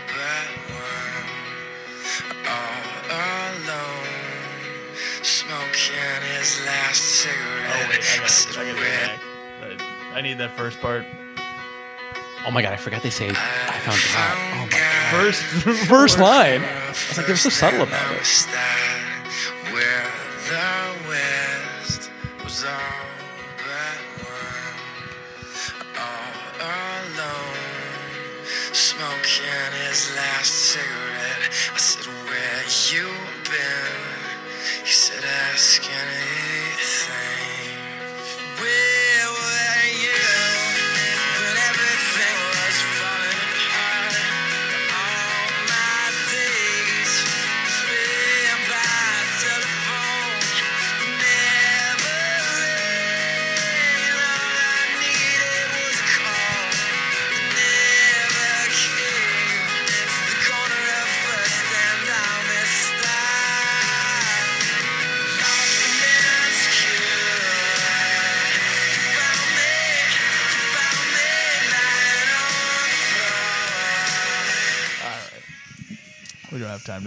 that 0.10 0.48
one 0.74 2.48
all 2.50 2.82
alone, 3.62 4.96
smoking 5.22 6.22
his 6.40 6.66
last 6.66 7.02
cigarette. 7.04 7.70
Oh 7.70 7.90
wait, 7.90 8.00
I 8.00 8.18
got, 8.22 8.30
said, 8.30 8.58
I, 8.60 8.66
gotta 8.66 8.74
go 8.74 8.82
"Red 8.82 9.08
back. 9.08 9.82
I 10.14 10.18
I 10.18 10.22
need 10.22 10.38
that 10.40 10.58
first 10.58 10.80
part. 10.80 11.06
Oh 12.46 12.52
my 12.52 12.62
god, 12.62 12.74
I 12.74 12.78
forgot 12.78 13.02
they 13.02 13.10
say 13.10 13.30
I 13.30 13.34
found 13.34 14.00
God. 14.14 14.38
Oh 14.38 14.62
my 14.62 14.70
God. 14.70 15.12
First, 15.12 15.42
First 15.90 16.20
line. 16.20 16.62
I 16.64 16.90
was 16.90 17.18
like, 17.18 17.28
they're 17.28 17.36
so 17.36 17.50
subtle 17.50 17.82
about 17.82 18.12
it. 18.16 18.26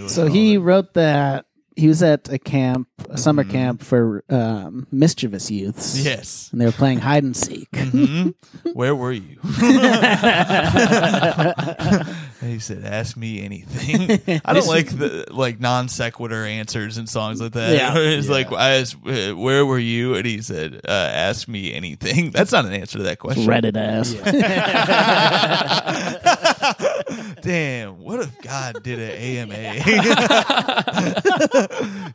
We 0.03 0.07
don't 0.07 0.09
have 0.09 0.15
time 0.15 0.25
to. 0.25 0.29
So 0.29 0.33
he 0.33 0.57
wrote 0.57 0.93
that 0.95 1.45
he 1.75 1.87
was 1.87 2.03
at 2.03 2.27
a 2.31 2.37
camp, 2.37 2.89
a 3.09 3.17
summer 3.17 3.43
Mm-hmm. 3.43 3.51
camp 3.53 3.81
for 3.83 4.23
um, 4.29 4.85
mischievous 4.91 5.49
youths. 5.49 6.03
Yes. 6.03 6.49
And 6.51 6.59
they 6.59 6.65
were 6.65 6.73
playing 6.73 6.99
hide 6.99 7.23
and 7.23 7.37
seek. 7.37 7.71
Mhm. 7.71 8.33
Where 8.73 8.93
were 8.95 9.13
you? 9.13 9.37
he 12.41 12.59
said, 12.59 12.85
"Ask 12.85 13.17
me 13.17 13.41
anything." 13.43 14.41
I 14.45 14.53
don't 14.53 14.67
like 14.67 14.87
the 14.97 15.25
like 15.29 15.59
non 15.59 15.89
sequitur 15.89 16.45
answers 16.45 16.97
in 16.97 17.07
songs 17.07 17.41
like 17.41 17.51
that. 17.53 17.75
Yeah. 17.75 17.93
it's 17.97 18.29
like, 18.29 18.51
I 18.51 18.75
asked, 18.75 18.95
uh, 19.05 19.33
"Where 19.33 19.65
were 19.65 19.79
you?" 19.79 20.15
and 20.15 20.25
he 20.25 20.41
said, 20.41 20.81
uh, 20.87 20.91
"Ask 20.91 21.47
me 21.47 21.73
anything." 21.73 22.31
That's 22.39 22.51
not 22.51 22.65
an 22.65 22.73
answer 22.73 22.97
to 22.99 23.03
that 23.05 23.19
question. 23.19 23.45
Reddit 23.45 23.75
ass. 23.75 24.13
Damn, 27.41 27.99
what 27.99 28.21
if 28.21 28.41
God 28.41 28.83
did 28.83 28.99
an 28.99 29.11
AMA? 29.11 29.73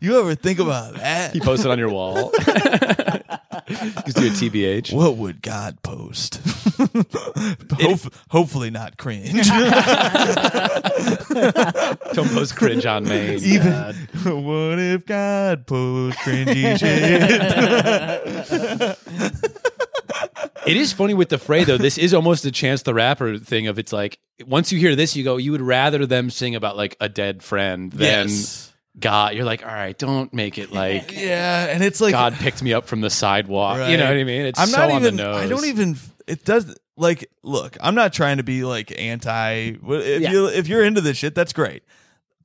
you 0.00 0.18
ever 0.18 0.34
think 0.34 0.58
about 0.58 0.94
that? 0.94 1.34
You 1.34 1.40
posted 1.40 1.70
on 1.70 1.78
your 1.78 1.90
wall. 1.90 2.32
Just 4.04 4.16
do 4.16 4.26
a 4.26 4.30
TBH. 4.30 4.92
What 4.92 5.16
would 5.16 5.42
God 5.42 5.82
post? 5.82 6.36
Hope, 7.80 8.12
hopefully 8.30 8.70
not 8.70 8.96
cringe. 8.98 9.48
Don't 12.12 12.30
post 12.30 12.56
cringe 12.56 12.86
on 12.86 13.04
main. 13.04 13.38
Even 13.44 13.70
God. 13.72 13.94
what 14.24 14.78
if 14.78 15.06
God 15.06 15.66
post 15.66 16.18
cringy 16.18 16.78
shit? 16.78 17.30
It 20.66 20.76
is 20.76 20.92
funny 20.92 21.14
with 21.14 21.28
the 21.28 21.38
fray 21.38 21.64
though. 21.64 21.76
This 21.78 21.98
is 21.98 22.14
almost 22.14 22.44
a 22.44 22.50
Chance 22.50 22.82
the 22.82 22.94
Rapper 22.94 23.38
thing 23.38 23.66
of 23.66 23.78
it's 23.78 23.92
like 23.92 24.18
once 24.46 24.72
you 24.72 24.78
hear 24.78 24.96
this, 24.96 25.14
you 25.14 25.22
go, 25.24 25.36
you 25.36 25.52
would 25.52 25.60
rather 25.60 26.06
them 26.06 26.30
sing 26.30 26.54
about 26.54 26.76
like 26.76 26.96
a 27.00 27.08
dead 27.08 27.42
friend 27.42 27.92
than 27.92 28.28
Yes. 28.28 28.73
God. 28.98 29.34
You're 29.34 29.44
like, 29.44 29.62
all 29.64 29.72
right, 29.72 29.96
don't 29.98 30.32
make 30.32 30.58
it 30.58 30.72
like 30.72 31.12
Yeah, 31.12 31.66
and 31.66 31.82
it's 31.82 32.00
like 32.00 32.12
God 32.12 32.34
picked 32.34 32.62
me 32.62 32.72
up 32.72 32.86
from 32.86 33.00
the 33.00 33.10
sidewalk. 33.10 33.88
You 33.90 33.96
know 33.96 34.04
what 34.06 34.16
I 34.16 34.24
mean? 34.24 34.42
It's 34.42 34.58
I'm 34.60 34.68
so 34.68 34.78
not 34.78 34.90
on 34.90 35.02
even. 35.02 35.16
the 35.16 35.22
nose. 35.24 35.36
I 35.36 35.48
don't 35.48 35.64
even. 35.66 35.96
It 36.26 36.44
does. 36.44 36.74
Like, 36.96 37.28
look, 37.42 37.76
I'm 37.80 37.96
not 37.96 38.12
trying 38.12 38.36
to 38.36 38.44
be 38.44 38.62
like 38.64 38.92
anti. 38.98 39.76
If 39.84 40.22
Yeah. 40.22 40.30
you 40.30 40.46
if 40.46 40.68
you're 40.68 40.84
into 40.84 41.00
this 41.00 41.16
shit, 41.16 41.34
that's 41.34 41.52
great. 41.52 41.82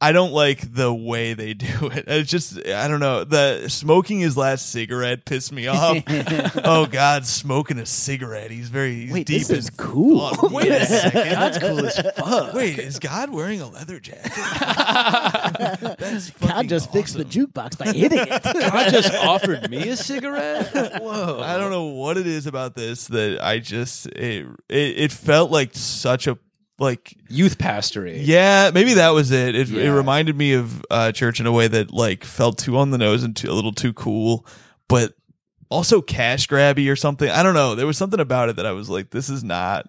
I 0.02 0.14
don't 0.14 0.32
like 0.32 0.74
the 0.74 0.94
way 0.94 1.34
they 1.34 1.54
do 1.54 1.88
it. 1.88 2.06
It's 2.08 2.32
just 2.32 2.66
I 2.66 2.88
don't 2.88 3.02
know. 3.02 3.26
The 3.26 3.68
smoking 3.68 4.20
his 4.20 4.38
last 4.38 4.70
cigarette 4.70 5.26
pissed 5.26 5.52
me 5.52 5.68
off. 5.68 6.02
oh 6.64 6.86
God, 6.86 7.26
smoking 7.26 7.78
a 7.80 7.86
cigarette. 7.86 8.50
He's 8.50 8.70
very 8.70 9.02
he's 9.02 9.12
Wait, 9.12 9.28
deep 9.28 9.40
this 9.48 9.50
is 9.50 9.70
cool. 9.72 10.30
thought. 10.30 10.52
Wait 10.54 10.72
a 10.72 10.86
second. 10.86 11.32
That's 11.32 11.58
cool 11.58 11.86
as 11.86 12.00
fuck. 12.16 12.54
Wait, 12.54 12.80
is 12.80 12.98
God 13.00 13.30
wearing 13.30 13.60
a 13.60 13.68
leather 13.68 14.00
jacket? 14.00 14.32
That's 16.00 16.30
God 16.30 16.50
fucking 16.50 16.70
just 16.70 16.94
fixed 16.94 17.18
the 17.18 17.26
jukebox 17.26 17.78
by 17.78 17.92
hitting 17.92 18.20
it. 18.20 18.44
God 18.44 18.92
just 18.92 19.14
offered 19.16 19.70
me 19.70 19.90
a 19.90 19.98
cigarette. 19.98 21.02
Whoa! 21.02 21.42
I 21.44 21.58
don't 21.58 21.72
know 21.72 21.88
what 21.88 22.16
it 22.16 22.26
is 22.26 22.48
about 22.48 22.74
this 22.74 23.08
that 23.08 23.40
I 23.42 23.60
just 23.60 24.06
it 24.08 24.48
it, 24.70 24.98
it 24.98 25.12
felt 25.12 25.52
like 25.52 25.72
such 25.74 26.26
a 26.26 26.38
like 26.80 27.16
Youth 27.30 27.58
pastory. 27.58 28.18
yeah 28.22 28.72
maybe 28.74 28.94
that 28.96 29.10
was 29.10 29.32
it. 29.32 29.56
It, 29.56 29.70
it 29.72 29.92
reminded 29.92 30.36
me 30.38 30.54
of 30.54 30.84
uh, 30.90 31.12
church 31.12 31.40
in 31.40 31.46
a 31.46 31.52
way 31.52 31.68
that 31.68 31.92
like 31.92 32.24
felt 32.24 32.58
too 32.58 32.78
on 32.78 32.92
the 32.92 32.98
nose 32.98 33.24
and 33.24 33.36
too, 33.36 33.52
a 33.52 33.54
little 33.54 33.74
too 33.74 33.94
cool 33.94 34.46
but 34.88 35.14
also 35.70 36.02
cash 36.02 36.48
grabby 36.48 36.92
or 36.92 36.96
something. 36.96 37.30
I 37.30 37.44
don't 37.44 37.54
know. 37.54 37.76
There 37.76 37.86
was 37.86 37.98
something 37.98 38.20
about 38.20 38.50
it 38.50 38.56
that 38.56 38.66
I 38.66 38.72
was 38.72 38.90
like 38.90 39.10
this 39.12 39.30
is 39.30 39.44
not 39.44 39.88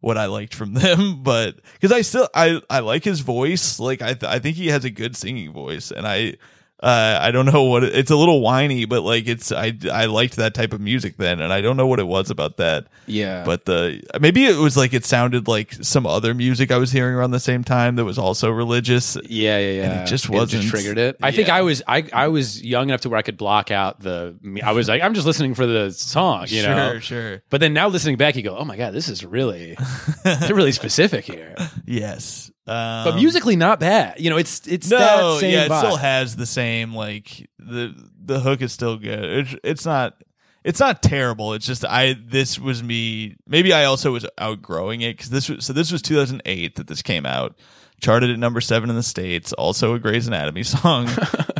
what 0.00 0.16
I 0.18 0.26
liked 0.26 0.54
from 0.54 0.74
them 0.82 1.22
but 1.22 1.60
because 1.74 1.92
I 1.92 2.00
still 2.00 2.28
I 2.34 2.60
I 2.68 2.80
like 2.80 3.04
his 3.04 3.20
voice. 3.20 3.78
Like 3.78 4.02
I 4.02 4.14
th- 4.14 4.24
I 4.32 4.38
think 4.38 4.56
he 4.56 4.68
has 4.68 4.84
a 4.84 4.90
good 4.90 5.14
singing 5.16 5.52
voice 5.52 5.90
and 5.90 6.06
I 6.06 6.34
uh, 6.82 7.18
I 7.20 7.30
don't 7.30 7.46
know 7.46 7.64
what 7.64 7.84
it, 7.84 7.94
it's 7.94 8.10
a 8.10 8.16
little 8.16 8.40
whiny, 8.40 8.84
but 8.84 9.02
like 9.02 9.28
it's 9.28 9.52
I 9.52 9.76
I 9.92 10.06
liked 10.06 10.36
that 10.36 10.54
type 10.54 10.72
of 10.72 10.80
music 10.80 11.16
then, 11.16 11.40
and 11.40 11.52
I 11.52 11.60
don't 11.60 11.76
know 11.76 11.86
what 11.86 11.98
it 12.00 12.06
was 12.06 12.30
about 12.30 12.56
that. 12.56 12.86
Yeah. 13.06 13.44
But 13.44 13.66
the 13.66 14.02
maybe 14.20 14.44
it 14.44 14.56
was 14.56 14.76
like 14.76 14.94
it 14.94 15.04
sounded 15.04 15.46
like 15.48 15.72
some 15.74 16.06
other 16.06 16.32
music 16.34 16.70
I 16.70 16.78
was 16.78 16.90
hearing 16.90 17.14
around 17.14 17.32
the 17.32 17.40
same 17.40 17.64
time 17.64 17.96
that 17.96 18.04
was 18.04 18.18
also 18.18 18.50
religious. 18.50 19.16
Yeah, 19.28 19.58
yeah, 19.58 19.70
yeah. 19.70 20.02
it 20.02 20.06
just 20.06 20.28
wasn't- 20.28 20.64
triggered 20.64 20.98
it. 20.98 21.16
I 21.22 21.32
think 21.32 21.48
I 21.48 21.62
was 21.62 21.82
I 21.86 22.08
I 22.12 22.28
was 22.28 22.62
young 22.62 22.88
enough 22.88 23.02
to 23.02 23.08
where 23.10 23.18
I 23.18 23.22
could 23.22 23.36
block 23.36 23.70
out 23.70 24.00
the. 24.00 24.36
I 24.62 24.72
was 24.72 24.88
like, 24.88 25.02
I'm 25.02 25.14
just 25.14 25.26
listening 25.26 25.54
for 25.54 25.66
the 25.66 25.90
song, 25.90 26.42
you 26.48 26.62
sure, 26.62 26.74
know. 26.74 26.92
Sure, 26.92 27.00
sure. 27.00 27.42
But 27.50 27.60
then 27.60 27.72
now 27.74 27.88
listening 27.88 28.16
back, 28.16 28.36
you 28.36 28.42
go, 28.42 28.56
oh 28.56 28.64
my 28.64 28.76
god, 28.76 28.92
this 28.94 29.08
is 29.08 29.24
really, 29.24 29.76
they're 30.24 30.54
really 30.54 30.72
specific 30.72 31.24
here. 31.24 31.54
Yes, 31.86 32.50
um, 32.70 33.04
But 33.04 33.14
musically, 33.16 33.56
not 33.56 33.80
bad. 33.80 34.20
You 34.20 34.30
know, 34.30 34.36
it's 34.36 34.66
it's 34.66 34.90
no, 34.90 34.98
that 34.98 35.40
same 35.40 35.52
yeah, 35.52 35.64
it 35.64 35.70
vibe. 35.70 35.78
still 35.80 35.96
has 35.96 36.36
the 36.36 36.46
same 36.46 36.94
like 36.94 37.48
the 37.58 37.94
the 38.24 38.40
hook 38.40 38.62
is 38.62 38.72
still 38.72 38.96
good. 38.96 39.24
It's 39.24 39.54
it's 39.64 39.84
not 39.84 40.14
it's 40.62 40.78
not 40.80 41.02
terrible. 41.02 41.52
It's 41.54 41.66
just 41.66 41.84
I 41.84 42.14
this 42.14 42.58
was 42.58 42.82
me. 42.82 43.36
Maybe 43.46 43.72
I 43.72 43.84
also 43.84 44.12
was 44.12 44.26
outgrowing 44.38 45.00
it 45.00 45.16
because 45.16 45.30
this 45.30 45.48
was 45.48 45.64
so 45.66 45.72
this 45.72 45.90
was 45.90 46.02
2008 46.02 46.76
that 46.76 46.86
this 46.86 47.02
came 47.02 47.26
out. 47.26 47.56
Charted 48.00 48.30
at 48.30 48.38
number 48.38 48.60
seven 48.62 48.88
in 48.88 48.96
the 48.96 49.02
states. 49.02 49.52
Also 49.52 49.92
a 49.94 49.98
Grey's 49.98 50.26
Anatomy 50.26 50.62
song. 50.74 51.08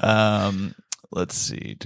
um, 0.02 0.74
let's 1.10 1.34
see. 1.34 1.76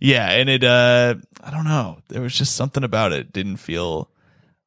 Yeah, 0.00 0.30
and 0.30 0.48
it. 0.48 0.62
uh 0.64 1.14
I 1.42 1.50
don't 1.50 1.64
know. 1.64 1.98
There 2.08 2.20
was 2.22 2.34
just 2.34 2.54
something 2.56 2.84
about 2.84 3.12
it. 3.12 3.32
Didn't 3.32 3.56
feel. 3.56 4.10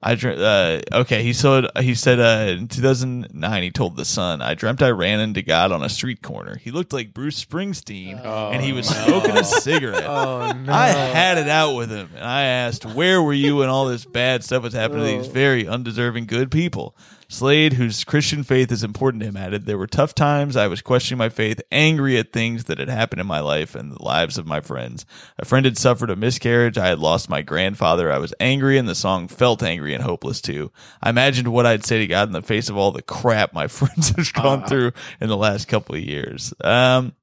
I 0.03 0.15
dreamt. 0.15 0.39
Uh, 0.39 0.81
okay, 1.01 1.21
he 1.21 1.31
said. 1.31 1.65
He 1.79 1.93
said. 1.93 2.19
Uh, 2.19 2.53
in 2.57 2.67
2009, 2.67 3.63
he 3.63 3.69
told 3.69 3.95
the 3.95 4.05
Sun, 4.05 4.41
"I 4.41 4.55
dreamt 4.55 4.81
I 4.81 4.89
ran 4.89 5.19
into 5.19 5.43
God 5.43 5.71
on 5.71 5.83
a 5.83 5.89
street 5.89 6.23
corner. 6.23 6.57
He 6.57 6.71
looked 6.71 6.91
like 6.91 7.13
Bruce 7.13 7.43
Springsteen, 7.43 8.19
and 8.25 8.63
he 8.63 8.73
was 8.73 8.87
smoking 8.87 9.37
a 9.37 9.43
cigarette. 9.43 10.05
Oh 10.05 10.51
no! 10.53 10.73
I 10.73 10.87
had 10.87 11.37
it 11.37 11.47
out 11.47 11.75
with 11.75 11.91
him, 11.91 12.09
and 12.15 12.25
I 12.25 12.43
asked, 12.43 12.83
"Where 12.83 13.21
were 13.21 13.33
you 13.33 13.57
when 13.57 13.69
all 13.69 13.85
this 13.85 14.05
bad 14.05 14.43
stuff 14.43 14.63
was 14.63 14.73
happening 14.73 15.17
to 15.17 15.23
these 15.23 15.31
very 15.31 15.67
undeserving 15.67 16.25
good 16.25 16.49
people?" 16.49 16.95
Slade, 17.31 17.73
whose 17.73 18.03
Christian 18.03 18.43
faith 18.43 18.73
is 18.73 18.83
important 18.83 19.21
to 19.21 19.29
him, 19.29 19.37
added, 19.37 19.65
There 19.65 19.77
were 19.77 19.87
tough 19.87 20.13
times. 20.13 20.57
I 20.57 20.67
was 20.67 20.81
questioning 20.81 21.17
my 21.17 21.29
faith, 21.29 21.61
angry 21.71 22.17
at 22.17 22.33
things 22.33 22.65
that 22.65 22.77
had 22.77 22.89
happened 22.89 23.21
in 23.21 23.25
my 23.25 23.39
life 23.39 23.73
and 23.73 23.89
the 23.89 24.03
lives 24.03 24.37
of 24.37 24.45
my 24.45 24.59
friends. 24.59 25.05
A 25.39 25.45
friend 25.45 25.65
had 25.65 25.77
suffered 25.77 26.09
a 26.09 26.17
miscarriage. 26.17 26.77
I 26.77 26.87
had 26.87 26.99
lost 26.99 27.29
my 27.29 27.41
grandfather. 27.41 28.11
I 28.11 28.17
was 28.17 28.33
angry, 28.41 28.77
and 28.77 28.87
the 28.87 28.95
song 28.95 29.29
felt 29.29 29.63
angry 29.63 29.93
and 29.93 30.03
hopeless 30.03 30.41
too. 30.41 30.73
I 31.01 31.09
imagined 31.09 31.47
what 31.47 31.65
I'd 31.65 31.85
say 31.85 31.99
to 31.99 32.07
God 32.07 32.27
in 32.27 32.33
the 32.33 32.41
face 32.41 32.67
of 32.67 32.75
all 32.75 32.91
the 32.91 33.01
crap 33.01 33.53
my 33.53 33.67
friends 33.69 34.09
have 34.09 34.33
gone 34.33 34.65
through 34.65 34.91
in 35.21 35.29
the 35.29 35.37
last 35.37 35.69
couple 35.69 35.95
of 35.95 36.01
years. 36.01 36.53
Um, 36.59 37.13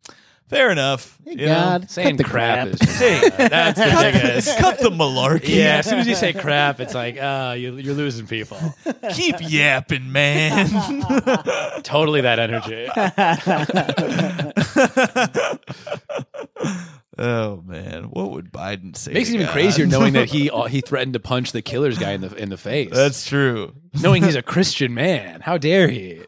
fair 0.49 0.71
enough. 0.71 1.19
Hey, 1.25 1.31
you 1.33 1.47
know. 1.47 1.55
God, 1.55 1.91
Saying 1.91 2.17
cut 2.17 2.19
the 2.19 2.25
crap, 2.25 2.55
crap. 2.55 2.69
is 2.69 2.81
just, 2.81 3.41
uh, 3.41 3.49
that's 3.49 3.79
the 3.79 3.99
biggest. 4.13 4.59
Cut 4.59 4.79
the 4.79 4.91
malarkey. 4.91 5.57
Yeah, 5.57 5.77
as 5.79 5.87
soon 5.89 5.99
as 5.99 6.07
you 6.07 6.15
say 6.15 6.33
crap, 6.33 6.81
it's 6.81 6.95
like, 6.95 7.19
uh, 7.19 7.55
you, 7.57 7.77
you're 7.77 7.95
losing 7.95 8.27
people. 8.27 8.59
Keep 9.13 9.37
yapping, 9.41 10.11
man. 10.11 10.69
Totally 11.83 12.23
that 12.23 12.39
energy. 12.39 12.89
oh 17.19 17.63
man, 17.67 18.05
what 18.05 18.31
would 18.31 18.53
Biden 18.53 18.97
say? 18.97 19.13
Makes 19.13 19.31
it 19.31 19.35
even 19.35 19.47
God? 19.47 19.53
crazier 19.53 19.87
knowing 19.87 20.15
that 20.15 20.29
he 20.29 20.51
uh, 20.51 20.65
he 20.65 20.81
threatened 20.81 21.15
to 21.15 21.21
punch 21.21 21.53
the 21.53 21.63
killer's 21.63 21.99
guy 21.99 22.13
in 22.13 22.21
the 22.23 22.35
in 22.35 22.49
the 22.49 22.57
face. 22.57 22.91
That's 22.93 23.27
true. 23.27 23.75
knowing 24.01 24.23
he's 24.23 24.37
a 24.37 24.43
Christian 24.43 24.95
man. 24.95 25.41
How 25.41 25.59
dare 25.59 25.89
he? 25.89 26.23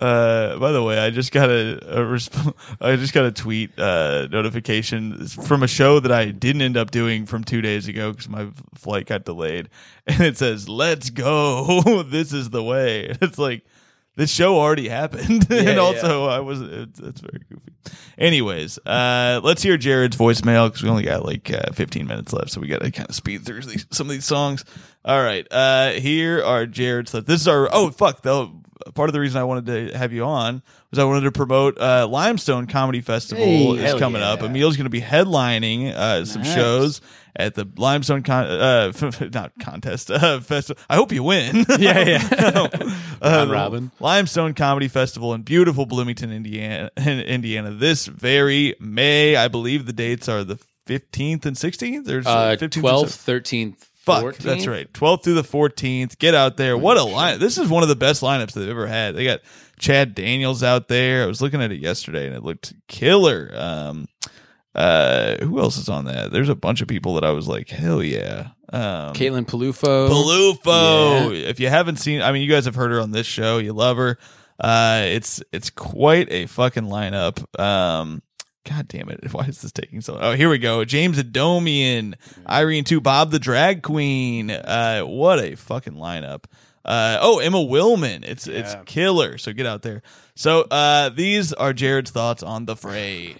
Uh, 0.00 0.58
by 0.58 0.72
the 0.72 0.82
way, 0.82 0.98
I 0.98 1.10
just 1.10 1.32
got 1.32 1.48
a, 1.48 2.00
a 2.00 2.04
resp- 2.04 2.54
I 2.80 2.96
just 2.96 3.14
got 3.14 3.24
a 3.24 3.32
tweet 3.32 3.78
uh, 3.78 4.28
notification 4.30 5.26
from 5.26 5.62
a 5.62 5.68
show 5.68 6.00
that 6.00 6.12
I 6.12 6.26
didn't 6.26 6.62
end 6.62 6.76
up 6.76 6.90
doing 6.90 7.24
from 7.24 7.44
two 7.44 7.62
days 7.62 7.88
ago 7.88 8.12
because 8.12 8.28
my 8.28 8.48
flight 8.74 9.06
got 9.06 9.24
delayed, 9.24 9.70
and 10.06 10.20
it 10.20 10.36
says 10.36 10.68
"Let's 10.68 11.10
go, 11.10 12.02
this 12.06 12.32
is 12.32 12.50
the 12.50 12.62
way." 12.62 13.16
It's 13.22 13.38
like 13.38 13.64
this 14.16 14.30
show 14.30 14.58
already 14.58 14.88
happened, 14.88 15.46
and 15.50 15.66
yeah. 15.66 15.76
also 15.76 16.26
I 16.26 16.40
was 16.40 16.60
it's, 16.60 17.00
it's 17.00 17.20
very 17.20 17.42
goofy. 17.50 17.72
Anyways, 18.18 18.78
uh, 18.86 19.40
let's 19.42 19.62
hear 19.62 19.76
Jared's 19.76 20.16
voicemail 20.16 20.68
because 20.68 20.82
we 20.82 20.88
only 20.88 21.04
got 21.04 21.24
like 21.24 21.50
uh, 21.52 21.72
15 21.72 22.06
minutes 22.06 22.32
left, 22.32 22.50
so 22.50 22.60
we 22.60 22.66
got 22.66 22.82
to 22.82 22.90
kind 22.90 23.08
of 23.08 23.14
speed 23.14 23.44
through 23.44 23.62
these, 23.62 23.86
some 23.90 24.08
of 24.08 24.12
these 24.12 24.24
songs. 24.24 24.64
All 25.06 25.22
right, 25.22 25.46
uh, 25.52 25.90
here 25.92 26.42
are 26.42 26.66
Jared's. 26.66 27.12
This 27.12 27.40
is 27.42 27.48
our 27.48 27.68
oh 27.72 27.90
fuck 27.90 28.22
though. 28.22 28.60
Part 28.94 29.08
of 29.08 29.14
the 29.14 29.20
reason 29.20 29.40
I 29.40 29.44
wanted 29.44 29.66
to 29.92 29.98
have 29.98 30.12
you 30.12 30.24
on 30.24 30.62
was 30.90 30.98
I 30.98 31.04
wanted 31.04 31.22
to 31.22 31.32
promote 31.32 31.78
uh, 31.80 32.06
Limestone 32.08 32.66
Comedy 32.66 33.00
Festival 33.00 33.44
Hey, 33.44 33.84
is 33.84 33.94
coming 33.98 34.20
yeah. 34.20 34.30
up. 34.32 34.42
Emil's 34.42 34.76
going 34.76 34.84
to 34.84 34.90
be 34.90 35.00
headlining 35.00 35.92
uh, 35.92 36.24
some 36.24 36.44
shows 36.44 37.00
at 37.34 37.54
the 37.54 37.66
Limestone 37.76 38.22
con- 38.22 38.46
uh, 38.46 38.92
not 39.32 39.52
contest 39.60 40.10
uh, 40.10 40.40
festival. 40.40 40.80
I 40.90 40.96
hope 40.96 41.10
you 41.12 41.22
win. 41.22 41.64
Yeah, 41.78 41.98
yeah. 42.28 42.66
Uh, 43.22 43.46
robin. 43.48 43.90
Limestone 43.98 44.52
Comedy 44.54 44.88
Festival 44.88 45.32
in 45.34 45.42
beautiful 45.42 45.86
Bloomington, 45.86 46.30
Indiana. 46.32 46.90
In 46.98 47.20
Indiana, 47.20 47.70
this 47.70 48.06
very 48.06 48.74
May, 48.78 49.36
I 49.36 49.48
believe 49.48 49.86
the 49.86 49.92
dates 49.94 50.28
are 50.28 50.44
the 50.44 50.56
fifteenth 50.84 51.46
and 51.46 51.56
sixteenth. 51.56 52.06
There's 52.06 52.26
Uh, 52.26 52.56
15th 52.60 52.82
12th, 52.82 53.42
13th, 53.42 53.86
Fuck, 54.06 54.22
14th? 54.22 54.36
that's 54.38 54.66
right. 54.66 54.90
12th 54.92 55.24
through 55.24 55.34
the 55.34 55.42
14th. 55.42 56.16
Get 56.18 56.34
out 56.34 56.56
there. 56.56 56.78
What 56.78 56.96
a 56.96 57.02
line. 57.02 57.40
This 57.40 57.58
is 57.58 57.68
one 57.68 57.82
of 57.82 57.88
the 57.88 57.96
best 57.96 58.22
lineups 58.22 58.52
they've 58.52 58.68
ever 58.68 58.86
had. 58.86 59.16
They 59.16 59.24
got 59.24 59.40
Chad 59.78 60.14
Daniels 60.14 60.62
out 60.62 60.88
there. 60.88 61.24
I 61.24 61.26
was 61.26 61.42
looking 61.42 61.60
at 61.60 61.72
it 61.72 61.80
yesterday 61.80 62.26
and 62.26 62.34
it 62.34 62.42
looked 62.42 62.72
killer. 62.86 63.50
Um, 63.54 64.06
uh, 64.76 65.36
who 65.44 65.58
else 65.58 65.76
is 65.76 65.88
on 65.88 66.04
that? 66.04 66.30
There's 66.30 66.48
a 66.48 66.54
bunch 66.54 66.82
of 66.82 66.88
people 66.88 67.14
that 67.14 67.24
I 67.24 67.30
was 67.30 67.48
like, 67.48 67.68
hell 67.68 68.02
yeah. 68.02 68.48
Um, 68.72 69.14
Caitlin 69.14 69.46
Peluffo. 69.46 70.08
Peluffo. 70.08 71.32
If 71.34 71.60
you 71.60 71.68
haven't 71.68 71.96
seen, 71.96 72.22
I 72.22 72.30
mean, 72.30 72.42
you 72.42 72.50
guys 72.50 72.66
have 72.66 72.74
heard 72.74 72.90
her 72.92 73.00
on 73.00 73.10
this 73.10 73.26
show. 73.26 73.58
You 73.58 73.72
love 73.72 73.96
her. 73.96 74.18
Uh, 74.58 75.02
it's 75.04 75.42
it's 75.52 75.70
quite 75.70 76.30
a 76.30 76.46
fucking 76.46 76.84
lineup. 76.84 77.44
Um, 77.60 78.22
God 78.68 78.88
damn 78.88 79.08
it! 79.08 79.20
Why 79.32 79.44
is 79.44 79.62
this 79.62 79.72
taking 79.72 80.00
so? 80.00 80.14
long? 80.14 80.22
Oh, 80.22 80.32
here 80.32 80.48
we 80.48 80.58
go. 80.58 80.84
James 80.84 81.18
Adomian, 81.22 82.14
Irene 82.48 82.84
Tu, 82.84 83.00
Bob 83.00 83.30
the 83.30 83.38
Drag 83.38 83.82
Queen. 83.82 84.50
Uh, 84.50 85.02
what 85.02 85.38
a 85.38 85.54
fucking 85.54 85.94
lineup. 85.94 86.44
Uh, 86.84 87.18
oh, 87.20 87.38
Emma 87.38 87.58
Willmann. 87.58 88.24
It's 88.24 88.46
it's 88.46 88.74
Yeah. 88.74 88.82
killer. 88.86 89.38
So 89.38 89.52
get 89.52 89.66
out 89.66 89.82
there. 89.82 90.02
So 90.34 90.62
uh, 90.70 91.08
these 91.10 91.52
are 91.52 91.72
Jared's 91.72 92.10
thoughts 92.10 92.42
on 92.42 92.66
the 92.66 92.76
fray. 92.76 93.36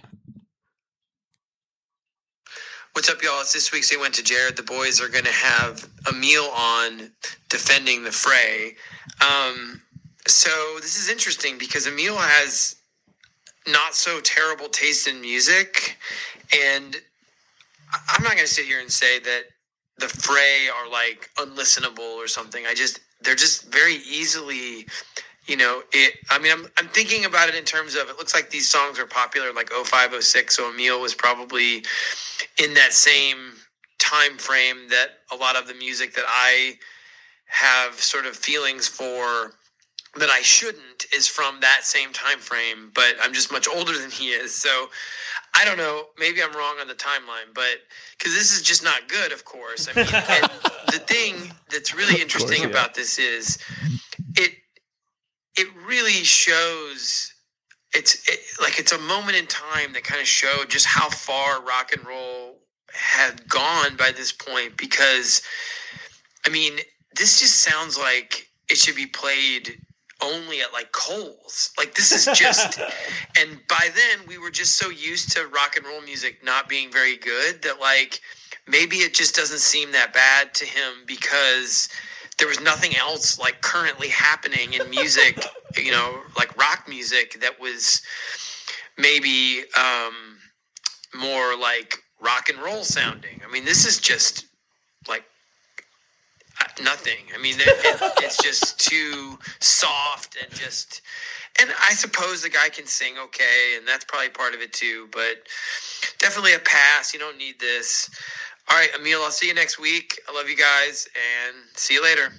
What's 2.93 3.11
up, 3.11 3.23
y'all? 3.23 3.41
It's 3.43 3.53
this 3.53 3.73
week's 3.73 3.91
They 3.91 3.97
Went 3.99 4.15
to 4.15 4.23
Jared. 4.23 4.57
The 4.57 4.63
boys 4.63 5.01
are 5.03 5.09
going 5.09 5.25
to 5.25 5.33
have 5.33 5.87
Emil 6.09 6.45
on 6.45 7.11
defending 7.51 8.05
the 8.05 8.13
fray. 8.13 8.77
Um, 9.21 9.83
so 10.27 10.49
this 10.81 10.97
is 10.99 11.11
interesting 11.11 11.59
because 11.59 11.87
Emil 11.87 12.17
has 12.17 12.76
not 13.69 13.95
so 13.95 14.21
terrible 14.21 14.69
taste 14.69 15.09
in 15.09 15.21
music. 15.21 15.97
And 16.55 16.97
I'm 18.09 18.23
not 18.23 18.33
going 18.33 18.47
to 18.47 18.53
sit 18.53 18.67
here 18.67 18.81
and 18.81 18.91
say 18.91 19.19
that 19.21 19.45
the 19.99 20.09
Fray 20.09 20.69
are 20.69 20.91
like 20.91 21.31
unlistenable 21.37 22.17
or 22.17 22.29
something. 22.29 22.67
I 22.67 22.75
just 22.75 23.01
they're 23.23 23.35
just 23.35 23.73
very 23.73 23.97
easily 23.97 24.87
you 25.47 25.57
know 25.57 25.83
it 25.93 26.15
i 26.31 26.39
mean 26.39 26.53
I'm, 26.53 26.67
I'm 26.79 26.89
thinking 26.89 27.25
about 27.25 27.49
it 27.49 27.55
in 27.55 27.65
terms 27.65 27.95
of 27.95 28.09
it 28.09 28.19
looks 28.19 28.35
like 28.35 28.51
these 28.51 28.69
songs 28.69 28.99
are 28.99 29.07
popular 29.07 29.53
like 29.53 29.71
05 29.71 30.23
06 30.23 30.57
so 30.57 30.71
emil 30.71 31.01
was 31.01 31.15
probably 31.15 31.85
in 32.63 32.75
that 32.75 32.93
same 32.93 33.55
time 33.99 34.39
frame 34.39 34.89
that 34.91 35.09
a 35.33 35.37
lot 35.37 35.57
of 35.57 35.69
the 35.69 35.75
music 35.75 36.15
that 36.15 36.25
i 36.29 36.75
have 37.47 37.95
sort 37.95 38.27
of 38.27 38.37
feelings 38.37 38.89
for 38.89 39.55
that 40.19 40.31
i 40.31 40.43
shouldn't 40.43 41.07
is 41.15 41.27
from 41.27 41.61
that 41.61 41.85
same 41.85 42.13
time 42.13 42.39
frame 42.39 42.91
but 42.95 43.15
i'm 43.23 43.33
just 43.33 43.53
much 43.53 43.69
older 43.69 43.97
than 43.99 44.11
he 44.11 44.29
is. 44.29 44.55
So 44.55 44.89
i 45.55 45.65
don't 45.65 45.79
know. 45.79 46.05
Maybe 46.19 46.43
i'm 46.43 46.53
wrong 46.53 46.77
on 46.81 46.89
the 46.89 46.95
timeline 46.95 47.55
but 47.55 47.79
because 48.17 48.35
this 48.35 48.53
is 48.55 48.63
just 48.63 48.83
not 48.83 49.09
good 49.09 49.33
of 49.33 49.45
course. 49.45 49.89
I 49.89 49.95
mean 49.95 50.07
and 50.13 50.51
the 50.93 50.99
thing 50.99 51.53
that's 51.71 51.95
really 51.95 52.21
interesting 52.21 52.63
yeah. 52.63 52.69
about 52.69 52.95
this 52.95 53.19
is 53.19 53.59
it 54.37 54.53
it 55.57 55.69
really 55.87 56.25
shows 56.25 57.33
it's 57.95 58.29
it, 58.29 58.41
like 58.61 58.79
it's 58.79 58.93
a 58.93 58.99
moment 58.99 59.37
in 59.37 59.47
time 59.47 59.93
that 59.95 60.05
kind 60.05 60.21
of 60.21 60.27
showed 60.27 60.69
just 60.69 60.87
how 60.87 61.09
far 61.09 61.63
rock 61.63 61.93
and 61.93 62.07
roll 62.07 62.59
had 62.93 63.49
gone 63.49 63.97
by 63.97 64.11
this 64.11 64.33
point 64.33 64.77
because 64.77 65.43
i 66.47 66.51
mean 66.51 66.79
this 67.15 67.41
just 67.41 67.59
sounds 67.59 67.99
like 67.99 68.49
it 68.69 68.77
should 68.77 68.97
be 68.97 69.07
played 69.07 69.81
only 70.23 70.61
at 70.61 70.73
like 70.73 70.93
Coles. 70.93 71.73
Like 71.79 71.95
this 71.95 72.13
is 72.13 72.39
just 72.39 72.79
and 73.39 73.61
by 73.69 73.89
then 73.95 74.27
we 74.27 74.39
were 74.39 74.51
just 74.51 74.77
so 74.77 74.89
used 74.89 75.33
to 75.33 75.47
rock 75.47 75.77
and 75.77 75.87
roll 75.87 76.03
music 76.03 76.45
not 76.45 76.69
being 76.69 76.91
very 76.91 77.17
good 77.17 77.63
that 77.63 77.81
like 77.81 78.21
maybe 78.67 78.97
it 78.97 79.15
just 79.15 79.35
doesn't 79.35 79.61
seem 79.61 79.93
that 79.93 80.13
bad 80.13 80.55
to 80.55 80.65
him 80.65 81.05
because 81.07 81.89
there 82.39 82.49
was 82.49 82.61
nothing 82.61 82.97
else 82.97 83.39
like 83.39 83.61
currently 83.63 84.09
happening 84.09 84.75
in 84.75 84.89
music, 84.91 85.45
you 85.77 85.91
know, 85.91 86.21
like 86.37 86.57
rock 86.57 86.87
music 86.89 87.41
that 87.41 87.61
was 87.61 88.03
maybe 88.99 89.65
um 89.79 90.39
more 91.15 91.57
like 91.57 91.99
rock 92.21 92.49
and 92.49 92.59
roll 92.59 92.85
sounding. 92.85 93.41
I 93.47 93.51
mean, 93.51 93.65
this 93.65 93.87
is 93.87 93.99
just 93.99 94.47
like 95.09 95.25
nothing. 96.83 97.27
I 97.35 97.39
mean, 97.39 97.55
it, 97.59 97.67
it, 97.67 98.13
it's 98.23 98.43
just 98.43 98.79
too 98.79 99.39
soft 99.61 100.37
and 100.43 100.53
just. 100.55 101.03
And 101.59 101.71
I 101.83 101.95
suppose 101.95 102.43
the 102.43 102.51
guy 102.51 102.69
can 102.69 102.87
sing 102.87 103.15
okay, 103.19 103.77
and 103.79 103.89
that's 103.89 104.05
probably 104.05 104.29
part 104.29 104.55
of 104.55 104.61
it 104.61 104.73
too. 104.75 105.09
But 105.11 105.47
definitely 106.19 106.53
a 106.53 106.59
pass. 106.59 107.15
You 107.15 107.21
don't 107.21 107.39
need 107.39 107.59
this. 107.61 108.11
All 108.69 108.77
right, 108.77 108.91
Emil. 108.99 109.23
I'll 109.23 109.31
see 109.31 109.49
you 109.49 109.55
next 109.55 109.79
week. 109.79 110.21
I 110.29 110.35
love 110.35 110.51
you 110.51 110.57
guys, 110.57 111.09
and 111.15 111.57
see 111.75 111.95
you 111.95 112.03
later. 112.03 112.33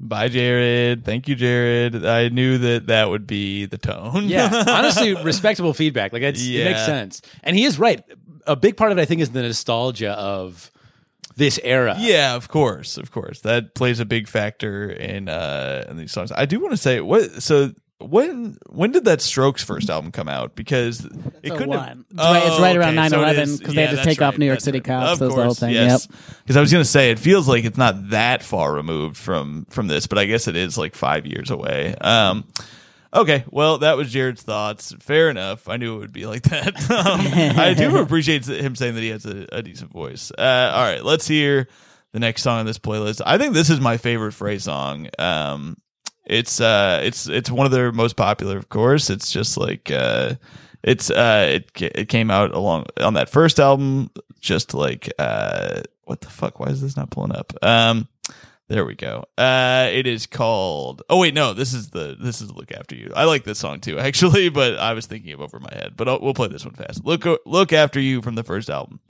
Bye, 0.00 0.28
Jared. 0.28 1.04
Thank 1.04 1.28
you, 1.28 1.34
Jared. 1.34 2.04
I 2.04 2.28
knew 2.28 2.58
that 2.58 2.86
that 2.86 3.10
would 3.10 3.26
be 3.26 3.66
the 3.66 3.78
tone. 3.78 4.28
Yeah, 4.28 4.64
honestly, 4.68 5.14
respectable 5.14 5.74
feedback. 5.74 6.12
Like 6.12 6.22
it's, 6.22 6.44
it 6.44 6.64
makes 6.64 6.84
sense, 6.84 7.20
and 7.42 7.56
he 7.56 7.64
is 7.64 7.78
right. 7.78 8.02
A 8.46 8.56
big 8.56 8.76
part 8.76 8.92
of 8.92 8.98
it, 8.98 9.02
I 9.02 9.04
think, 9.04 9.20
is 9.20 9.30
the 9.30 9.42
nostalgia 9.42 10.12
of 10.12 10.70
this 11.38 11.58
era. 11.64 11.96
Yeah, 11.98 12.34
of 12.34 12.48
course, 12.48 12.98
of 12.98 13.10
course. 13.10 13.40
That 13.40 13.74
plays 13.74 14.00
a 14.00 14.04
big 14.04 14.28
factor 14.28 14.90
in 14.90 15.28
uh 15.28 15.84
in 15.88 15.96
these 15.96 16.12
songs. 16.12 16.30
I 16.32 16.44
do 16.44 16.60
want 16.60 16.72
to 16.72 16.76
say 16.76 17.00
what 17.00 17.42
so 17.42 17.72
when 18.00 18.56
when 18.68 18.92
did 18.92 19.06
that 19.06 19.20
Strokes 19.20 19.62
first 19.64 19.90
album 19.90 20.12
come 20.12 20.28
out? 20.28 20.54
Because 20.54 21.04
it 21.04 21.48
So 21.48 21.56
couldn't 21.56 21.72
have- 21.72 21.80
one. 21.88 22.04
It's 22.10 22.18
right- 22.18 22.42
it's 22.46 22.60
right 22.60 22.76
around 22.76 22.98
okay, 22.98 23.08
so 23.08 23.20
it 23.22 23.24
9/11 23.26 23.38
is- 23.42 23.60
'cause 23.60 23.74
they 23.74 23.80
had 23.82 23.90
to 23.90 23.96
that's 23.96 24.06
take 24.06 24.22
off 24.22 24.38
New 24.38 24.46
York 24.46 24.56
that's 24.58 24.64
City 24.66 24.80
cops. 24.80 25.12
Of 25.12 25.18
That 25.18 25.24
was 25.26 25.34
the 25.34 25.40
whole 25.40 25.48
course, 25.50 25.58
thing, 25.60 25.74
Yes. 25.74 26.06
Because 26.42 26.56
I 26.56 26.60
was 26.60 26.70
gonna 26.70 26.84
say 26.84 27.10
it 27.10 27.18
feels 27.18 27.48
like 27.48 27.64
it's 27.64 27.78
not 27.78 28.10
that 28.10 28.42
far 28.44 28.72
removed 28.72 29.16
from 29.16 29.66
from 29.70 29.88
this, 29.88 30.06
but 30.06 30.18
I 30.18 30.26
guess 30.26 30.46
it 30.48 30.54
is 30.56 30.78
like 30.78 30.94
five 30.94 31.26
years 31.26 31.50
away. 31.50 31.94
Um 32.00 32.44
Okay, 33.14 33.44
well, 33.50 33.78
that 33.78 33.96
was 33.96 34.12
Jared's 34.12 34.42
thoughts. 34.42 34.94
Fair 35.00 35.30
enough. 35.30 35.68
I 35.68 35.78
knew 35.78 35.96
it 35.96 35.98
would 35.98 36.12
be 36.12 36.26
like 36.26 36.42
that. 36.42 36.74
Um, 36.98 37.58
I 37.58 37.74
do 37.74 37.96
appreciate 38.02 38.46
him 38.46 38.74
saying 38.74 38.94
that 38.94 39.00
he 39.00 39.08
has 39.08 39.24
a, 39.24 39.46
a 39.52 39.62
decent 39.62 39.90
voice. 39.90 40.30
Uh, 40.36 40.72
all 40.74 40.82
right, 40.82 41.04
let's 41.04 41.26
hear 41.26 41.68
the 42.12 42.18
next 42.18 42.42
song 42.42 42.58
on 42.60 42.66
this 42.66 42.78
playlist. 42.78 43.20
I 43.24 43.38
think 43.38 43.54
this 43.54 43.70
is 43.70 43.80
my 43.80 43.96
favorite 43.96 44.32
Fray 44.32 44.58
song. 44.58 45.08
Um, 45.18 45.76
it's 46.26 46.60
uh, 46.60 47.00
it's 47.02 47.28
it's 47.28 47.50
one 47.50 47.66
of 47.66 47.72
their 47.72 47.92
most 47.92 48.16
popular, 48.16 48.58
of 48.58 48.68
course. 48.68 49.10
It's 49.10 49.30
just 49.30 49.56
like 49.56 49.90
uh, 49.90 50.34
it's 50.82 51.10
uh, 51.10 51.46
it 51.60 51.70
it 51.80 52.08
came 52.08 52.30
out 52.30 52.52
along 52.52 52.86
on 53.00 53.14
that 53.14 53.30
first 53.30 53.58
album. 53.58 54.10
Just 54.40 54.74
like 54.74 55.10
uh, 55.18 55.82
what 56.04 56.20
the 56.20 56.28
fuck? 56.28 56.60
Why 56.60 56.68
is 56.68 56.80
this 56.80 56.96
not 56.96 57.10
pulling 57.10 57.34
up? 57.34 57.52
Um, 57.62 58.08
there 58.68 58.84
we 58.84 58.94
go. 58.94 59.24
Uh, 59.36 59.88
it 59.90 60.06
is 60.06 60.26
called. 60.26 61.02
Oh 61.08 61.18
wait, 61.18 61.34
no. 61.34 61.54
This 61.54 61.72
is 61.72 61.90
the 61.90 62.16
this 62.20 62.40
is 62.40 62.52
look 62.52 62.70
after 62.70 62.94
you. 62.94 63.10
I 63.16 63.24
like 63.24 63.44
this 63.44 63.58
song 63.58 63.80
too, 63.80 63.98
actually, 63.98 64.50
but 64.50 64.78
I 64.78 64.92
was 64.92 65.06
thinking 65.06 65.32
of 65.32 65.40
over 65.40 65.58
my 65.58 65.72
head. 65.72 65.94
But 65.96 66.08
I'll, 66.08 66.20
we'll 66.20 66.34
play 66.34 66.48
this 66.48 66.64
one 66.64 66.74
fast. 66.74 67.04
Look 67.04 67.24
look 67.46 67.72
after 67.72 67.98
you 67.98 68.22
from 68.22 68.34
the 68.34 68.44
first 68.44 68.68
album. 68.68 69.00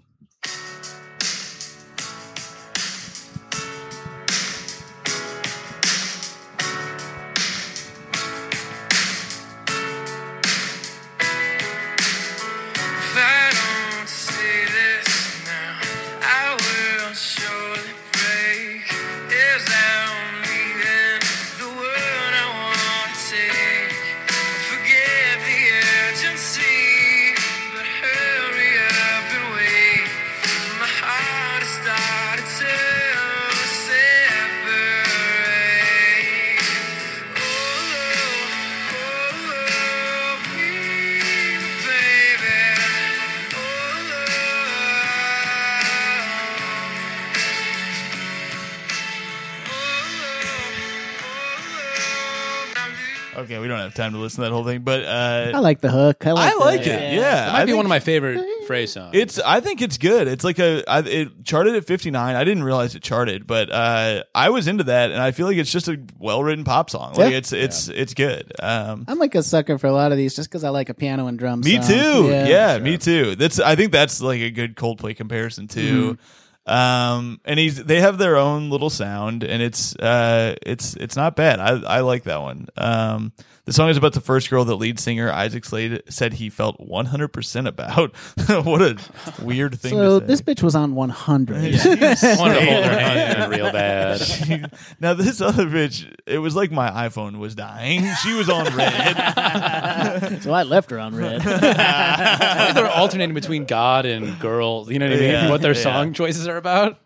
Okay, 53.59 53.63
we 53.63 53.69
don't 53.69 53.79
have 53.79 53.95
time 53.95 54.13
to 54.13 54.19
listen 54.19 54.37
to 54.43 54.49
that 54.49 54.53
whole 54.53 54.65
thing, 54.65 54.83
but 54.83 55.05
uh, 55.05 55.53
I 55.55 55.59
like 55.59 55.81
the 55.81 55.91
hook. 55.91 56.27
I 56.27 56.33
like, 56.33 56.53
I 56.53 56.57
like 56.59 56.85
the- 56.85 56.93
it. 56.93 57.15
Yeah, 57.15 57.49
It 57.49 57.53
might 57.53 57.59
I 57.61 57.65
be 57.65 57.67
think 57.73 57.77
one 57.77 57.87
of 57.87 57.91
my 57.91 58.01
favorite 58.01 58.45
Fray's 58.67 58.93
songs. 58.93 59.11
It's. 59.15 59.39
I 59.39 59.61
think 59.61 59.83
it's 59.83 59.99
good. 59.99 60.29
It's 60.29 60.45
like 60.45 60.59
a. 60.59 60.85
I, 60.89 61.01
it 61.01 61.45
charted 61.45 61.75
at 61.75 61.85
fifty 61.87 62.11
nine. 62.11 62.37
I 62.37 62.45
didn't 62.45 62.63
realize 62.65 62.95
it 62.95 63.03
charted, 63.03 63.47
but 63.47 63.71
uh, 63.71 64.25
I 64.35 64.51
was 64.51 64.69
into 64.69 64.85
that, 64.85 65.11
and 65.11 65.21
I 65.21 65.31
feel 65.33 65.47
like 65.47 65.57
it's 65.57 65.73
just 65.73 65.89
a 65.89 65.99
well 66.19 66.43
written 66.43 66.65
pop 66.65 66.91
song. 66.91 67.15
Like 67.15 67.33
Yeah. 67.33 67.39
it's 67.39 67.53
it's 67.53 67.89
it's 67.89 68.15
good. 68.15 68.53
Um, 68.61 69.05
I'm 69.09 69.19
like 69.19 69.35
a 69.35 69.43
sucker 69.43 69.79
for 69.79 69.87
a 69.87 69.93
lot 69.93 70.13
of 70.13 70.19
these 70.19 70.37
just 70.37 70.49
because 70.49 70.65
I 70.65 70.69
like 70.71 70.89
a 70.89 70.95
piano 70.95 71.27
and 71.27 71.39
drums. 71.39 71.65
me 71.65 71.81
song. 71.81 71.89
too. 71.91 72.29
Yeah, 72.29 72.79
me 72.79 72.99
too. 72.99 73.35
That's. 73.37 73.59
I 73.61 73.75
think 73.77 73.93
that's 73.93 74.21
like 74.21 74.41
a 74.41 74.51
good 74.51 74.77
Coldplay 74.77 75.17
comparison 75.17 75.67
too. 75.69 76.13
Mm-hmm. 76.13 76.23
Um, 76.69 77.41
and 77.45 77.59
he's 77.59 77.83
they 77.83 78.01
have 78.01 78.19
their 78.19 78.37
own 78.37 78.71
little 78.71 78.91
sound, 78.91 79.43
and 79.43 79.63
it's 79.63 79.97
uh, 79.97 80.55
it's 80.63 80.95
it's 80.97 81.17
not 81.17 81.35
bad. 81.35 81.61
I 81.61 81.81
I 81.99 82.01
like 82.01 82.25
that 82.25 82.41
one. 82.43 82.69
Um, 82.77 83.33
the 83.69 83.75
song 83.75 83.91
is 83.91 83.99
about 83.99 84.15
the 84.15 84.23
first 84.23 84.49
girl 84.49 84.65
that 84.65 84.77
lead 84.77 84.99
singer 84.99 85.31
Isaac 85.31 85.63
Slade 85.63 86.03
said 86.09 86.33
he 86.33 86.49
felt 86.49 86.81
100 86.81 87.29
percent 87.29 87.69
about. 87.69 88.17
what 88.65 88.81
a 88.81 88.97
weird 89.43 89.79
thing. 89.79 89.93
So 89.93 90.21
to 90.21 90.25
say. 90.25 90.27
this 90.27 90.41
bitch 90.41 90.63
was 90.63 90.75
on 90.75 90.95
100. 90.95 91.55
Wanted 91.55 91.75
to 91.75 92.37
hold 92.37 92.49
her 92.85 92.99
hand 92.99 93.53
real 93.53 93.71
bad. 93.71 94.73
now 95.01 95.13
this 95.13 95.43
other 95.43 95.67
bitch, 95.67 96.11
it 96.27 96.39
was 96.39 96.57
like 96.57 96.73
my 96.73 96.89
iPhone 96.89 97.39
was 97.39 97.55
dying. 97.55 98.07
She 98.23 98.33
was 98.33 98.49
on 98.49 98.75
red. 98.75 100.39
so 100.43 100.51
I 100.51 100.63
left 100.63 100.91
her 100.91 100.99
on 100.99 101.15
red. 101.15 101.43
They're 101.43 102.89
alternating 102.89 103.35
between 103.35 103.67
God 103.67 104.07
and 104.07 104.41
girl. 104.41 104.91
You 104.91 104.99
know 104.99 105.09
what 105.11 105.19
I 105.19 105.21
mean? 105.21 105.31
Yeah, 105.31 105.51
what 105.51 105.61
their 105.61 105.75
yeah. 105.75 105.83
song 105.83 106.15
choices 106.15 106.49
are 106.49 106.57
about. 106.57 106.99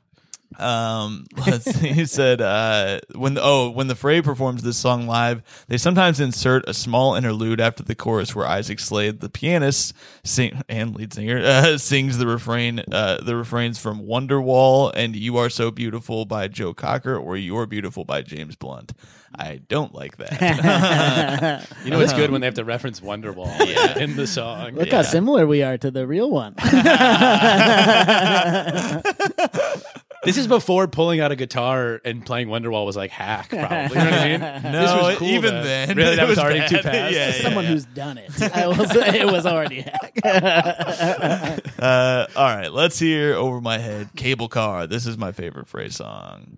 Um, 0.63 1.27
let's 1.47 1.65
see. 1.65 1.89
He 1.89 2.07
said 2.07 2.41
uh, 2.41 3.01
when 3.15 3.39
oh 3.41 3.71
when 3.71 3.89
the 3.89 3.95
Fray 3.95 4.23
performs 4.23 4.63
this 4.63 4.77
song 4.77 5.07
live, 5.07 5.43
they 5.69 5.77
sometimes 5.77 6.21
insert 6.21 6.69
a 6.69 6.75
small 6.75 7.15
interlude 7.15 7.61
after 7.61 7.83
the 7.83 7.95
chorus 7.95 8.35
where 8.35 8.47
Isaac 8.47 8.81
Slade, 8.81 9.21
the 9.21 9.29
pianist 9.29 9.95
sing 10.25 10.63
and 10.69 10.95
lead 10.95 11.13
singer, 11.13 11.39
uh, 11.45 11.79
sings 11.79 12.19
the 12.19 12.27
refrain 12.27 12.83
uh, 12.91 13.19
the 13.23 13.37
refrains 13.37 13.79
from 13.79 14.07
Wonderwall 14.07 14.93
and 14.95 15.17
"You 15.17 15.37
Are 15.37 15.51
So 15.51 15.71
Beautiful" 15.71 16.25
by 16.25 16.49
Joe 16.49 16.73
Cocker 16.73 17.17
or 17.17 17.37
"You're 17.37 17.67
Beautiful" 17.67 18.05
by 18.05 18.23
James 18.23 18.57
Blunt. 18.57 18.93
I 19.35 19.63
don't 19.69 19.95
like 19.95 20.19
that. 20.19 21.69
You 21.85 21.91
know, 21.91 22.01
it's 22.01 22.13
good 22.13 22.31
when 22.31 22.41
they 22.41 22.47
have 22.47 22.55
to 22.55 22.65
reference 22.65 23.01
Wonderwall 23.01 23.97
in 23.97 24.15
the 24.15 24.27
song. 24.27 24.73
Look 24.75 24.91
how 24.91 25.03
similar 25.03 25.47
we 25.47 25.63
are 25.63 25.77
to 25.79 25.91
the 25.91 26.07
real 26.07 26.31
one. 26.31 26.55
This 30.25 30.37
is 30.37 30.47
before 30.47 30.87
pulling 30.87 31.19
out 31.19 31.33
a 31.33 31.37
guitar 31.37 32.01
and 32.05 32.25
playing 32.25 32.47
Wonderwall 32.47 32.87
was 32.87 32.97
like 32.97 33.11
hack, 33.11 33.49
probably. 33.51 33.71
You 33.73 34.05
know 34.05 34.11
what 34.11 34.15
I 34.15 34.29
mean? 34.29 34.41
No, 34.73 34.81
this 34.83 34.93
was 35.03 35.19
cool 35.19 35.29
even 35.29 35.55
then. 35.55 35.89
then, 35.89 35.97
Really, 35.97 36.17
that 36.17 36.23
it 36.23 36.29
was, 36.29 36.37
was 36.37 36.39
already 36.39 36.61
bad. 36.61 36.69
too 36.69 36.77
past. 36.83 37.15
Yeah, 37.15 37.27
yeah. 37.37 37.43
Someone 37.43 37.65
who's 37.65 37.85
done 37.87 38.19
it. 38.19 38.31
I 38.55 38.69
will 38.69 38.87
say 38.87 39.21
it 39.21 39.27
was 39.27 39.47
already 39.47 39.81
hack. 39.81 40.21
Uh, 41.79 42.27
all 42.37 42.45
right, 42.57 42.73
let's 42.73 42.99
hear 43.01 43.35
over 43.35 43.61
my 43.61 43.79
head. 43.79 44.11
Cable 44.15 44.49
car. 44.49 44.87
This 44.87 45.07
is 45.07 45.19
my 45.19 45.33
favorite 45.33 45.67
Fray's 45.67 45.97
song. 45.97 46.57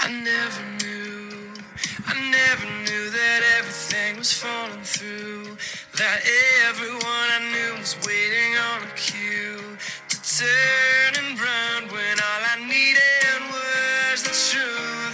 I 0.00 0.10
never 0.12 0.62
knew, 0.84 1.52
I 2.06 2.30
never 2.30 2.66
knew 2.66 3.10
that 3.10 3.56
everything 3.58 4.16
was 4.18 4.32
falling 4.32 4.82
through. 4.82 5.56
That 5.98 6.22
everyone 6.68 7.02
I 7.02 7.40
knew 7.50 7.80
was 7.80 7.96
waiting 8.06 8.54
on 8.70 8.86
a 8.86 8.92
cue 8.94 9.76
to 10.08 10.16
turn 10.38 11.12
and 11.18 11.34
run 11.34 11.90
when 11.90 12.14
all 12.20 12.42
I 12.54 12.56
needed 12.68 13.40
was 13.50 14.22
the 14.22 14.30
truth. 14.30 15.07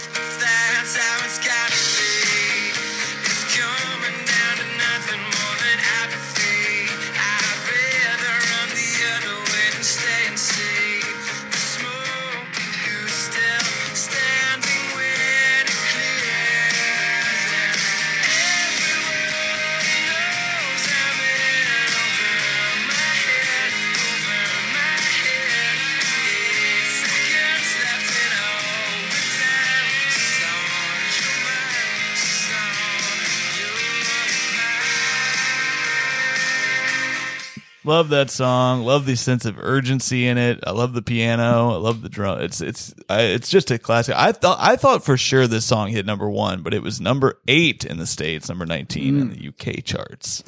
Love 37.85 38.09
that 38.09 38.29
song. 38.29 38.83
Love 38.83 39.05
the 39.05 39.15
sense 39.15 39.45
of 39.45 39.57
urgency 39.59 40.27
in 40.27 40.37
it. 40.37 40.59
I 40.65 40.71
love 40.71 40.93
the 40.93 41.01
piano. 41.01 41.71
I 41.71 41.77
love 41.77 42.01
the 42.01 42.09
drum. 42.09 42.41
It's 42.41 42.61
it's 42.61 42.93
I, 43.09 43.21
it's 43.21 43.49
just 43.49 43.71
a 43.71 43.77
classic. 43.77 44.15
I 44.17 44.31
thought 44.31 44.57
I 44.59 44.75
thought 44.75 45.03
for 45.05 45.17
sure 45.17 45.47
this 45.47 45.65
song 45.65 45.89
hit 45.89 46.05
number 46.05 46.29
one, 46.29 46.61
but 46.63 46.73
it 46.73 46.81
was 46.81 46.99
number 46.99 47.39
eight 47.47 47.85
in 47.85 47.97
the 47.97 48.07
states, 48.07 48.49
number 48.49 48.65
nineteen 48.65 49.19
in 49.19 49.29
the 49.29 49.47
UK 49.49 49.83
charts. 49.83 50.43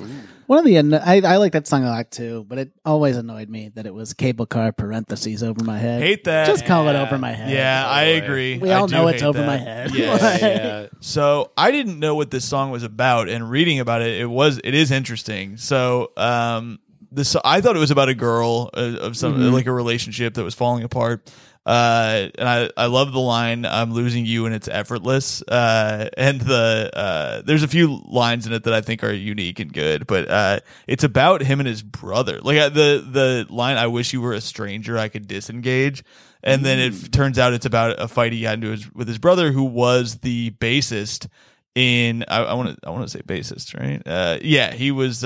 One 0.48 0.60
of 0.60 0.66
the 0.66 0.78
I, 1.06 1.20
I 1.20 1.38
like 1.38 1.52
that 1.52 1.68
song 1.68 1.84
a 1.84 1.90
lot 1.90 2.10
too, 2.10 2.46
but 2.48 2.58
it 2.58 2.72
always 2.86 3.18
annoyed 3.18 3.50
me 3.50 3.70
that 3.76 3.86
it 3.86 3.94
was 3.94 4.14
cable 4.14 4.46
car 4.46 4.72
parentheses 4.72 5.44
over 5.44 5.62
my 5.64 5.78
head. 5.78 6.02
Hate 6.02 6.24
that. 6.24 6.48
Just 6.48 6.66
call 6.66 6.88
it 6.88 6.96
over 6.96 7.18
my 7.18 7.34
head. 7.34 7.52
Yeah, 7.52 7.86
I 7.86 8.04
agree. 8.04 8.58
We 8.58 8.72
all 8.72 8.88
do 8.88 8.96
know 8.96 9.08
it's 9.10 9.24
over 9.24 9.40
that. 9.40 9.46
my 9.48 9.58
head. 9.58 9.92
Yeah, 9.98 10.38
yeah. 10.38 10.88
So 11.02 11.52
I 11.58 11.72
didn't 11.72 12.00
know 12.00 12.16
what 12.16 12.32
this 12.32 12.46
song 12.46 12.72
was 12.72 12.84
about, 12.84 13.30
and 13.30 13.50
reading 13.50 13.80
about 13.80 14.02
it, 14.02 14.22
it 14.22 14.26
was 14.26 14.60
it 14.64 14.74
is 14.74 14.92
interesting. 14.92 15.58
So 15.58 16.12
um, 16.16 16.80
this 17.18 17.36
I 17.44 17.60
thought 17.62 17.76
it 17.76 17.80
was 17.80 17.92
about 17.92 18.10
a 18.10 18.16
girl 18.16 18.70
uh, 18.74 18.98
of 19.02 19.18
some 19.18 19.34
Mm-hmm. 19.34 19.54
like 19.54 19.66
a 19.66 19.72
relationship 19.74 20.36
that 20.36 20.44
was 20.44 20.56
falling 20.56 20.84
apart. 20.84 21.30
Uh, 21.66 22.30
and 22.38 22.48
I 22.48 22.70
I 22.78 22.86
love 22.86 23.12
the 23.12 23.20
line 23.20 23.66
"I'm 23.66 23.92
losing 23.92 24.26
you" 24.26 24.46
and 24.46 24.56
it's 24.56 24.70
effortless. 24.70 25.42
Uh, 25.42 26.08
and 26.16 26.40
the 26.40 26.90
uh, 26.94 27.42
there's 27.42 27.64
a 27.64 27.68
few 27.68 28.02
lines 28.08 28.48
in 28.48 28.54
it 28.54 28.64
that 28.64 28.74
I 28.74 28.80
think 28.80 29.04
are 29.04 29.12
unique 29.12 29.60
and 29.60 29.74
good, 29.74 30.08
but 30.08 30.30
uh, 30.30 30.60
it's 30.88 31.04
about 31.04 31.42
him 31.42 31.60
and 31.60 31.68
his 31.68 31.84
brother. 31.84 32.40
Like 32.42 32.74
the 32.74 33.06
the 33.06 33.46
line 33.50 33.76
"I 33.76 33.88
wish 33.88 34.14
you 34.14 34.22
were 34.22 34.32
a 34.32 34.40
stranger, 34.40 34.98
I 34.98 35.10
could 35.10 35.28
disengage." 35.28 36.06
And 36.42 36.64
then 36.64 36.80
it 36.80 37.12
turns 37.12 37.38
out 37.38 37.52
it's 37.52 37.66
about 37.66 38.00
a 38.02 38.08
fight 38.08 38.32
he 38.32 38.44
got 38.44 38.54
into 38.54 38.70
his, 38.72 38.90
with 38.94 39.08
his 39.10 39.18
brother, 39.18 39.52
who 39.52 39.64
was 39.66 40.20
the 40.20 40.52
bassist 40.52 41.28
in. 41.76 42.24
I 42.30 42.54
want 42.54 42.80
to. 42.80 42.88
I 42.88 42.92
want 42.92 43.04
to 43.04 43.10
say 43.10 43.22
bassist, 43.24 43.78
right? 43.78 44.02
Uh, 44.06 44.38
yeah, 44.42 44.72
he 44.74 44.92
was. 44.92 45.26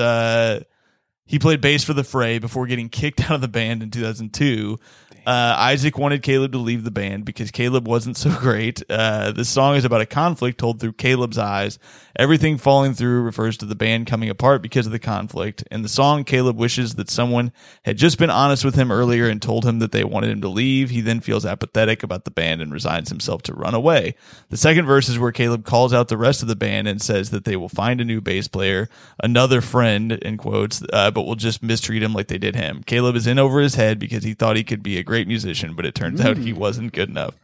He 1.31 1.39
played 1.39 1.61
bass 1.61 1.85
for 1.85 1.93
the 1.93 2.03
Fray 2.03 2.39
before 2.39 2.67
getting 2.67 2.89
kicked 2.89 3.21
out 3.31 3.35
of 3.35 3.41
the 3.41 3.47
band 3.47 3.81
in 3.81 3.89
2002. 3.89 4.77
Uh, 5.25 5.55
Isaac 5.55 5.99
wanted 5.99 6.23
Caleb 6.23 6.51
to 6.53 6.57
leave 6.57 6.83
the 6.83 6.91
band 6.91 7.25
because 7.25 7.51
Caleb 7.51 7.87
wasn't 7.87 8.17
so 8.17 8.35
great. 8.39 8.81
Uh, 8.89 9.31
the 9.31 9.45
song 9.45 9.75
is 9.75 9.85
about 9.85 10.01
a 10.01 10.05
conflict 10.05 10.57
told 10.57 10.79
through 10.79 10.93
Caleb's 10.93 11.37
eyes. 11.37 11.77
Everything 12.17 12.57
falling 12.57 12.93
through 12.93 13.21
refers 13.21 13.55
to 13.57 13.65
the 13.65 13.75
band 13.75 14.07
coming 14.07 14.29
apart 14.29 14.61
because 14.61 14.85
of 14.85 14.91
the 14.91 14.99
conflict. 14.99 15.63
In 15.71 15.83
the 15.83 15.89
song, 15.89 16.23
Caleb 16.23 16.57
wishes 16.57 16.95
that 16.95 17.09
someone 17.09 17.51
had 17.85 17.97
just 17.97 18.17
been 18.17 18.29
honest 18.29 18.65
with 18.65 18.75
him 18.75 18.91
earlier 18.91 19.27
and 19.27 19.41
told 19.41 19.63
him 19.63 19.79
that 19.79 19.91
they 19.91 20.03
wanted 20.03 20.31
him 20.31 20.41
to 20.41 20.49
leave. 20.49 20.89
He 20.89 21.01
then 21.01 21.21
feels 21.21 21.45
apathetic 21.45 22.03
about 22.03 22.25
the 22.25 22.31
band 22.31 22.61
and 22.61 22.73
resigns 22.73 23.09
himself 23.09 23.43
to 23.43 23.53
run 23.53 23.75
away. 23.75 24.15
The 24.49 24.57
second 24.57 24.85
verse 24.87 25.07
is 25.07 25.19
where 25.19 25.31
Caleb 25.31 25.65
calls 25.65 25.93
out 25.93 26.07
the 26.07 26.17
rest 26.17 26.41
of 26.41 26.47
the 26.47 26.55
band 26.55 26.87
and 26.87 27.01
says 27.01 27.29
that 27.29 27.45
they 27.45 27.55
will 27.55 27.69
find 27.69 28.01
a 28.01 28.05
new 28.05 28.21
bass 28.21 28.47
player, 28.47 28.89
another 29.23 29.61
friend, 29.61 30.11
in 30.11 30.37
quotes, 30.37 30.83
uh, 30.91 31.11
but 31.11 31.20
will 31.25 31.35
just 31.35 31.63
mistreat 31.63 32.03
him 32.03 32.13
like 32.13 32.27
they 32.27 32.37
did 32.37 32.55
him. 32.55 32.83
Caleb 32.85 33.15
is 33.15 33.27
in 33.27 33.39
over 33.39 33.59
his 33.59 33.75
head 33.75 33.99
because 33.99 34.23
he 34.23 34.33
thought 34.33 34.55
he 34.55 34.63
could 34.63 34.83
be 34.83 34.97
a 34.97 35.03
great 35.03 35.27
musician, 35.27 35.75
but 35.75 35.85
it 35.85 35.95
turns 35.95 36.21
out 36.21 36.37
he 36.37 36.51
hmm. 36.51 36.59
wasn't 36.59 36.93
good 36.93 37.09
enough. 37.09 37.35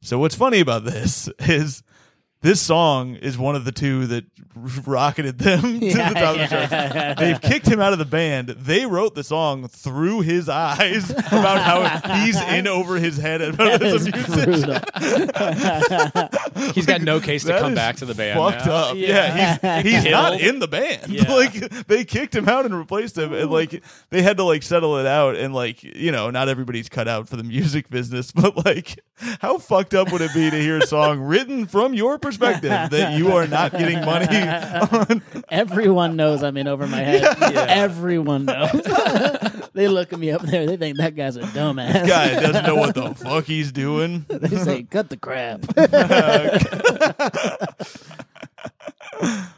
So 0.00 0.18
what's 0.18 0.34
funny 0.34 0.60
about 0.60 0.84
this 0.84 1.28
is 1.40 1.82
this 2.40 2.60
song 2.60 3.16
is 3.16 3.36
one 3.36 3.56
of 3.56 3.64
the 3.64 3.72
two 3.72 4.06
that 4.06 4.24
rocketed 4.86 5.38
them 5.38 5.60
to 5.80 5.86
the 5.88 5.92
top 5.92 6.36
of 6.36 6.38
the 6.38 6.46
charts. 6.46 7.20
They've 7.20 7.40
kicked 7.40 7.66
him 7.66 7.80
out 7.80 7.92
of 7.92 7.98
the 7.98 8.04
band. 8.04 8.48
They 8.50 8.86
wrote 8.86 9.14
the 9.16 9.24
song 9.24 9.66
through 9.68 10.20
his 10.20 10.48
eyes 10.48 11.10
about 11.32 11.60
how 11.60 12.24
he's 12.24 12.40
in 12.40 12.66
over 12.68 12.96
his 12.96 13.16
head 13.16 13.40
about 13.42 13.80
That 13.80 13.82
as 13.82 14.06
is 14.06 14.06
a 14.06 14.12
musician. 14.16 14.80
He's 16.74 16.86
got 16.86 17.02
no 17.02 17.20
case 17.20 17.42
to 17.42 17.48
That 17.48 17.60
come 17.60 17.74
back 17.74 17.96
to 17.96 18.06
the 18.06 18.14
band. 18.14 18.38
Fucked 18.38 18.66
now. 18.66 18.72
up. 18.72 18.96
Yeah, 18.96 19.82
he's, 19.82 20.04
he's 20.04 20.10
not 20.10 20.40
in 20.40 20.60
the 20.60 20.68
band. 20.68 21.08
Yeah. 21.08 21.32
like 21.32 21.52
they 21.86 22.04
kicked 22.04 22.34
him 22.34 22.48
out 22.48 22.64
and 22.64 22.76
replaced 22.76 23.18
him, 23.18 23.32
and 23.32 23.50
like 23.50 23.82
they 24.10 24.22
had 24.22 24.36
to 24.36 24.44
like 24.44 24.62
settle 24.62 24.96
it 24.98 25.06
out. 25.06 25.36
And 25.36 25.54
like 25.54 25.82
you 25.82 26.12
know, 26.12 26.30
not 26.30 26.48
everybody's 26.48 26.88
cut 26.88 27.08
out 27.08 27.28
for 27.28 27.36
the 27.36 27.44
music 27.44 27.90
business, 27.90 28.30
but 28.32 28.64
like, 28.64 29.00
how 29.40 29.58
fucked 29.58 29.94
up 29.94 30.12
would 30.12 30.20
it 30.20 30.32
be 30.34 30.50
to 30.50 30.60
hear 30.60 30.78
a 30.78 30.86
song 30.86 31.20
written 31.20 31.66
from 31.66 31.94
your 31.94 32.18
perspective 32.18 32.27
that 32.36 33.18
you 33.18 33.32
are 33.32 33.46
not 33.46 33.72
getting 33.72 34.04
money 34.04 34.26
on? 34.36 35.22
Everyone 35.48 36.16
knows 36.16 36.42
I'm 36.42 36.56
in 36.56 36.68
over 36.68 36.86
my 36.86 36.98
head. 37.00 37.24
Everyone 37.54 38.44
knows. 38.44 38.70
they 39.74 39.88
look 39.88 40.12
at 40.12 40.18
me 40.18 40.30
up 40.30 40.42
there. 40.42 40.66
They 40.66 40.76
think 40.76 40.98
that 40.98 41.16
guy's 41.16 41.36
a 41.36 41.40
dumbass. 41.40 42.06
Guy 42.06 42.40
doesn't 42.40 42.66
know 42.66 42.76
what 42.76 42.94
the 42.94 43.14
fuck 43.14 43.44
he's 43.44 43.72
doing. 43.72 44.26
They 44.28 44.56
say, 44.56 44.82
"Cut 44.82 45.08
the 45.08 45.16
crap." 45.16 45.64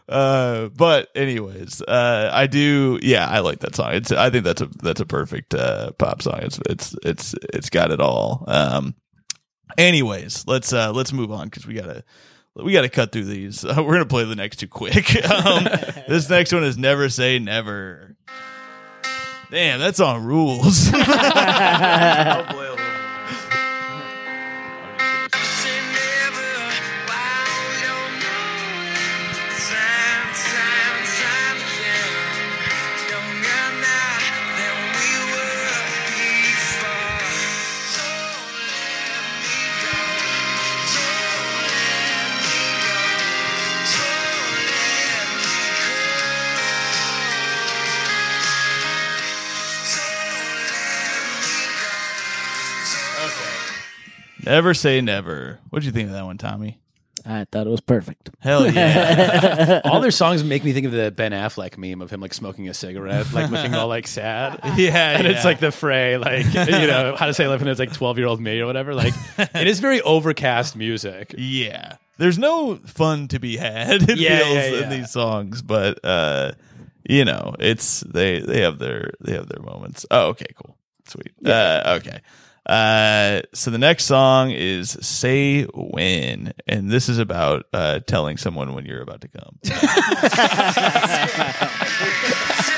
Uh, 0.09 0.69
but 0.71 1.09
anyways, 1.15 1.83
uh, 1.83 2.31
I 2.33 2.47
do. 2.47 2.99
Yeah, 3.03 3.29
I 3.29 3.41
like 3.41 3.61
that 3.61 3.77
song. 3.77 3.93
It's. 3.93 4.11
I 4.11 4.31
think 4.31 4.45
that's 4.45 4.61
a 4.61 4.67
that's 4.83 5.01
a 5.01 5.07
perfect 5.07 5.55
uh, 5.55 5.93
pop 5.93 6.23
song. 6.23 6.41
It's 6.43 6.59
it's 6.69 6.97
it's 7.05 7.35
it's 7.53 7.71
got 7.71 7.91
it 7.91 8.01
all. 8.01 8.45
Um. 8.49 8.95
Anyways, 9.79 10.47
let's 10.49 10.73
uh 10.73 10.91
let's 10.93 11.13
move 11.13 11.31
on 11.31 11.47
because 11.47 11.67
we 11.67 11.75
gotta 11.75 12.03
we 12.57 12.73
gotta 12.73 12.89
cut 12.89 13.13
through 13.13 13.25
these. 13.25 13.65
Uh, 13.65 13.75
we're 13.79 13.93
gonna 13.93 14.07
play 14.07 14.25
the 14.25 14.37
next 14.37 14.57
two 14.57 14.69
quick. 14.69 15.15
um, 15.31 15.65
this 16.09 16.29
next 16.29 16.53
one 16.53 16.65
is 16.65 16.77
never 16.77 17.09
say 17.09 17.39
never. 17.39 18.17
Damn, 19.51 19.81
that 19.81 19.97
song 19.97 20.23
rules. 20.23 20.91
I'll 20.95 22.45
play 22.45 22.70
Never 54.51 54.75
say 54.75 55.01
never. 55.01 55.61
What'd 55.69 55.87
you 55.87 55.93
think 55.93 56.09
of 56.09 56.15
that 56.15 56.25
one, 56.25 56.37
Tommy? 56.37 56.81
I 57.25 57.45
thought 57.45 57.69
it 57.69 57.71
was 57.71 57.81
perfect. 57.81 58.31
Hell 58.41 58.69
yeah. 58.69 59.81
All 59.85 60.01
their 60.01 60.11
songs 60.11 60.43
make 60.43 60.65
me 60.65 60.73
think 60.73 60.87
of 60.87 60.93
the 60.93 61.13
Ben 61.13 61.31
Affleck 61.31 61.79
meme 61.79 62.03
of 62.03 62.11
him 62.11 62.21
like 62.21 62.35
smoking 62.35 62.69
a 62.69 62.75
cigarette, 62.75 63.33
like 63.33 63.49
looking 63.49 63.77
all 63.77 63.87
like 63.87 64.09
sad. 64.09 64.59
yeah. 64.77 65.17
And 65.17 65.29
it's 65.29 65.45
like 65.45 65.61
the 65.61 65.71
fray, 65.71 66.17
like 66.17 66.47
you 66.55 66.87
know 66.89 67.15
how 67.17 67.27
to 67.27 67.35
say 67.35 67.47
live 67.47 67.61
when 67.61 67.69
it's 67.69 67.79
like 67.79 67.93
twelve 67.93 68.19
year 68.19 68.27
old 68.27 68.41
me 68.41 68.59
or 68.59 68.67
whatever. 68.67 68.93
Like 68.93 69.15
it 69.39 69.69
is 69.69 69.79
very 69.79 70.01
overcast 70.01 70.75
music. 70.75 71.33
Yeah. 71.39 71.97
There's 72.19 72.39
no 72.39 72.75
fun 72.75 73.29
to 73.29 73.39
be 73.39 73.57
had, 73.57 74.03
it 74.11 74.19
Yeah, 74.19 74.39
feels, 74.41 74.55
yeah, 74.55 74.83
in 74.83 74.91
these 74.91 75.13
songs, 75.13 75.63
but 75.63 76.01
uh 76.03 76.53
you 77.09 77.25
know, 77.25 77.55
it's 77.61 78.01
they 78.01 78.41
they 78.41 78.63
have 78.63 78.81
their 78.81 79.13
they 79.21 79.35
have 79.35 79.47
their 79.47 79.63
moments. 79.63 80.07
Oh, 80.11 80.29
okay, 80.31 80.47
cool. 80.57 80.77
Sweet. 81.07 81.33
Uh, 81.45 81.99
okay. 82.01 82.21
Uh, 82.71 83.43
so 83.53 83.73
the 83.73 83.79
next 83.79 84.05
song 84.05 84.53
is 84.53 84.91
"Say 85.01 85.65
When," 85.65 86.53
and 86.69 86.89
this 86.89 87.09
is 87.09 87.19
about 87.19 87.67
uh, 87.73 87.99
telling 88.07 88.37
someone 88.37 88.75
when 88.75 88.87
you're 88.87 89.03
about 89.03 89.23
to 89.23 89.29
come. 89.29 89.59
Come 89.65 89.77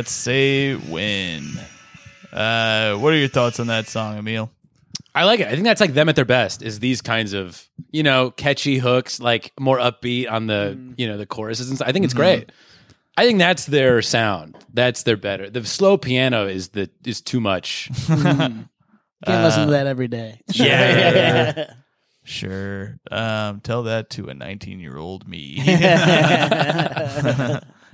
right, 0.00 0.04
that's 0.04 0.12
"Say 0.12 0.74
When." 0.74 1.58
Uh, 2.32 2.94
what 2.96 3.12
are 3.12 3.16
your 3.16 3.28
thoughts 3.28 3.60
on 3.60 3.66
that 3.68 3.88
song, 3.88 4.18
Emil? 4.18 4.50
I 5.14 5.24
like 5.24 5.40
it. 5.40 5.48
I 5.48 5.50
think 5.50 5.64
that's 5.64 5.80
like 5.80 5.94
them 5.94 6.08
at 6.08 6.16
their 6.16 6.24
best. 6.24 6.62
Is 6.62 6.78
these 6.80 7.02
kinds 7.02 7.32
of 7.32 7.68
you 7.90 8.02
know 8.02 8.30
catchy 8.30 8.78
hooks, 8.78 9.20
like 9.20 9.52
more 9.58 9.78
upbeat 9.78 10.30
on 10.30 10.46
the 10.46 10.78
you 10.96 11.06
know 11.06 11.16
the 11.16 11.26
choruses 11.26 11.68
and 11.68 11.78
stuff. 11.78 11.88
I 11.88 11.92
think 11.92 12.04
it's 12.04 12.14
great. 12.14 12.50
I 13.16 13.26
think 13.26 13.38
that's 13.38 13.66
their 13.66 14.00
sound. 14.02 14.56
That's 14.72 15.02
their 15.02 15.16
better. 15.16 15.50
The 15.50 15.64
slow 15.64 15.98
piano 15.98 16.46
is 16.46 16.68
the 16.68 16.90
is 17.04 17.20
too 17.20 17.40
much. 17.40 17.90
Can't 18.06 19.44
listen 19.44 19.66
to 19.66 19.72
that 19.72 19.86
every 19.86 20.08
day. 20.08 20.40
Yeah. 20.52 21.74
Sure. 22.22 22.98
Um, 23.10 23.60
tell 23.60 23.84
that 23.84 24.10
to 24.10 24.28
a 24.28 24.34
19 24.34 24.78
year 24.78 24.96
old 24.96 25.26
me. 25.26 25.60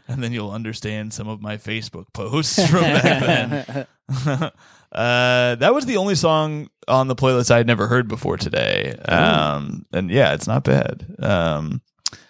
and 0.08 0.22
then 0.22 0.32
you'll 0.32 0.50
understand 0.50 1.12
some 1.12 1.28
of 1.28 1.40
my 1.40 1.56
Facebook 1.56 2.12
posts 2.12 2.64
from 2.68 2.82
back 2.82 3.02
then. 3.22 3.86
uh, 4.92 5.54
that 5.56 5.74
was 5.74 5.86
the 5.86 5.96
only 5.96 6.14
song 6.14 6.68
on 6.86 7.08
the 7.08 7.16
playlist 7.16 7.50
I 7.50 7.58
had 7.58 7.66
never 7.66 7.88
heard 7.88 8.08
before 8.08 8.36
today. 8.36 8.92
Um, 9.08 9.84
and 9.92 10.10
yeah, 10.10 10.34
it's 10.34 10.46
not 10.46 10.64
bad. 10.64 11.04
Um, 11.18 11.82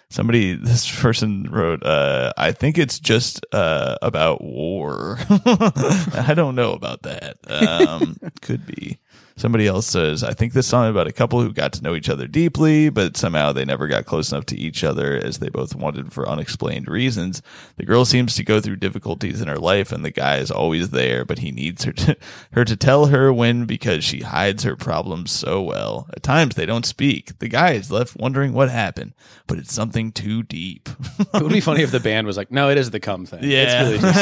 somebody, 0.09 0.53
this 0.53 0.89
person 1.01 1.43
wrote, 1.51 1.83
uh, 1.83 2.33
I 2.35 2.51
think 2.51 2.77
it's 2.77 2.99
just 2.99 3.45
uh, 3.51 3.97
about 4.01 4.43
war. 4.43 5.19
I 5.29 6.33
don't 6.35 6.55
know 6.55 6.73
about 6.73 7.03
that. 7.03 7.37
Um, 7.47 8.17
could 8.41 8.65
be. 8.65 8.97
Somebody 9.37 9.67
else 9.67 9.85
says, 9.85 10.23
I 10.23 10.33
think 10.33 10.53
this 10.53 10.65
song 10.65 10.85
is 10.85 10.89
about 10.89 11.07
a 11.07 11.11
couple 11.11 11.39
who 11.41 11.53
got 11.53 11.71
to 11.73 11.83
know 11.83 11.93
each 11.93 12.09
other 12.09 12.25
deeply, 12.27 12.89
but 12.89 13.15
somehow 13.15 13.53
they 13.53 13.65
never 13.65 13.87
got 13.87 14.05
close 14.05 14.31
enough 14.31 14.47
to 14.47 14.57
each 14.57 14.83
other 14.83 15.15
as 15.15 15.37
they 15.37 15.49
both 15.49 15.75
wanted 15.75 16.11
for 16.11 16.27
unexplained 16.27 16.87
reasons. 16.87 17.43
The 17.75 17.85
girl 17.85 18.03
seems 18.03 18.35
to 18.35 18.43
go 18.43 18.59
through 18.59 18.77
difficulties 18.77 19.39
in 19.39 19.47
her 19.47 19.59
life 19.59 19.91
and 19.91 20.03
the 20.03 20.09
guy 20.09 20.37
is 20.37 20.49
always 20.49 20.89
there, 20.89 21.23
but 21.23 21.37
he 21.39 21.51
needs 21.51 21.83
her 21.83 21.93
to, 21.93 22.17
her 22.53 22.65
to 22.65 22.75
tell 22.75 23.05
her 23.07 23.31
when 23.31 23.65
because 23.65 24.03
she 24.03 24.21
hides 24.21 24.63
her 24.63 24.75
problems 24.75 25.29
so 25.29 25.61
well. 25.61 26.07
At 26.15 26.23
times 26.23 26.55
they 26.55 26.65
don't 26.65 26.85
speak. 26.85 27.37
The 27.37 27.47
guy 27.47 27.73
is 27.73 27.91
left 27.91 28.17
wondering 28.17 28.53
what 28.53 28.71
happened, 28.71 29.13
but 29.45 29.59
it's 29.59 29.71
something 29.73 30.11
too 30.11 30.41
deep. 30.41 30.89
it 31.19 31.43
would 31.43 31.53
be 31.53 31.61
funny 31.61 31.83
if 31.83 31.91
the 31.91 31.99
band 31.99 32.25
was 32.25 32.37
like, 32.37 32.51
"No, 32.51 32.69
it 32.71 32.77
is 32.77 32.89
the 32.89 32.99
cum 32.99 33.27
thing." 33.27 33.43
Yeah. 33.43 33.87
it's 33.87 34.01
really 34.01 34.13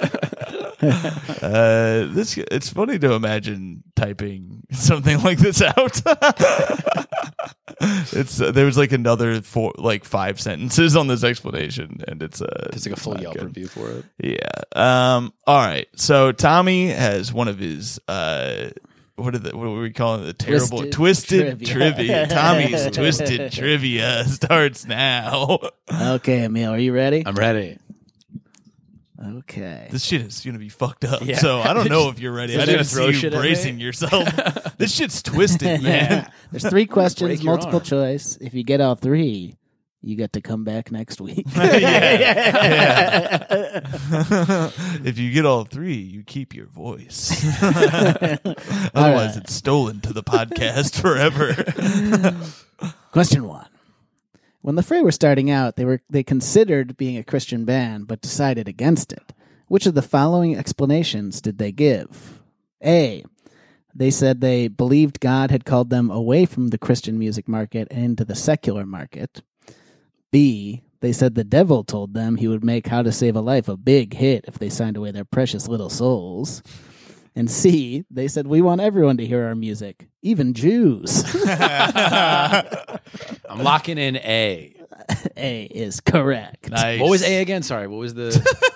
just 0.00 0.24
uh, 0.80 2.06
this 2.12 2.36
it's 2.38 2.68
funny 2.70 2.98
to 2.98 3.12
imagine 3.12 3.82
typing 3.96 4.62
something 4.72 5.20
like 5.22 5.38
this 5.38 5.60
out. 5.62 6.00
it's 7.80 8.40
uh, 8.40 8.50
there 8.52 8.64
was 8.66 8.78
like 8.78 8.92
another 8.92 9.40
four, 9.42 9.72
like 9.76 10.04
five 10.04 10.40
sentences 10.40 10.96
on 10.96 11.06
this 11.08 11.24
explanation, 11.24 12.00
and 12.06 12.22
it's 12.22 12.40
uh, 12.40 12.68
it's 12.72 12.86
like 12.86 12.96
a 12.96 13.00
full 13.00 13.20
Yelp 13.20 13.34
good. 13.34 13.44
review 13.44 13.66
for 13.68 13.90
it. 13.90 14.04
Yeah. 14.18 14.62
Um. 15.16 15.32
All 15.46 15.60
right. 15.60 15.88
So 15.96 16.32
Tommy 16.32 16.88
has 16.88 17.32
one 17.32 17.48
of 17.48 17.58
his 17.58 18.00
uh. 18.08 18.70
What 19.16 19.34
are 19.34 19.38
the 19.38 19.56
what 19.56 19.64
are 19.66 19.80
we 19.80 19.90
calling 19.90 20.22
it? 20.22 20.26
The 20.26 20.32
terrible 20.34 20.78
Twisted 20.78 20.92
twisted, 20.92 21.66
trivia. 21.66 21.66
trivia. 21.66 22.26
Tommy's 22.30 22.88
twisted 22.92 23.50
trivia 23.50 24.24
starts 24.26 24.86
now. 24.86 25.58
Okay, 25.92 26.44
Emil, 26.44 26.70
are 26.70 26.78
you 26.78 26.92
ready? 26.92 27.24
I'm 27.26 27.34
ready. 27.34 27.78
Okay. 29.20 29.88
This 29.90 30.04
shit 30.04 30.20
is 30.22 30.44
gonna 30.44 30.58
be 30.60 30.68
fucked 30.68 31.04
up. 31.04 31.22
Yeah. 31.24 31.38
So 31.38 31.60
I 31.60 31.72
don't 31.74 31.88
know 31.88 32.08
if 32.08 32.20
you're 32.20 32.32
ready. 32.32 32.56
I 32.60 32.64
didn't 32.66 32.84
throw 32.84 33.06
see 33.08 33.14
you 33.14 33.18
shit 33.18 33.34
at 33.34 33.40
bracing 33.40 33.80
yourself. 33.80 34.28
this 34.78 34.94
shit's 34.94 35.22
twisted, 35.22 35.82
man. 35.82 36.10
Yeah. 36.10 36.30
There's 36.52 36.68
three 36.68 36.86
questions, 36.86 37.28
Break 37.28 37.42
your 37.42 37.54
multiple 37.54 37.78
arm. 37.80 37.84
choice. 37.84 38.38
If 38.40 38.54
you 38.54 38.62
get 38.62 38.80
all 38.80 38.94
three, 38.94 39.56
you 40.02 40.14
get 40.14 40.34
to 40.34 40.40
come 40.40 40.62
back 40.62 40.92
next 40.92 41.20
week. 41.20 41.44
if 45.04 45.18
you 45.18 45.32
get 45.32 45.44
all 45.44 45.64
three, 45.64 45.96
you 45.96 46.22
keep 46.22 46.54
your 46.54 46.66
voice. 46.66 47.44
Otherwise, 47.62 49.36
it's 49.36 49.52
stolen 49.52 50.00
to 50.02 50.12
the 50.12 50.22
podcast 50.22 51.00
forever. 51.00 51.54
Question 53.10 53.48
one. 53.48 53.66
When 54.68 54.74
the 54.74 54.82
Fray 54.82 55.00
were 55.00 55.12
starting 55.12 55.50
out, 55.50 55.76
they 55.76 55.86
were 55.86 56.02
they 56.10 56.22
considered 56.22 56.98
being 56.98 57.16
a 57.16 57.24
Christian 57.24 57.64
band, 57.64 58.06
but 58.06 58.20
decided 58.20 58.68
against 58.68 59.14
it. 59.14 59.32
Which 59.66 59.86
of 59.86 59.94
the 59.94 60.02
following 60.02 60.58
explanations 60.58 61.40
did 61.40 61.56
they 61.56 61.72
give? 61.72 62.42
A. 62.84 63.24
They 63.94 64.10
said 64.10 64.42
they 64.42 64.68
believed 64.68 65.20
God 65.20 65.50
had 65.50 65.64
called 65.64 65.88
them 65.88 66.10
away 66.10 66.44
from 66.44 66.68
the 66.68 66.76
Christian 66.76 67.18
music 67.18 67.48
market 67.48 67.88
and 67.90 68.04
into 68.04 68.26
the 68.26 68.34
secular 68.34 68.84
market. 68.84 69.40
B. 70.30 70.82
They 71.00 71.12
said 71.12 71.34
the 71.34 71.44
devil 71.44 71.82
told 71.82 72.12
them 72.12 72.36
he 72.36 72.46
would 72.46 72.62
make 72.62 72.88
How 72.88 73.00
to 73.00 73.10
Save 73.10 73.36
a 73.36 73.40
Life 73.40 73.68
a 73.68 73.76
big 73.78 74.12
hit 74.12 74.44
if 74.46 74.58
they 74.58 74.68
signed 74.68 74.98
away 74.98 75.12
their 75.12 75.24
precious 75.24 75.66
little 75.66 75.88
souls. 75.88 76.62
And 77.34 77.50
C, 77.50 78.04
they 78.10 78.28
said 78.28 78.46
we 78.46 78.60
want 78.62 78.80
everyone 78.80 79.16
to 79.18 79.26
hear 79.26 79.44
our 79.44 79.54
music, 79.54 80.08
even 80.22 80.54
Jews. 80.54 81.24
I'm 81.46 83.00
locking 83.62 83.98
in 83.98 84.16
A. 84.16 84.77
A 85.36 85.64
is 85.64 86.00
correct. 86.00 86.70
nice. 86.70 87.00
What 87.00 87.10
was 87.10 87.22
A 87.22 87.40
again? 87.40 87.62
Sorry, 87.62 87.86
what 87.86 87.98
was 87.98 88.14
the? 88.14 88.28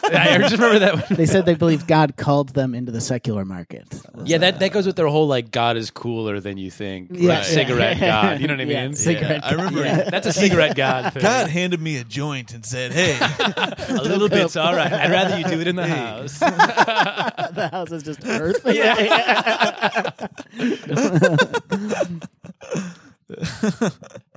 I 0.05 0.39
just 0.39 0.53
remember 0.55 0.79
that. 0.81 0.95
One. 0.95 1.17
They 1.17 1.27
said 1.27 1.47
they 1.47 1.55
believed 1.55 1.87
God 1.87 2.17
called 2.17 2.51
them 2.51 2.75
into 2.75 2.93
the 2.93 3.01
secular 3.01 3.45
market. 3.45 3.87
Yeah, 4.25 4.39
that, 4.39 4.59
that 4.61 4.73
goes 4.73 4.87
with 4.87 4.97
their 4.97 5.07
whole 5.07 5.27
like 5.27 5.51
God 5.51 5.77
is 5.77 5.91
cooler 5.91 6.41
than 6.41 6.59
you 6.59 6.71
think. 6.71 7.09
Yeah. 7.13 7.35
Like, 7.35 7.45
cigarette 7.45 7.99
God. 8.01 8.41
You 8.41 8.49
know 8.49 8.55
what 8.55 8.61
I 8.61 8.65
mean? 8.65 8.91
Yeah, 8.91 8.97
cigarette 8.97 9.45
I 9.45 9.53
remember 9.53 9.85
God. 9.85 10.07
That's 10.11 10.27
a 10.27 10.33
cigarette 10.33 10.77
God. 10.77 11.13
Thing. 11.15 11.23
God 11.23 11.49
handed 11.49 11.81
me 11.81 11.97
a 11.97 12.05
joint 12.05 12.53
and 12.53 12.65
said, 12.65 12.93
"Hey, 12.93 13.19
a 13.89 14.03
little 14.03 14.29
bit's 14.29 14.57
all 14.57 14.75
right. 14.75 14.93
I'd 14.93 15.11
rather 15.11 15.39
you 15.39 15.45
do 15.45 15.61
it 15.61 15.67
in 15.67 15.77
the 15.77 15.87
house. 15.87 16.39
the 16.39 17.69
house 17.73 17.91
is 17.91 18.03
just 18.03 18.25
earth. 18.27 18.63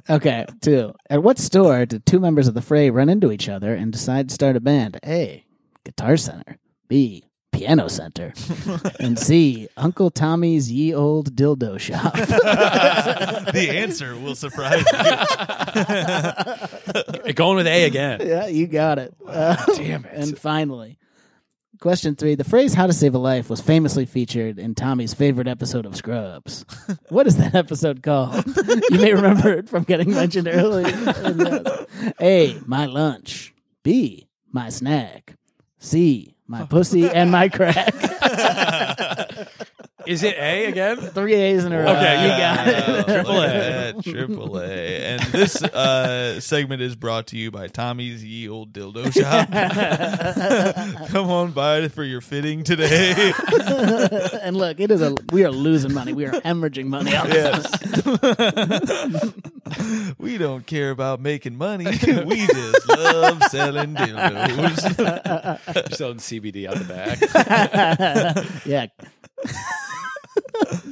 Okay, 0.10 0.46
two. 0.62 0.94
At 1.10 1.24
what 1.24 1.38
store 1.40 1.86
did 1.86 2.06
two 2.06 2.20
members 2.20 2.48
of 2.48 2.54
the 2.54 2.62
fray 2.62 2.90
run 2.90 3.10
into 3.10 3.32
each 3.32 3.50
other 3.50 3.74
and 3.74 3.92
decide 3.92 4.30
to 4.30 4.36
start 4.36 4.56
a 4.56 4.60
band? 4.60 5.00
A. 5.06 5.46
Guitar 5.84 6.18
Center. 6.18 6.58
B. 6.88 7.26
Piano 7.52 7.88
Center. 7.88 8.34
and 9.00 9.18
C. 9.18 9.70
Uncle 9.78 10.12
Tommy's 10.12 10.70
ye 10.72 10.94
old 10.94 11.36
dildo 11.36 11.80
shop. 11.80 12.14
the 13.54 13.70
answer 13.72 14.16
will 14.18 14.36
surprise 14.36 14.84
you." 17.26 17.34
Going 17.34 17.56
with 17.58 17.68
A 17.68 17.86
again. 17.86 18.22
yeah, 18.26 18.48
you 18.48 18.68
got 18.68 19.00
it. 19.00 19.14
Uh, 19.26 19.56
Damn 19.76 20.04
it. 20.06 20.12
and 20.14 20.38
finally, 20.38 20.98
Question 21.80 22.16
three: 22.16 22.36
The 22.36 22.44
phrase 22.44 22.74
"How 22.74 22.88
to 22.88 22.94
Save 22.94 23.16
a 23.16 23.18
Life" 23.18 23.50
was 23.50 23.62
famously 23.62 24.06
featured 24.06 24.60
in 24.60 24.76
Tommy's 24.76 25.14
favorite 25.14 25.48
episode 25.48 25.86
of 25.86 25.96
Scrubs. 25.96 26.66
what 27.10 27.28
is 27.28 27.38
that 27.38 27.56
episode 27.56 28.02
called? 28.02 28.46
you 28.90 29.00
may 29.00 29.14
remember 29.14 29.52
it 29.54 29.68
from 29.68 29.84
getting 29.84 30.12
mentioned 30.12 30.48
earlier. 30.48 31.86
A. 32.22 32.60
My 32.66 32.86
lunch. 32.86 33.54
B. 33.84 34.28
My 34.52 34.70
snack. 34.70 35.36
C. 35.80 36.36
My 36.48 36.66
pussy 36.66 37.10
and 37.10 37.32
my 37.32 37.50
crack. 37.50 37.94
Is 40.08 40.24
it 40.24 40.38
A 40.38 40.66
again? 40.66 40.98
Three 40.98 41.34
A's 41.34 41.66
in 41.66 41.74
a 41.74 41.80
row. 41.80 41.88
Okay, 41.88 42.24
you 42.24 42.30
got 42.30 42.68
it. 42.68 43.06
Triple 43.06 43.42
A. 43.42 43.94
Triple 44.04 44.60
A. 44.60 45.06
And 45.06 45.22
this 45.24 45.64
uh, 45.64 46.40
segment 46.40 46.82
is 46.82 46.96
brought 46.96 47.28
to 47.28 47.38
you 47.38 47.52
by 47.52 47.68
Tommy's 47.68 48.24
Ye 48.24 48.48
Old 48.48 48.74
Dildo 48.74 49.12
Shop. 49.12 49.50
Come 51.10 51.30
on 51.30 51.52
by 51.52 51.88
for 51.88 52.04
your 52.04 52.22
fitting 52.22 52.64
today. 52.64 53.34
and 54.42 54.56
look, 54.58 54.80
it 54.80 54.92
is 54.92 55.02
a 55.02 55.16
we 55.32 55.44
are 55.44 55.52
losing 55.52 55.94
money. 55.94 56.14
We 56.14 56.26
are 56.26 56.32
hemorrhaging 56.32 56.86
money 56.86 57.16
on 57.16 57.30
this. 57.30 57.66
we 60.18 60.38
don't 60.38 60.66
care 60.66 60.92
about 60.92 61.20
making 61.20 61.58
money. 61.58 61.86
We 61.86 62.48
just 62.48 62.90
love 62.90 63.44
selling 63.46 63.96
dildos. 63.96 65.76
You're 65.76 65.98
selling 65.98 66.18
CBD 66.18 66.68
out 66.68 66.78
the 66.78 66.86
back. 66.86 68.66
Yeah. 68.66 68.88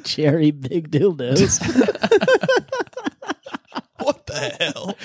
Cherry 0.04 0.52
big 0.52 0.92
dildos. 0.92 1.60
What 4.00 4.26
the 4.26 4.34
hell? 4.60 4.98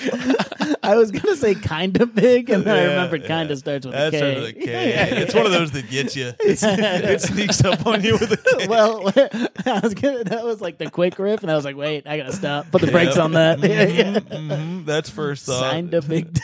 I 0.83 0.97
was 0.97 1.09
gonna 1.11 1.37
say 1.37 1.55
kind 1.55 2.01
of 2.01 2.13
big, 2.13 2.49
and 2.49 2.65
then 2.65 2.75
I 2.75 2.81
Yeah, 2.81 2.87
remembered 2.89 3.21
yeah. 3.21 3.27
kind 3.29 3.49
of 3.49 3.57
starts 3.57 3.85
with 3.85 3.95
That's 3.95 4.13
a 4.13 4.19
sort 4.19 4.33
K. 4.33 4.37
of 4.37 4.43
the 4.43 4.53
K. 4.53 5.21
It's 5.21 5.33
one 5.33 5.45
of 5.45 5.53
those 5.53 5.71
that 5.71 5.89
gets 5.89 6.17
you. 6.17 6.33
It's, 6.41 6.63
it 6.63 7.21
sneaks 7.21 7.63
up 7.63 7.85
on 7.87 8.03
you 8.03 8.13
with 8.17 8.33
a 8.33 8.37
K. 8.57 8.67
well, 8.67 9.07
I 9.65 9.79
was 9.81 9.93
gonna. 9.93 10.25
That 10.25 10.43
was 10.43 10.59
like 10.59 10.79
the 10.79 10.89
quick 10.89 11.17
riff, 11.17 11.43
and 11.43 11.51
I 11.51 11.55
was 11.55 11.63
like, 11.63 11.77
"Wait, 11.77 12.07
I 12.07 12.17
gotta 12.17 12.33
stop. 12.33 12.71
Put 12.71 12.81
the 12.81 12.91
brakes 12.91 13.15
on 13.15 13.31
that." 13.33 13.59
Mhm, 13.59 14.85
That's 14.85 15.09
first 15.09 15.45
thought. 15.45 15.61
Signed 15.61 15.93
a 15.93 16.01
big. 16.01 16.37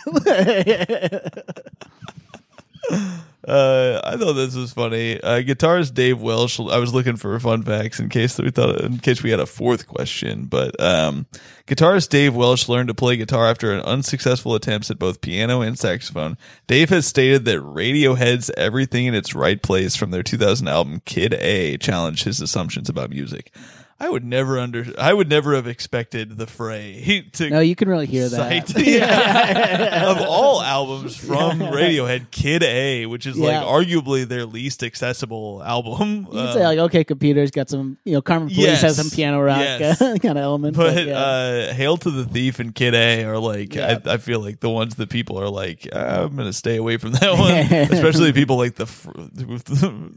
Uh, 3.47 4.01
I 4.03 4.17
thought 4.17 4.33
this 4.33 4.55
was 4.55 4.73
funny. 4.73 5.21
Uh, 5.21 5.41
guitarist 5.41 5.93
Dave 5.93 6.19
Welsh. 6.19 6.59
I 6.59 6.79
was 6.79 6.93
looking 6.93 7.15
for 7.15 7.39
fun 7.39 7.61
facts 7.61 7.99
in 7.99 8.09
case 8.09 8.37
we 8.39 8.49
thought 8.49 8.81
in 8.81 8.97
case 8.97 9.21
we 9.21 9.29
had 9.29 9.39
a 9.39 9.45
fourth 9.45 9.87
question. 9.87 10.45
But 10.45 10.79
um, 10.81 11.27
guitarist 11.67 12.09
Dave 12.09 12.35
Welsh 12.35 12.67
learned 12.67 12.87
to 12.87 12.95
play 12.95 13.17
guitar 13.17 13.45
after 13.45 13.71
an 13.71 13.81
unsuccessful 13.81 14.55
attempts 14.55 14.89
at 14.89 14.97
both 14.97 15.21
piano 15.21 15.61
and 15.61 15.77
saxophone. 15.77 16.37
Dave 16.65 16.89
has 16.89 17.05
stated 17.05 17.45
that 17.45 17.59
Radiohead's 17.59 18.49
"Everything 18.57 19.05
in 19.05 19.13
Its 19.13 19.35
Right 19.35 19.61
Place" 19.61 19.95
from 19.95 20.09
their 20.09 20.23
2000 20.23 20.67
album 20.67 21.01
Kid 21.05 21.35
A 21.35 21.77
challenged 21.77 22.23
his 22.23 22.41
assumptions 22.41 22.89
about 22.89 23.11
music. 23.11 23.51
I 23.97 24.09
would 24.09 24.25
never 24.25 24.59
under. 24.59 24.85
I 24.97 25.13
would 25.13 25.29
never 25.29 25.55
have 25.55 25.67
expected 25.67 26.37
the 26.37 26.45
Fray 26.45 27.29
to 27.33 27.49
no, 27.49 27.59
you 27.61 27.75
can 27.77 27.87
really 27.87 28.07
hear 28.07 28.27
that. 28.27 28.67
Sight- 28.67 28.77
Yeah. 28.85 30.11
of 30.11 30.17
all 30.21 30.61
albums 30.61 31.15
from 31.15 31.59
Radiohead, 31.59 32.29
Kid 32.29 32.61
A, 32.63 33.05
which 33.05 33.25
is 33.25 33.37
Yeah. 33.37 33.61
like 33.63 33.67
arguably 33.87 34.27
their 34.27 34.45
least 34.45 34.83
accessible 34.83 35.63
album. 35.63 36.27
You 36.29 36.39
Uh, 36.39 36.53
say 36.53 36.63
like, 36.65 36.79
okay, 36.79 37.03
computers 37.05 37.51
got 37.51 37.69
some, 37.69 37.97
you 38.03 38.11
know, 38.13 38.21
Karma 38.21 38.47
Police 38.47 38.57
Yes. 38.59 38.81
has 38.81 38.97
some 38.97 39.09
piano 39.09 39.39
rock 39.41 39.59
Yes. 39.61 39.97
kind 39.99 40.25
of 40.25 40.37
element. 40.37 40.75
but 40.75 40.93
But, 40.93 41.07
yeah. 41.07 41.17
uh, 41.17 41.73
Hail 41.73 41.95
to 41.97 42.11
the 42.11 42.25
Thief 42.25 42.59
and 42.59 42.75
Kid 42.75 42.93
A 42.95 43.23
are 43.23 43.37
like 43.39 43.75
Yeah. 43.75 43.99
I, 44.05 44.15
I 44.15 44.17
feel 44.17 44.41
like 44.41 44.59
the 44.59 44.69
ones 44.69 44.95
that 44.95 45.09
people 45.09 45.39
are 45.39 45.49
like 45.49 45.87
"Ah, 45.93 46.23
I'm 46.23 46.35
gonna 46.35 46.51
stay 46.51 46.75
away 46.75 46.97
from 46.97 47.13
that 47.13 47.31
one, 47.37 47.53
especially 47.95 48.33
people 48.33 48.57
like 48.57 48.75
the 48.75 48.87
fr- 48.87 49.11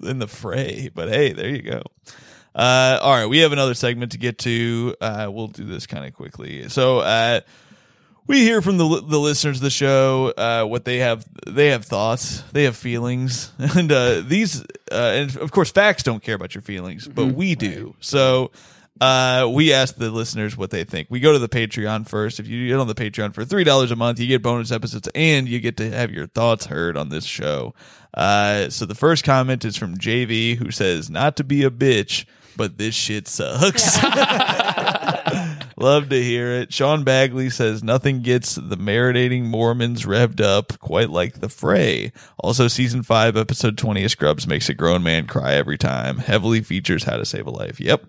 in 0.02 0.18
the 0.18 0.26
fray. 0.28 0.90
But 0.92 1.08
hey, 1.10 1.32
there 1.32 1.48
you 1.48 1.62
go. 1.62 1.82
Uh, 2.54 2.98
all 3.00 3.12
right, 3.12 3.26
we 3.26 3.38
have 3.38 3.52
another 3.52 3.74
segment 3.74 4.12
to 4.12 4.18
get 4.18 4.38
to. 4.38 4.94
Uh, 5.00 5.28
we'll 5.30 5.48
do 5.48 5.64
this 5.64 5.86
kind 5.86 6.06
of 6.06 6.14
quickly. 6.14 6.68
So, 6.68 6.98
uh, 7.00 7.40
we 8.28 8.40
hear 8.40 8.60
from 8.62 8.76
the 8.76 9.02
the 9.06 9.18
listeners 9.18 9.56
of 9.56 9.62
the 9.62 9.70
show 9.70 10.32
uh, 10.36 10.64
what 10.64 10.84
they 10.84 10.98
have. 10.98 11.24
They 11.46 11.68
have 11.68 11.84
thoughts. 11.84 12.42
They 12.52 12.64
have 12.64 12.76
feelings, 12.76 13.52
and 13.58 13.90
uh, 13.90 14.20
these, 14.20 14.62
uh, 14.92 15.12
and 15.14 15.36
of 15.36 15.50
course, 15.50 15.72
facts 15.72 16.02
don't 16.04 16.22
care 16.22 16.34
about 16.34 16.54
your 16.54 16.62
feelings, 16.62 17.08
but 17.08 17.26
we 17.26 17.56
do. 17.56 17.96
So. 18.00 18.52
Uh, 19.00 19.48
we 19.48 19.72
ask 19.72 19.94
the 19.94 20.10
listeners 20.10 20.56
what 20.56 20.70
they 20.70 20.82
think. 20.82 21.06
We 21.08 21.20
go 21.20 21.32
to 21.32 21.38
the 21.38 21.48
Patreon 21.48 22.08
first. 22.08 22.40
If 22.40 22.48
you 22.48 22.66
get 22.66 22.80
on 22.80 22.88
the 22.88 22.96
Patreon 22.96 23.32
for 23.32 23.44
three 23.44 23.62
dollars 23.62 23.92
a 23.92 23.96
month, 23.96 24.18
you 24.18 24.26
get 24.26 24.42
bonus 24.42 24.72
episodes 24.72 25.08
and 25.14 25.48
you 25.48 25.60
get 25.60 25.76
to 25.76 25.88
have 25.92 26.10
your 26.10 26.26
thoughts 26.26 26.66
heard 26.66 26.96
on 26.96 27.08
this 27.08 27.24
show. 27.24 27.74
Uh, 28.12 28.68
so 28.70 28.86
the 28.86 28.96
first 28.96 29.22
comment 29.22 29.64
is 29.64 29.76
from 29.76 29.96
JV 29.98 30.56
who 30.56 30.72
says, 30.72 31.08
"Not 31.08 31.36
to 31.36 31.44
be 31.44 31.62
a 31.62 31.70
bitch, 31.70 32.24
but 32.58 32.76
this 32.76 32.94
shit 32.94 33.26
sucks." 33.26 33.96
Love 35.78 36.08
to 36.08 36.22
hear 36.22 36.50
it. 36.52 36.72
Sean 36.72 37.04
Bagley 37.04 37.48
says 37.48 37.84
nothing 37.84 38.20
gets 38.20 38.56
the 38.56 38.76
marinating 38.76 39.44
Mormons 39.44 40.04
revved 40.04 40.40
up 40.40 40.78
quite 40.80 41.08
like 41.08 41.40
the 41.40 41.48
fray. 41.48 42.12
Also, 42.36 42.68
season 42.68 43.02
five, 43.02 43.36
episode 43.36 43.78
twenty 43.78 44.04
of 44.04 44.10
Scrubs 44.10 44.46
makes 44.46 44.68
a 44.68 44.74
grown 44.74 45.02
man 45.02 45.26
cry 45.26 45.54
every 45.54 45.78
time. 45.78 46.18
Heavily 46.18 46.60
features 46.60 47.04
how 47.04 47.16
to 47.16 47.24
save 47.24 47.46
a 47.46 47.50
life. 47.50 47.80
Yep. 47.80 48.04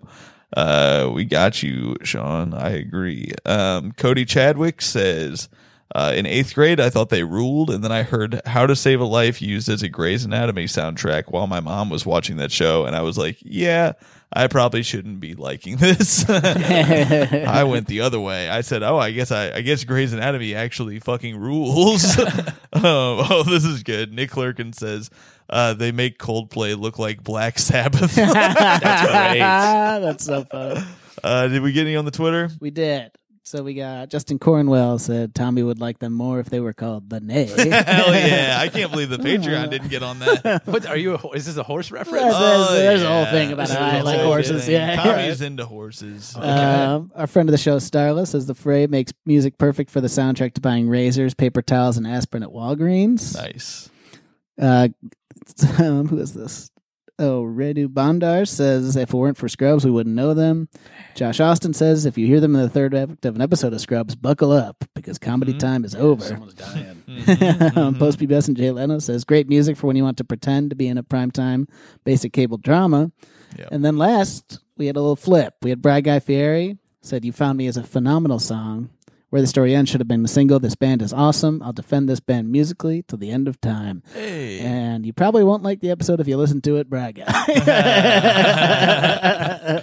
Uh, 0.56 1.10
we 1.14 1.24
got 1.24 1.62
you, 1.62 1.96
Sean. 2.02 2.52
I 2.52 2.70
agree. 2.70 3.32
Um, 3.46 3.92
Cody 3.92 4.24
Chadwick 4.24 4.82
says, 4.82 5.48
uh, 5.94 6.12
in 6.14 6.24
eighth 6.26 6.54
grade, 6.54 6.78
I 6.80 6.88
thought 6.90 7.08
they 7.08 7.24
ruled, 7.24 7.70
and 7.70 7.82
then 7.82 7.90
I 7.90 8.02
heard 8.04 8.40
How 8.46 8.66
to 8.66 8.76
Save 8.76 9.00
a 9.00 9.04
Life 9.04 9.42
used 9.42 9.68
as 9.68 9.82
a 9.82 9.88
Grey's 9.88 10.24
Anatomy 10.24 10.66
soundtrack 10.66 11.30
while 11.32 11.46
my 11.46 11.60
mom 11.60 11.90
was 11.90 12.06
watching 12.06 12.36
that 12.36 12.52
show, 12.52 12.84
and 12.84 12.94
I 12.94 13.02
was 13.02 13.18
like, 13.18 13.38
yeah, 13.40 13.94
I 14.32 14.46
probably 14.46 14.84
shouldn't 14.84 15.18
be 15.18 15.34
liking 15.34 15.76
this. 15.78 16.24
I 16.28 17.64
went 17.64 17.88
the 17.88 18.02
other 18.02 18.20
way. 18.20 18.48
I 18.48 18.60
said, 18.60 18.82
"Oh, 18.84 18.96
I 18.98 19.10
guess 19.10 19.32
I, 19.32 19.50
I 19.56 19.60
guess 19.62 19.82
Grey's 19.84 20.12
Anatomy 20.12 20.54
actually 20.54 21.00
fucking 21.00 21.36
rules." 21.36 22.04
oh, 22.16 22.46
oh, 23.30 23.42
this 23.42 23.64
is 23.64 23.82
good. 23.82 24.12
Nick 24.12 24.30
Lurkin 24.30 24.72
says 24.72 25.10
uh, 25.48 25.74
they 25.74 25.90
make 25.90 26.18
Coldplay 26.18 26.78
look 26.78 26.98
like 27.00 27.24
Black 27.24 27.58
Sabbath. 27.58 28.14
That's 28.14 29.02
great. 29.02 29.38
That's 29.40 30.24
so 30.24 30.44
fun. 30.44 30.86
uh, 31.24 31.48
did 31.48 31.62
we 31.62 31.72
get 31.72 31.82
any 31.82 31.96
on 31.96 32.04
the 32.04 32.12
Twitter? 32.12 32.48
We 32.60 32.70
did. 32.70 33.10
So 33.42 33.62
we 33.64 33.74
got 33.74 34.10
Justin 34.10 34.38
Cornwell 34.38 34.98
said 34.98 35.34
Tommy 35.34 35.62
would 35.62 35.80
like 35.80 35.98
them 35.98 36.12
more 36.12 36.38
if 36.40 36.50
they 36.50 36.60
were 36.60 36.74
called 36.74 37.08
the 37.10 37.20
Nay. 37.20 37.44
Hell 37.46 38.14
yeah! 38.14 38.58
I 38.60 38.68
can't 38.68 38.90
believe 38.92 39.08
the 39.10 39.16
Patreon 39.16 39.70
didn't 39.70 39.88
get 39.88 40.02
on 40.02 40.18
that. 40.20 40.62
What 40.66 40.86
are 40.86 40.96
you? 40.96 41.14
a 41.14 41.28
Is 41.30 41.46
this 41.46 41.56
a 41.56 41.62
horse 41.62 41.90
reference? 41.90 42.20
There's, 42.22 42.34
Oh, 42.36 42.74
there's 42.74 43.02
a 43.02 43.08
whole 43.08 43.24
thing 43.26 43.50
about 43.52 43.68
This 43.68 43.76
how 43.76 43.86
is 43.88 43.94
I 43.94 43.98
a 43.98 44.04
like 44.04 44.16
whole 44.20 44.26
horses. 44.26 44.64
thing. 44.66 44.74
Yeah. 44.74 44.94
Tommy's 44.96 45.40
into 45.40 45.64
horses. 45.66 46.36
Um, 46.36 47.10
our 47.16 47.26
friend 47.26 47.48
of 47.48 47.52
the 47.52 47.58
show, 47.58 47.78
Starla, 47.78 48.26
says 48.26 48.46
the 48.46 48.54
fray 48.54 48.86
makes 48.86 49.12
music 49.26 49.58
perfect 49.58 49.90
for 49.90 50.00
the 50.00 50.08
soundtrack 50.08 50.54
to 50.54 50.60
buying 50.60 50.88
razors, 50.88 51.34
paper 51.34 51.62
towels, 51.62 51.96
and 51.96 52.06
aspirin 52.06 52.42
at 52.42 52.50
Walgreens. 52.50 53.34
nice. 53.34 53.88
Uh, 54.60 54.88
um, 55.78 56.06
who 56.06 56.18
is 56.18 56.34
this? 56.34 56.69
Oh, 57.20 57.42
Redu 57.44 57.92
Bandar 57.92 58.46
says 58.46 58.96
if 58.96 59.10
it 59.10 59.14
weren't 59.14 59.36
for 59.36 59.46
Scrubs, 59.48 59.84
we 59.84 59.90
wouldn't 59.90 60.16
know 60.16 60.32
them. 60.32 60.70
Josh 61.14 61.38
Austin 61.38 61.74
says 61.74 62.06
if 62.06 62.16
you 62.16 62.26
hear 62.26 62.40
them 62.40 62.56
in 62.56 62.62
the 62.62 62.68
third 62.70 62.94
act 62.94 63.26
of 63.26 63.36
an 63.36 63.42
episode 63.42 63.74
of 63.74 63.80
Scrubs, 63.80 64.16
buckle 64.16 64.52
up 64.52 64.82
because 64.94 65.18
comedy 65.18 65.52
time 65.52 65.84
is 65.84 65.94
over. 65.94 66.24
Someone's 66.24 66.54
dying. 66.54 67.02
um, 67.76 67.94
Post 67.98 68.18
PBS 68.18 68.48
and 68.48 68.56
Jay 68.56 68.70
Leno 68.70 68.98
says 69.00 69.24
great 69.24 69.50
music 69.50 69.76
for 69.76 69.86
when 69.86 69.96
you 69.96 70.02
want 70.02 70.16
to 70.16 70.24
pretend 70.24 70.70
to 70.70 70.76
be 70.76 70.88
in 70.88 70.96
a 70.96 71.02
primetime 71.02 71.68
basic 72.04 72.32
cable 72.32 72.56
drama. 72.56 73.12
Yep. 73.58 73.68
And 73.70 73.84
then 73.84 73.98
last, 73.98 74.60
we 74.78 74.86
had 74.86 74.96
a 74.96 75.00
little 75.00 75.14
flip. 75.14 75.54
We 75.62 75.68
had 75.70 75.82
Brad 75.82 76.04
Guy 76.04 76.20
Fieri 76.20 76.78
said, 77.02 77.24
You 77.24 77.32
found 77.32 77.58
me 77.58 77.66
as 77.66 77.76
a 77.76 77.82
phenomenal 77.82 78.38
song. 78.38 78.90
Where 79.28 79.40
the 79.40 79.46
story 79.46 79.76
ends 79.76 79.88
should 79.88 80.00
have 80.00 80.08
been 80.08 80.24
a 80.24 80.28
single. 80.28 80.58
This 80.58 80.74
band 80.74 81.02
is 81.02 81.12
awesome. 81.12 81.62
I'll 81.62 81.72
defend 81.72 82.08
this 82.08 82.18
band 82.18 82.50
musically 82.50 83.04
till 83.06 83.18
the 83.18 83.30
end 83.30 83.46
of 83.46 83.60
time. 83.60 84.02
Hey. 84.12 84.58
And 84.58 84.89
you 85.04 85.12
probably 85.12 85.44
won't 85.44 85.62
like 85.62 85.80
the 85.80 85.90
episode 85.90 86.20
if 86.20 86.28
you 86.28 86.36
listen 86.36 86.60
to 86.62 86.76
it, 86.76 86.88
Brad 86.90 87.16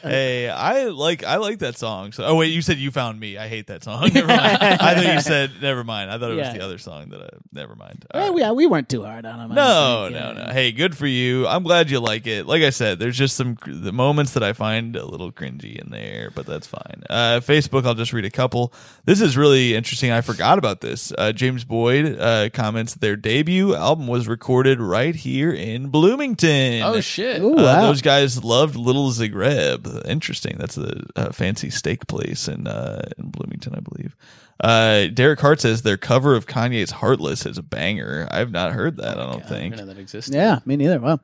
hey, 0.03 0.49
I 0.49 0.85
like 0.85 1.23
I 1.23 1.37
like 1.37 1.59
that 1.59 1.77
song. 1.77 2.11
So, 2.11 2.23
oh 2.25 2.35
wait, 2.35 2.47
you 2.47 2.61
said 2.61 2.77
you 2.77 2.91
found 2.91 3.19
me. 3.19 3.37
I 3.37 3.47
hate 3.47 3.67
that 3.67 3.83
song. 3.83 4.09
Never 4.13 4.27
mind. 4.27 4.57
I 4.61 4.95
thought 4.95 5.13
you 5.13 5.21
said 5.21 5.51
never 5.61 5.83
mind. 5.83 6.11
I 6.11 6.17
thought 6.17 6.31
it 6.31 6.35
was 6.35 6.53
the 6.53 6.61
other 6.61 6.77
song 6.77 7.09
that 7.09 7.21
I 7.21 7.29
never 7.51 7.75
mind. 7.75 8.05
All 8.13 8.19
Well, 8.19 8.29
right. 8.29 8.35
we, 8.35 8.41
yeah, 8.41 8.51
we 8.51 8.67
weren't 8.67 8.89
too 8.89 9.03
hard 9.03 9.25
on 9.25 9.39
him. 9.39 9.49
No, 9.55 10.09
no, 10.09 10.17
Yeah. 10.17 10.31
no. 10.47 10.51
Hey, 10.53 10.71
good 10.71 10.95
for 10.97 11.07
you. 11.07 11.47
I'm 11.47 11.63
glad 11.63 11.89
you 11.89 11.99
like 11.99 12.27
it. 12.27 12.45
Like 12.45 12.63
I 12.63 12.69
said, 12.69 12.99
there's 12.99 13.17
just 13.17 13.35
some 13.35 13.57
the 13.65 13.91
moments 13.93 14.33
that 14.33 14.43
I 14.43 14.53
find 14.53 14.95
a 14.95 15.05
little 15.05 15.31
cringy 15.31 15.77
in 15.81 15.89
there, 15.91 16.31
but 16.33 16.45
that's 16.45 16.67
fine. 16.67 17.03
Uh, 17.09 17.39
Facebook, 17.43 17.85
I'll 17.85 17.93
just 17.95 18.13
read 18.13 18.25
a 18.25 18.29
couple. 18.31 18.73
This 19.05 19.21
is 19.21 19.37
really 19.37 19.75
interesting. 19.75 20.11
I 20.11 20.21
forgot 20.21 20.57
about 20.57 20.81
this. 20.81 21.11
Uh, 21.17 21.31
James 21.31 21.63
Boyd 21.63 22.17
uh, 22.19 22.49
comments 22.53 22.95
their 22.95 23.15
debut 23.15 23.75
album 23.75 24.07
was 24.07 24.27
recorded 24.27 24.79
right 24.81 24.96
right 24.97 25.15
here 25.15 25.51
in 25.51 25.87
Bloomington. 25.89 26.81
Oh 26.83 26.99
shit! 27.01 27.41
Ooh, 27.41 27.53
Uh, 27.57 27.63
wow. 27.63 27.81
Those 27.81 28.01
guys 28.01 28.43
loved 28.43 28.75
Little 28.75 29.11
Zagreb. 29.11 30.05
Interesting. 30.07 30.55
That's 30.57 30.77
a, 30.77 31.03
a 31.15 31.33
fancy 31.33 31.69
steak 31.69 32.07
place 32.07 32.47
in 32.47 32.67
uh, 32.67 33.07
in 33.17 33.29
Bloomington, 33.29 33.75
I 33.75 33.79
believe. 33.79 34.15
Uh, 34.59 35.07
Derek 35.13 35.39
Hart 35.39 35.61
says 35.61 35.83
their 35.83 35.97
cover 35.97 36.35
of 36.35 36.47
Kanye's 36.47 36.91
"Heartless" 36.91 37.45
is 37.45 37.57
a 37.57 37.63
banger. 37.63 38.27
I've 38.31 38.51
not 38.51 38.73
heard 38.73 38.97
that. 38.97 39.17
I 39.19 39.25
don't 39.25 39.35
Oh 39.41 39.45
I 39.45 39.47
think. 39.47 39.75
didn't 39.75 39.87
know 39.87 39.93
that 39.93 39.99
existed. 40.01 40.33
yeah, 40.33 40.59
me 40.65 40.75
neither. 40.77 40.99
Wow. 40.99 41.19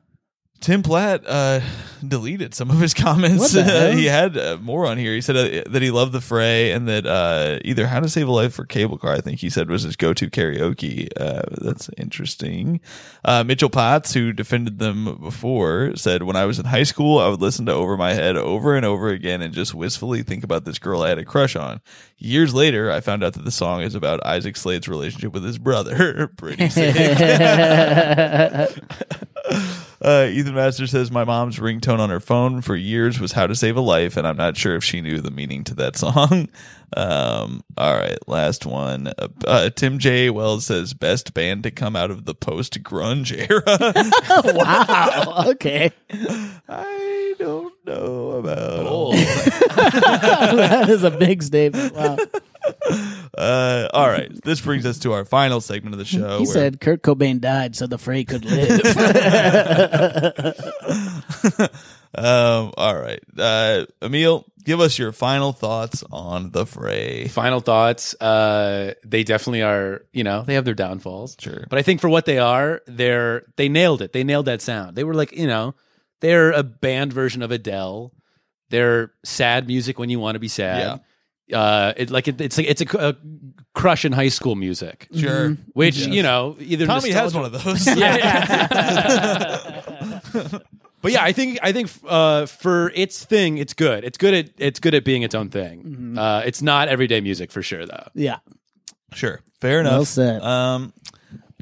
Tim 0.64 0.82
Platt 0.82 1.24
uh, 1.26 1.60
deleted 2.08 2.54
some 2.54 2.70
of 2.70 2.80
his 2.80 2.94
comments. 3.04 3.52
Hell? 3.52 3.92
he 3.92 4.06
had 4.06 4.38
uh, 4.38 4.56
more 4.62 4.86
on 4.86 4.96
here. 4.96 5.12
He 5.12 5.20
said 5.20 5.36
uh, 5.36 5.62
that 5.68 5.82
he 5.82 5.90
loved 5.90 6.12
the 6.12 6.22
fray 6.22 6.70
and 6.70 6.88
that 6.88 7.04
uh, 7.04 7.58
either 7.66 7.86
How 7.86 8.00
to 8.00 8.08
Save 8.08 8.28
a 8.28 8.32
Life 8.32 8.58
or 8.58 8.64
Cable 8.64 8.96
Car, 8.96 9.12
I 9.12 9.20
think 9.20 9.40
he 9.40 9.50
said 9.50 9.68
was 9.68 9.82
his 9.82 9.94
go 9.94 10.14
to 10.14 10.30
karaoke. 10.30 11.10
Uh, 11.20 11.42
that's 11.60 11.90
interesting. 11.98 12.80
Uh, 13.26 13.44
Mitchell 13.44 13.68
Potts, 13.68 14.14
who 14.14 14.32
defended 14.32 14.78
them 14.78 15.18
before, 15.20 15.94
said, 15.96 16.22
When 16.22 16.34
I 16.34 16.46
was 16.46 16.58
in 16.58 16.64
high 16.64 16.84
school, 16.84 17.18
I 17.18 17.28
would 17.28 17.42
listen 17.42 17.66
to 17.66 17.72
Over 17.74 17.98
My 17.98 18.14
Head 18.14 18.38
over 18.38 18.74
and 18.74 18.86
over 18.86 19.10
again 19.10 19.42
and 19.42 19.52
just 19.52 19.74
wistfully 19.74 20.22
think 20.22 20.44
about 20.44 20.64
this 20.64 20.78
girl 20.78 21.02
I 21.02 21.10
had 21.10 21.18
a 21.18 21.26
crush 21.26 21.56
on. 21.56 21.82
Years 22.16 22.54
later, 22.54 22.90
I 22.90 23.00
found 23.00 23.22
out 23.22 23.34
that 23.34 23.44
the 23.44 23.50
song 23.50 23.82
is 23.82 23.94
about 23.94 24.24
Isaac 24.24 24.56
Slade's 24.56 24.88
relationship 24.88 25.34
with 25.34 25.44
his 25.44 25.58
brother. 25.58 26.26
Pretty 26.38 26.70
sick. 26.70 26.96
Uh, 30.04 30.28
Ethan 30.30 30.54
Master 30.54 30.86
says 30.86 31.10
my 31.10 31.24
mom's 31.24 31.58
ringtone 31.58 31.98
on 31.98 32.10
her 32.10 32.20
phone 32.20 32.60
for 32.60 32.76
years 32.76 33.18
was 33.18 33.32
"How 33.32 33.46
to 33.46 33.54
Save 33.54 33.78
a 33.78 33.80
Life," 33.80 34.18
and 34.18 34.26
I'm 34.26 34.36
not 34.36 34.54
sure 34.54 34.76
if 34.76 34.84
she 34.84 35.00
knew 35.00 35.18
the 35.20 35.30
meaning 35.30 35.64
to 35.64 35.74
that 35.76 35.96
song. 35.96 36.48
Um, 36.94 37.64
all 37.78 37.94
right, 37.94 38.18
last 38.28 38.66
one. 38.66 39.08
Uh, 39.08 39.28
uh, 39.46 39.70
Tim 39.70 39.98
J. 39.98 40.28
Wells 40.28 40.66
says 40.66 40.92
best 40.92 41.32
band 41.32 41.62
to 41.62 41.70
come 41.70 41.96
out 41.96 42.10
of 42.10 42.26
the 42.26 42.34
post 42.34 42.82
grunge 42.82 43.32
era. 43.50 43.62
wow. 44.54 45.44
Okay. 45.52 45.90
I 46.68 47.34
don't 47.38 47.72
know 47.86 48.32
about. 48.32 48.84
Bold. 48.84 49.14
that 49.14 50.86
is 50.90 51.02
a 51.02 51.10
big 51.10 51.42
statement. 51.42 51.94
Wow. 51.94 52.18
Uh, 53.36 53.88
all 53.92 54.08
right, 54.08 54.30
this 54.44 54.60
brings 54.60 54.86
us 54.86 54.98
to 55.00 55.12
our 55.12 55.24
final 55.24 55.60
segment 55.60 55.94
of 55.94 55.98
the 55.98 56.04
show. 56.16 56.38
He 56.38 56.44
where- 56.44 56.52
said 56.52 56.80
Kurt 56.80 57.02
Cobain 57.02 57.40
died 57.40 57.76
so 57.76 57.86
the 57.86 57.98
Fray 57.98 58.24
could 58.24 58.44
live. 58.44 58.80
um, 62.14 62.72
all 62.76 62.98
right, 62.98 63.20
uh, 63.38 63.86
Emil, 64.02 64.44
give 64.64 64.80
us 64.80 64.98
your 64.98 65.12
final 65.12 65.52
thoughts 65.52 66.04
on 66.12 66.50
the 66.50 66.66
fray. 66.66 67.28
Final 67.28 67.60
thoughts. 67.60 68.14
Uh, 68.20 68.94
they 69.04 69.24
definitely 69.24 69.62
are. 69.62 70.04
You 70.12 70.24
know, 70.24 70.42
they 70.42 70.54
have 70.54 70.64
their 70.64 70.74
downfalls. 70.74 71.36
Sure. 71.40 71.66
but 71.68 71.78
I 71.78 71.82
think 71.82 72.00
for 72.00 72.08
what 72.08 72.26
they 72.26 72.38
are, 72.38 72.82
they're 72.86 73.44
they 73.56 73.68
nailed 73.68 74.02
it. 74.02 74.12
They 74.12 74.24
nailed 74.24 74.46
that 74.46 74.62
sound. 74.62 74.96
They 74.96 75.04
were 75.04 75.14
like, 75.14 75.32
you 75.32 75.46
know, 75.46 75.74
they're 76.20 76.52
a 76.52 76.62
band 76.62 77.12
version 77.12 77.42
of 77.42 77.50
Adele. 77.50 78.12
They're 78.70 79.12
sad 79.24 79.66
music 79.66 79.98
when 79.98 80.08
you 80.08 80.18
want 80.18 80.36
to 80.36 80.40
be 80.40 80.48
sad. 80.48 81.00
Uh, 81.52 81.92
it 81.96 82.10
like 82.10 82.26
it, 82.28 82.40
it's 82.40 82.56
like 82.56 82.66
it's 82.68 82.80
a, 82.80 82.86
a 83.08 83.16
crush 83.74 84.04
in 84.04 84.12
high 84.12 84.28
school 84.30 84.54
music, 84.54 85.08
Sure. 85.14 85.56
which 85.74 85.96
you 85.98 86.22
know 86.22 86.56
either 86.58 86.86
Tommy 86.86 87.10
has 87.10 87.34
nostalgia- 87.34 87.36
one 87.36 87.44
of 87.46 87.64
those. 87.64 87.86
yeah, 87.98 89.80
But 91.02 91.12
yeah, 91.12 91.22
I 91.22 91.32
think 91.32 91.58
I 91.62 91.72
think 91.72 91.90
uh, 92.08 92.46
for 92.46 92.90
its 92.94 93.22
thing, 93.26 93.58
it's 93.58 93.74
good. 93.74 94.04
It's 94.04 94.16
good 94.16 94.32
at 94.32 94.50
it's 94.56 94.80
good 94.80 94.94
at 94.94 95.04
being 95.04 95.20
its 95.22 95.34
own 95.34 95.50
thing. 95.50 96.16
Uh, 96.18 96.42
it's 96.46 96.62
not 96.62 96.88
everyday 96.88 97.20
music 97.20 97.52
for 97.52 97.60
sure, 97.62 97.84
though. 97.84 98.06
yeah. 98.14 98.38
Sure. 99.12 99.40
Fair 99.60 99.80
enough. 99.80 99.92
Well 99.92 100.04
said. 100.06 100.42
Um, 100.42 100.94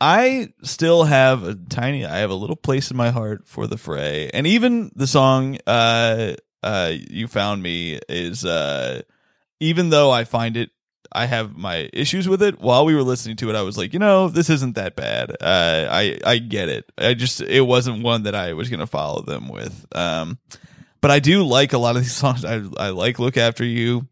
I 0.00 0.52
still 0.62 1.02
have 1.04 1.42
a 1.42 1.54
tiny, 1.54 2.06
I 2.06 2.18
have 2.18 2.30
a 2.30 2.34
little 2.34 2.56
place 2.56 2.90
in 2.92 2.96
my 2.96 3.10
heart 3.10 3.42
for 3.46 3.66
the 3.66 3.76
fray. 3.76 4.30
And 4.32 4.46
even 4.46 4.90
the 4.94 5.06
song, 5.06 5.58
uh, 5.66 6.34
uh, 6.62 6.92
You 6.92 7.26
Found 7.28 7.62
Me 7.62 7.98
is, 8.08 8.44
uh, 8.44 9.02
even 9.62 9.90
though 9.90 10.10
I 10.10 10.24
find 10.24 10.56
it, 10.56 10.70
I 11.12 11.26
have 11.26 11.56
my 11.56 11.88
issues 11.92 12.28
with 12.28 12.42
it. 12.42 12.60
While 12.60 12.84
we 12.84 12.94
were 12.94 13.02
listening 13.02 13.36
to 13.36 13.50
it, 13.50 13.54
I 13.54 13.62
was 13.62 13.78
like, 13.78 13.92
you 13.92 13.98
know, 14.00 14.28
this 14.28 14.50
isn't 14.50 14.74
that 14.74 14.96
bad. 14.96 15.30
Uh, 15.40 15.86
I, 15.88 16.18
I 16.24 16.38
get 16.38 16.68
it. 16.68 16.90
I 16.98 17.14
just, 17.14 17.40
it 17.40 17.60
wasn't 17.60 18.02
one 18.02 18.24
that 18.24 18.34
I 18.34 18.54
was 18.54 18.68
to 18.70 18.86
follow 18.86 19.22
them 19.22 19.48
with. 19.48 19.86
Um, 19.94 20.38
but 21.00 21.10
I 21.10 21.20
do 21.20 21.44
like 21.44 21.72
a 21.72 21.78
lot 21.78 21.96
of 21.96 22.02
these 22.02 22.12
songs. 22.16 22.44
I, 22.44 22.62
I 22.76 22.90
like 22.90 23.18
Look 23.18 23.36
After 23.36 23.64
You. 23.64 24.08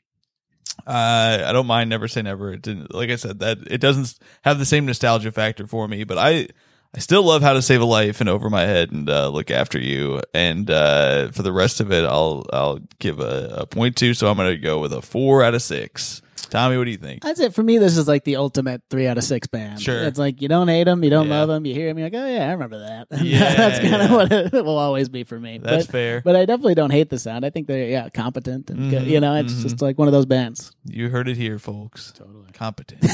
Uh, 0.86 1.44
I 1.46 1.52
don't 1.52 1.66
mind 1.66 1.90
Never 1.90 2.06
Say 2.06 2.22
Never. 2.22 2.52
It 2.52 2.62
didn't, 2.62 2.94
like 2.94 3.10
I 3.10 3.16
said, 3.16 3.40
that 3.40 3.58
it 3.68 3.80
doesn't 3.80 4.18
have 4.42 4.58
the 4.58 4.64
same 4.64 4.86
nostalgia 4.86 5.32
factor 5.32 5.66
for 5.66 5.88
me, 5.88 6.04
but 6.04 6.16
I, 6.16 6.48
I 6.94 6.98
still 6.98 7.22
love 7.22 7.42
How 7.42 7.52
to 7.52 7.62
Save 7.62 7.82
a 7.82 7.84
Life 7.84 8.20
and 8.20 8.28
Over 8.28 8.50
My 8.50 8.62
Head 8.62 8.90
and 8.90 9.08
uh, 9.08 9.28
Look 9.28 9.50
After 9.50 9.78
You. 9.78 10.22
And 10.34 10.68
uh, 10.68 11.30
for 11.30 11.42
the 11.42 11.52
rest 11.52 11.80
of 11.80 11.92
it, 11.92 12.04
I'll 12.04 12.46
I'll 12.52 12.80
give 12.98 13.20
a, 13.20 13.54
a 13.58 13.66
point 13.66 13.96
to. 13.98 14.12
So 14.12 14.28
I'm 14.28 14.36
going 14.36 14.50
to 14.50 14.58
go 14.58 14.80
with 14.80 14.92
a 14.92 15.00
four 15.00 15.44
out 15.44 15.54
of 15.54 15.62
six. 15.62 16.20
Tommy, 16.48 16.76
what 16.78 16.84
do 16.84 16.90
you 16.90 16.96
think? 16.96 17.22
That's 17.22 17.38
it 17.40 17.54
for 17.54 17.62
me. 17.62 17.78
This 17.78 17.96
is 17.96 18.08
like 18.08 18.24
the 18.24 18.36
ultimate 18.36 18.82
three 18.90 19.06
out 19.06 19.18
of 19.18 19.24
six 19.24 19.46
band. 19.46 19.80
Sure. 19.80 20.02
it's 20.02 20.18
like 20.18 20.40
you 20.42 20.48
don't 20.48 20.68
hate 20.68 20.84
them, 20.84 21.02
you 21.04 21.10
don't 21.10 21.28
Yeah. 21.28 21.38
love 21.40 21.48
them, 21.48 21.64
you 21.66 21.74
hear 21.74 21.88
them, 21.88 21.98
you're 21.98 22.06
like, 22.10 22.14
oh 22.20 22.26
yeah, 22.26 22.48
I 22.48 22.52
remember 22.52 22.78
that. 22.80 23.06
And 23.10 23.20
Yeah, 23.26 23.54
that's 23.54 23.78
kind 23.78 23.94
of 24.02 24.10
yeah. 24.10 24.16
what 24.16 24.32
it 24.32 24.52
will 24.64 24.78
always 24.78 25.08
be 25.08 25.24
for 25.24 25.38
me. 25.38 25.58
That's 25.58 25.86
but, 25.86 25.92
fair. 25.92 26.20
But 26.22 26.36
I 26.36 26.44
definitely 26.46 26.74
don't 26.74 26.90
hate 26.90 27.10
the 27.10 27.18
sound. 27.18 27.44
I 27.44 27.50
think 27.50 27.66
they're 27.66 27.86
yeah 27.88 28.08
competent 28.08 28.70
and 28.70 28.90
good. 28.90 29.02
Mhm, 29.04 29.10
You 29.10 29.20
know, 29.20 29.34
it's 29.36 29.62
just 29.62 29.80
like 29.82 29.98
one 29.98 30.08
of 30.08 30.12
those 30.12 30.26
bands. 30.26 30.72
You 30.84 31.08
heard 31.08 31.28
it 31.28 31.36
here, 31.36 31.58
folks. 31.58 32.12
Totally 32.12 32.50
competent. 32.52 33.00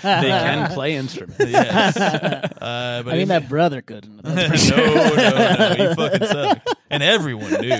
They 0.00 0.28
can 0.28 0.70
play 0.72 0.94
instruments. 0.96 1.44
yes. 1.48 1.96
Uh, 2.60 3.02
but 3.02 3.10
I 3.10 3.12
mean, 3.14 3.22
if- 3.22 3.28
that 3.28 3.48
brother 3.48 3.80
couldn't. 3.82 4.22
That's 4.22 4.68
for 4.68 4.76
no, 4.76 4.84
no, 4.94 5.14
no. 5.14 5.74
You 5.78 5.94
fucking 5.94 6.26
suck. 6.26 6.58
And 6.90 7.02
everyone 7.02 7.50
knew. 7.60 7.72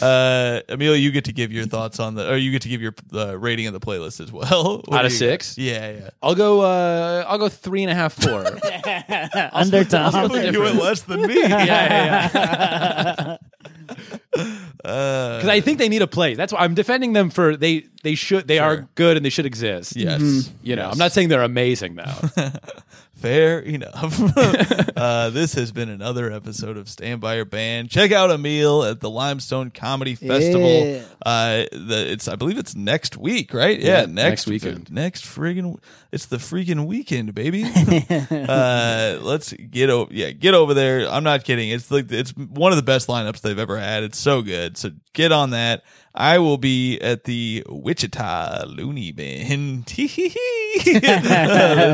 uh, 0.00 0.60
Emilio, 0.68 0.94
you 0.96 1.10
get 1.10 1.24
to 1.24 1.32
give 1.32 1.52
your 1.52 1.66
thoughts 1.66 1.98
on 2.00 2.11
the, 2.14 2.30
or 2.32 2.36
you 2.36 2.50
get 2.50 2.62
to 2.62 2.68
give 2.68 2.80
your 2.82 2.94
uh, 3.14 3.36
rating 3.38 3.66
of 3.66 3.72
the 3.72 3.80
playlist 3.80 4.20
as 4.20 4.30
well. 4.32 4.82
What 4.86 4.98
Out 4.98 5.02
do 5.02 5.06
of 5.06 5.12
you 5.12 5.18
six? 5.18 5.54
got? 5.56 5.62
Yeah, 5.64 5.90
yeah. 5.92 6.10
I'll 6.22 6.34
go. 6.34 6.60
Uh, 6.62 7.24
I'll 7.26 7.38
go 7.38 7.48
three 7.48 7.82
and 7.82 7.90
a 7.90 7.94
half, 7.94 8.12
four. 8.14 8.44
Under 9.52 9.84
Tom. 9.84 10.30
You 10.32 10.60
went 10.60 10.76
less 10.82 11.02
than 11.02 11.22
me. 11.26 11.40
yeah, 11.40 11.64
yeah, 11.64 12.26
yeah. 12.32 13.36
Uh, 14.84 15.36
Because 15.38 15.48
I 15.48 15.60
think 15.60 15.78
they 15.78 15.88
need 15.88 16.02
a 16.02 16.06
place. 16.06 16.36
That's 16.36 16.52
why 16.52 16.60
I'm 16.60 16.74
defending 16.74 17.12
them 17.12 17.30
for 17.30 17.56
they. 17.56 17.86
They 18.02 18.14
should. 18.14 18.48
They 18.48 18.58
are 18.58 18.88
good 18.96 19.16
and 19.16 19.24
they 19.24 19.30
should 19.30 19.46
exist. 19.46 19.94
yes. 19.96 20.50
You 20.62 20.74
know, 20.76 20.88
I'm 20.90 20.98
not 20.98 21.12
saying 21.12 21.28
they're 21.28 21.42
amazing 21.42 21.94
though. 21.96 22.50
Fair 23.22 23.60
enough. 23.60 24.20
uh, 24.96 25.30
this 25.30 25.54
has 25.54 25.70
been 25.70 25.88
another 25.88 26.32
episode 26.32 26.76
of 26.76 26.88
Stand 26.88 27.20
By 27.20 27.36
Your 27.36 27.44
Band. 27.44 27.88
Check 27.88 28.10
out 28.10 28.30
Emil 28.30 28.84
at 28.84 29.00
the 29.00 29.08
Limestone 29.08 29.70
Comedy 29.70 30.16
Festival. 30.16 30.86
Yeah. 30.86 31.02
Uh, 31.24 31.64
the, 31.70 32.04
it's 32.10 32.26
I 32.26 32.34
believe 32.34 32.58
it's 32.58 32.74
next 32.74 33.16
week, 33.16 33.54
right? 33.54 33.78
Yeah, 33.78 34.00
Yeah, 34.00 34.06
next, 34.06 34.16
next 34.16 34.46
weekend. 34.48 34.90
Next 34.90 35.24
friggin' 35.24 35.78
it's 36.12 36.26
the 36.26 36.36
freaking 36.36 36.86
weekend, 36.86 37.34
baby. 37.34 37.64
uh, 38.30 39.18
let's 39.22 39.52
get 39.52 39.88
over. 39.88 40.12
Yeah, 40.12 40.30
get 40.32 40.52
over 40.52 40.74
there. 40.74 41.08
I'm 41.08 41.24
not 41.24 41.44
kidding. 41.44 41.70
It's 41.70 41.90
like 41.90 42.12
it's 42.12 42.32
one 42.36 42.70
of 42.70 42.76
the 42.76 42.82
best 42.82 43.08
lineups 43.08 43.40
they've 43.40 43.58
ever 43.58 43.78
had. 43.78 44.02
It's 44.02 44.18
so 44.18 44.42
good. 44.42 44.76
So 44.76 44.90
get 45.14 45.32
on 45.32 45.50
that. 45.50 45.84
I 46.14 46.38
will 46.38 46.58
be 46.58 47.00
at 47.00 47.24
the 47.24 47.64
Wichita 47.68 48.66
Loony 48.66 49.12
Bin 49.12 49.82
this 49.96 50.14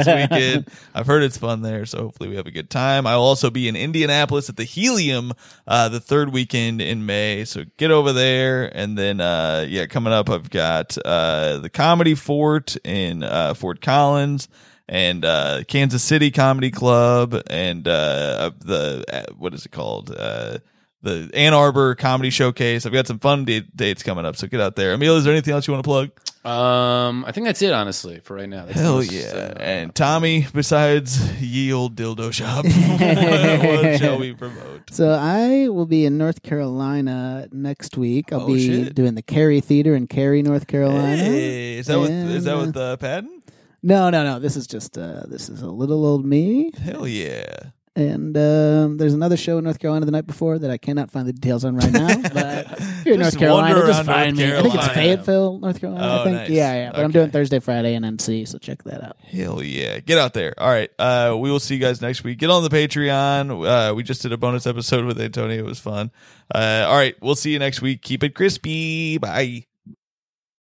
weekend. 0.07 0.69
I've 0.93 1.07
heard 1.07 1.23
it's 1.23 1.39
fun 1.39 1.63
there, 1.63 1.87
so 1.87 1.99
hopefully 1.99 2.29
we 2.29 2.37
have 2.37 2.47
a 2.47 2.51
good 2.51 2.69
time. 2.69 3.07
I'll 3.07 3.21
also 3.21 3.49
be 3.49 3.69
in 3.69 3.77
Indianapolis 3.77 4.49
at 4.49 4.57
the 4.57 4.65
Helium 4.65 5.33
uh, 5.69 5.89
the 5.89 6.01
third 6.01 6.33
weekend 6.33 6.81
in 6.81 7.07
May, 7.07 7.45
so 7.45 7.65
get 7.77 7.93
over 7.93 8.13
there. 8.13 8.65
And 8.77 8.99
then, 8.99 9.21
uh, 9.21 9.67
yeah, 9.69 9.87
coming 9.87 10.13
up, 10.13 10.29
I've 10.29 10.51
got 10.51 10.99
uh, 11.05 11.59
the 11.59 11.71
Comedy 11.71 12.17
Fort 12.17 12.77
in 12.85 13.23
uh, 13.23 13.55
Fort 13.55 13.81
Collins. 13.81 14.49
And 14.91 15.23
uh, 15.23 15.65
Kansas 15.69 16.03
City 16.03 16.31
Comedy 16.31 16.71
Club, 16.71 17.39
and 17.51 17.87
uh, 17.87 18.53
the 18.59 19.05
uh, 19.13 19.35
what 19.37 19.53
is 19.53 19.67
it 19.67 19.71
called? 19.71 20.11
Uh, 20.17 20.61
the 21.03 21.31
Ann 21.35 21.55
Arbor 21.55 21.95
Comedy 21.95 22.31
Showcase. 22.31 22.85
I've 22.87 22.93
got 22.93 23.07
some 23.07 23.19
fun 23.19 23.45
da- 23.45 23.65
dates 23.75 24.03
coming 24.03 24.25
up, 24.25 24.37
so 24.37 24.47
get 24.47 24.61
out 24.61 24.77
there. 24.77 24.93
Emil, 24.95 25.17
is 25.17 25.25
there 25.25 25.33
anything 25.33 25.55
else 25.55 25.67
you 25.67 25.73
want 25.73 25.85
to 25.85 25.89
plug? 25.89 26.11
Um, 26.45 27.25
I 27.27 27.33
think 27.33 27.47
that's 27.47 27.61
it. 27.63 27.73
Honestly, 27.73 28.21
for 28.21 28.35
right 28.37 28.49
now. 28.49 28.65
That's 28.65 28.81
Hell 28.81 28.97
most, 28.97 29.13
yeah! 29.13 29.53
uh, 29.57 29.59
and 29.61 29.95
Tommy, 29.95 30.47
besides 30.55 31.41
ye 31.43 31.73
old 31.73 31.95
dildo 31.95 32.33
shop, 32.33 32.65
what 33.13 33.99
shall 33.99 34.19
we 34.19 34.33
promote? 34.35 34.91
So 34.91 35.11
I 35.11 35.69
will 35.69 35.85
be 35.85 36.07
in 36.07 36.17
North 36.17 36.43
Carolina 36.43 37.49
next 37.53 37.97
week. 37.99 38.33
I'll 38.33 38.43
Oh, 38.43 38.47
be 38.47 38.85
shit. 38.85 38.95
doing 38.95 39.15
the 39.15 39.23
Cary 39.23 39.61
Theater 39.61 39.95
in 39.95 40.07
Cary, 40.07 40.43
North 40.43 40.67
Carolina. 40.69 41.17
Hey, 41.17 41.79
is 41.79 41.87
that 41.89 41.99
with 41.99 42.11
is 42.11 42.45
that 42.45 42.57
And, 42.57 42.67
with 42.69 42.77
uh, 42.77 42.97
Patton? 42.97 43.43
No, 43.83 44.09
no, 44.11 44.25
no. 44.25 44.39
This 44.39 44.57
is 44.57 44.67
just 44.67 44.97
uh, 44.97 45.23
this 45.27 45.49
is 45.49 45.61
a 45.61 45.71
little 45.71 46.07
old 46.07 46.25
me, 46.25 46.71
Hell 46.83 47.07
yeah! 47.07 47.71
And 47.99 48.37
um, 48.37 48.97
there's 48.97 49.13
another 49.13 49.37
show 49.37 49.59
in 49.59 49.65
North 49.65 49.81
Carolina 49.81 50.07
the 50.07 50.13
night 50.13 50.27
before 50.29 50.57
that 50.61 50.71
I 50.71 50.77
cannot 50.79 51.11
find 51.11 51.27
the 51.27 51.33
details 51.33 51.65
on 51.65 51.75
right 51.75 51.91
now. 51.91 52.07
But 52.33 52.79
if 52.79 53.05
you're 53.07 53.15
in 53.15 53.21
Just 53.21 53.35
North 53.35 53.39
Carolina, 53.39 53.75
wander 53.75 53.87
just 53.89 53.99
around 53.99 54.07
find 54.07 54.37
North 54.37 54.49
me. 54.51 54.57
I 54.57 54.63
think 54.63 54.75
it's 54.77 54.85
Carolina. 54.87 54.95
Fayetteville, 54.95 55.59
North 55.59 55.81
Carolina. 55.81 56.07
Oh, 56.07 56.21
I 56.21 56.25
think. 56.25 56.37
nice. 56.37 56.51
Yeah, 56.51 56.75
yeah. 56.75 56.91
But 56.93 56.99
I'm 57.01 57.05
Okay. 57.07 57.13
doing 57.15 57.31
Thursday, 57.33 57.59
Friday, 57.59 57.95
and 57.95 58.05
NC, 58.05 58.47
so 58.47 58.59
check 58.59 58.85
that 58.85 59.03
out. 59.03 59.17
Hell 59.27 59.63
yeah. 59.65 59.99
Get 59.99 60.17
out 60.19 60.33
there. 60.35 60.55
All 60.59 60.69
right. 60.71 60.91
Uh, 60.97 61.37
we 61.41 61.51
will 61.51 61.59
see 61.59 61.75
you 61.75 61.81
guys 61.81 62.01
next 62.01 62.23
week. 62.23 62.39
Get 62.39 62.51
on 62.51 62.63
the 62.63 62.69
Patreon. 62.69 63.67
Uh, 63.67 63.95
we 63.95 64.05
just 64.05 64.23
did 64.23 64.33
a 64.33 64.37
bonus 64.37 64.67
episode 64.69 65.05
with 65.05 65.21
Antonio. 65.21 65.59
It 65.59 65.65
was 65.65 65.81
fun. 65.81 66.13
Uh, 66.55 66.87
all 66.89 66.95
right. 66.95 67.17
We'll 67.21 67.35
see 67.35 67.51
you 67.53 67.59
next 67.59 67.83
week. 67.83 68.03
Keep 68.03 68.23
it 68.23 68.35
crispy. 68.37 69.19
Bye. 69.19 69.68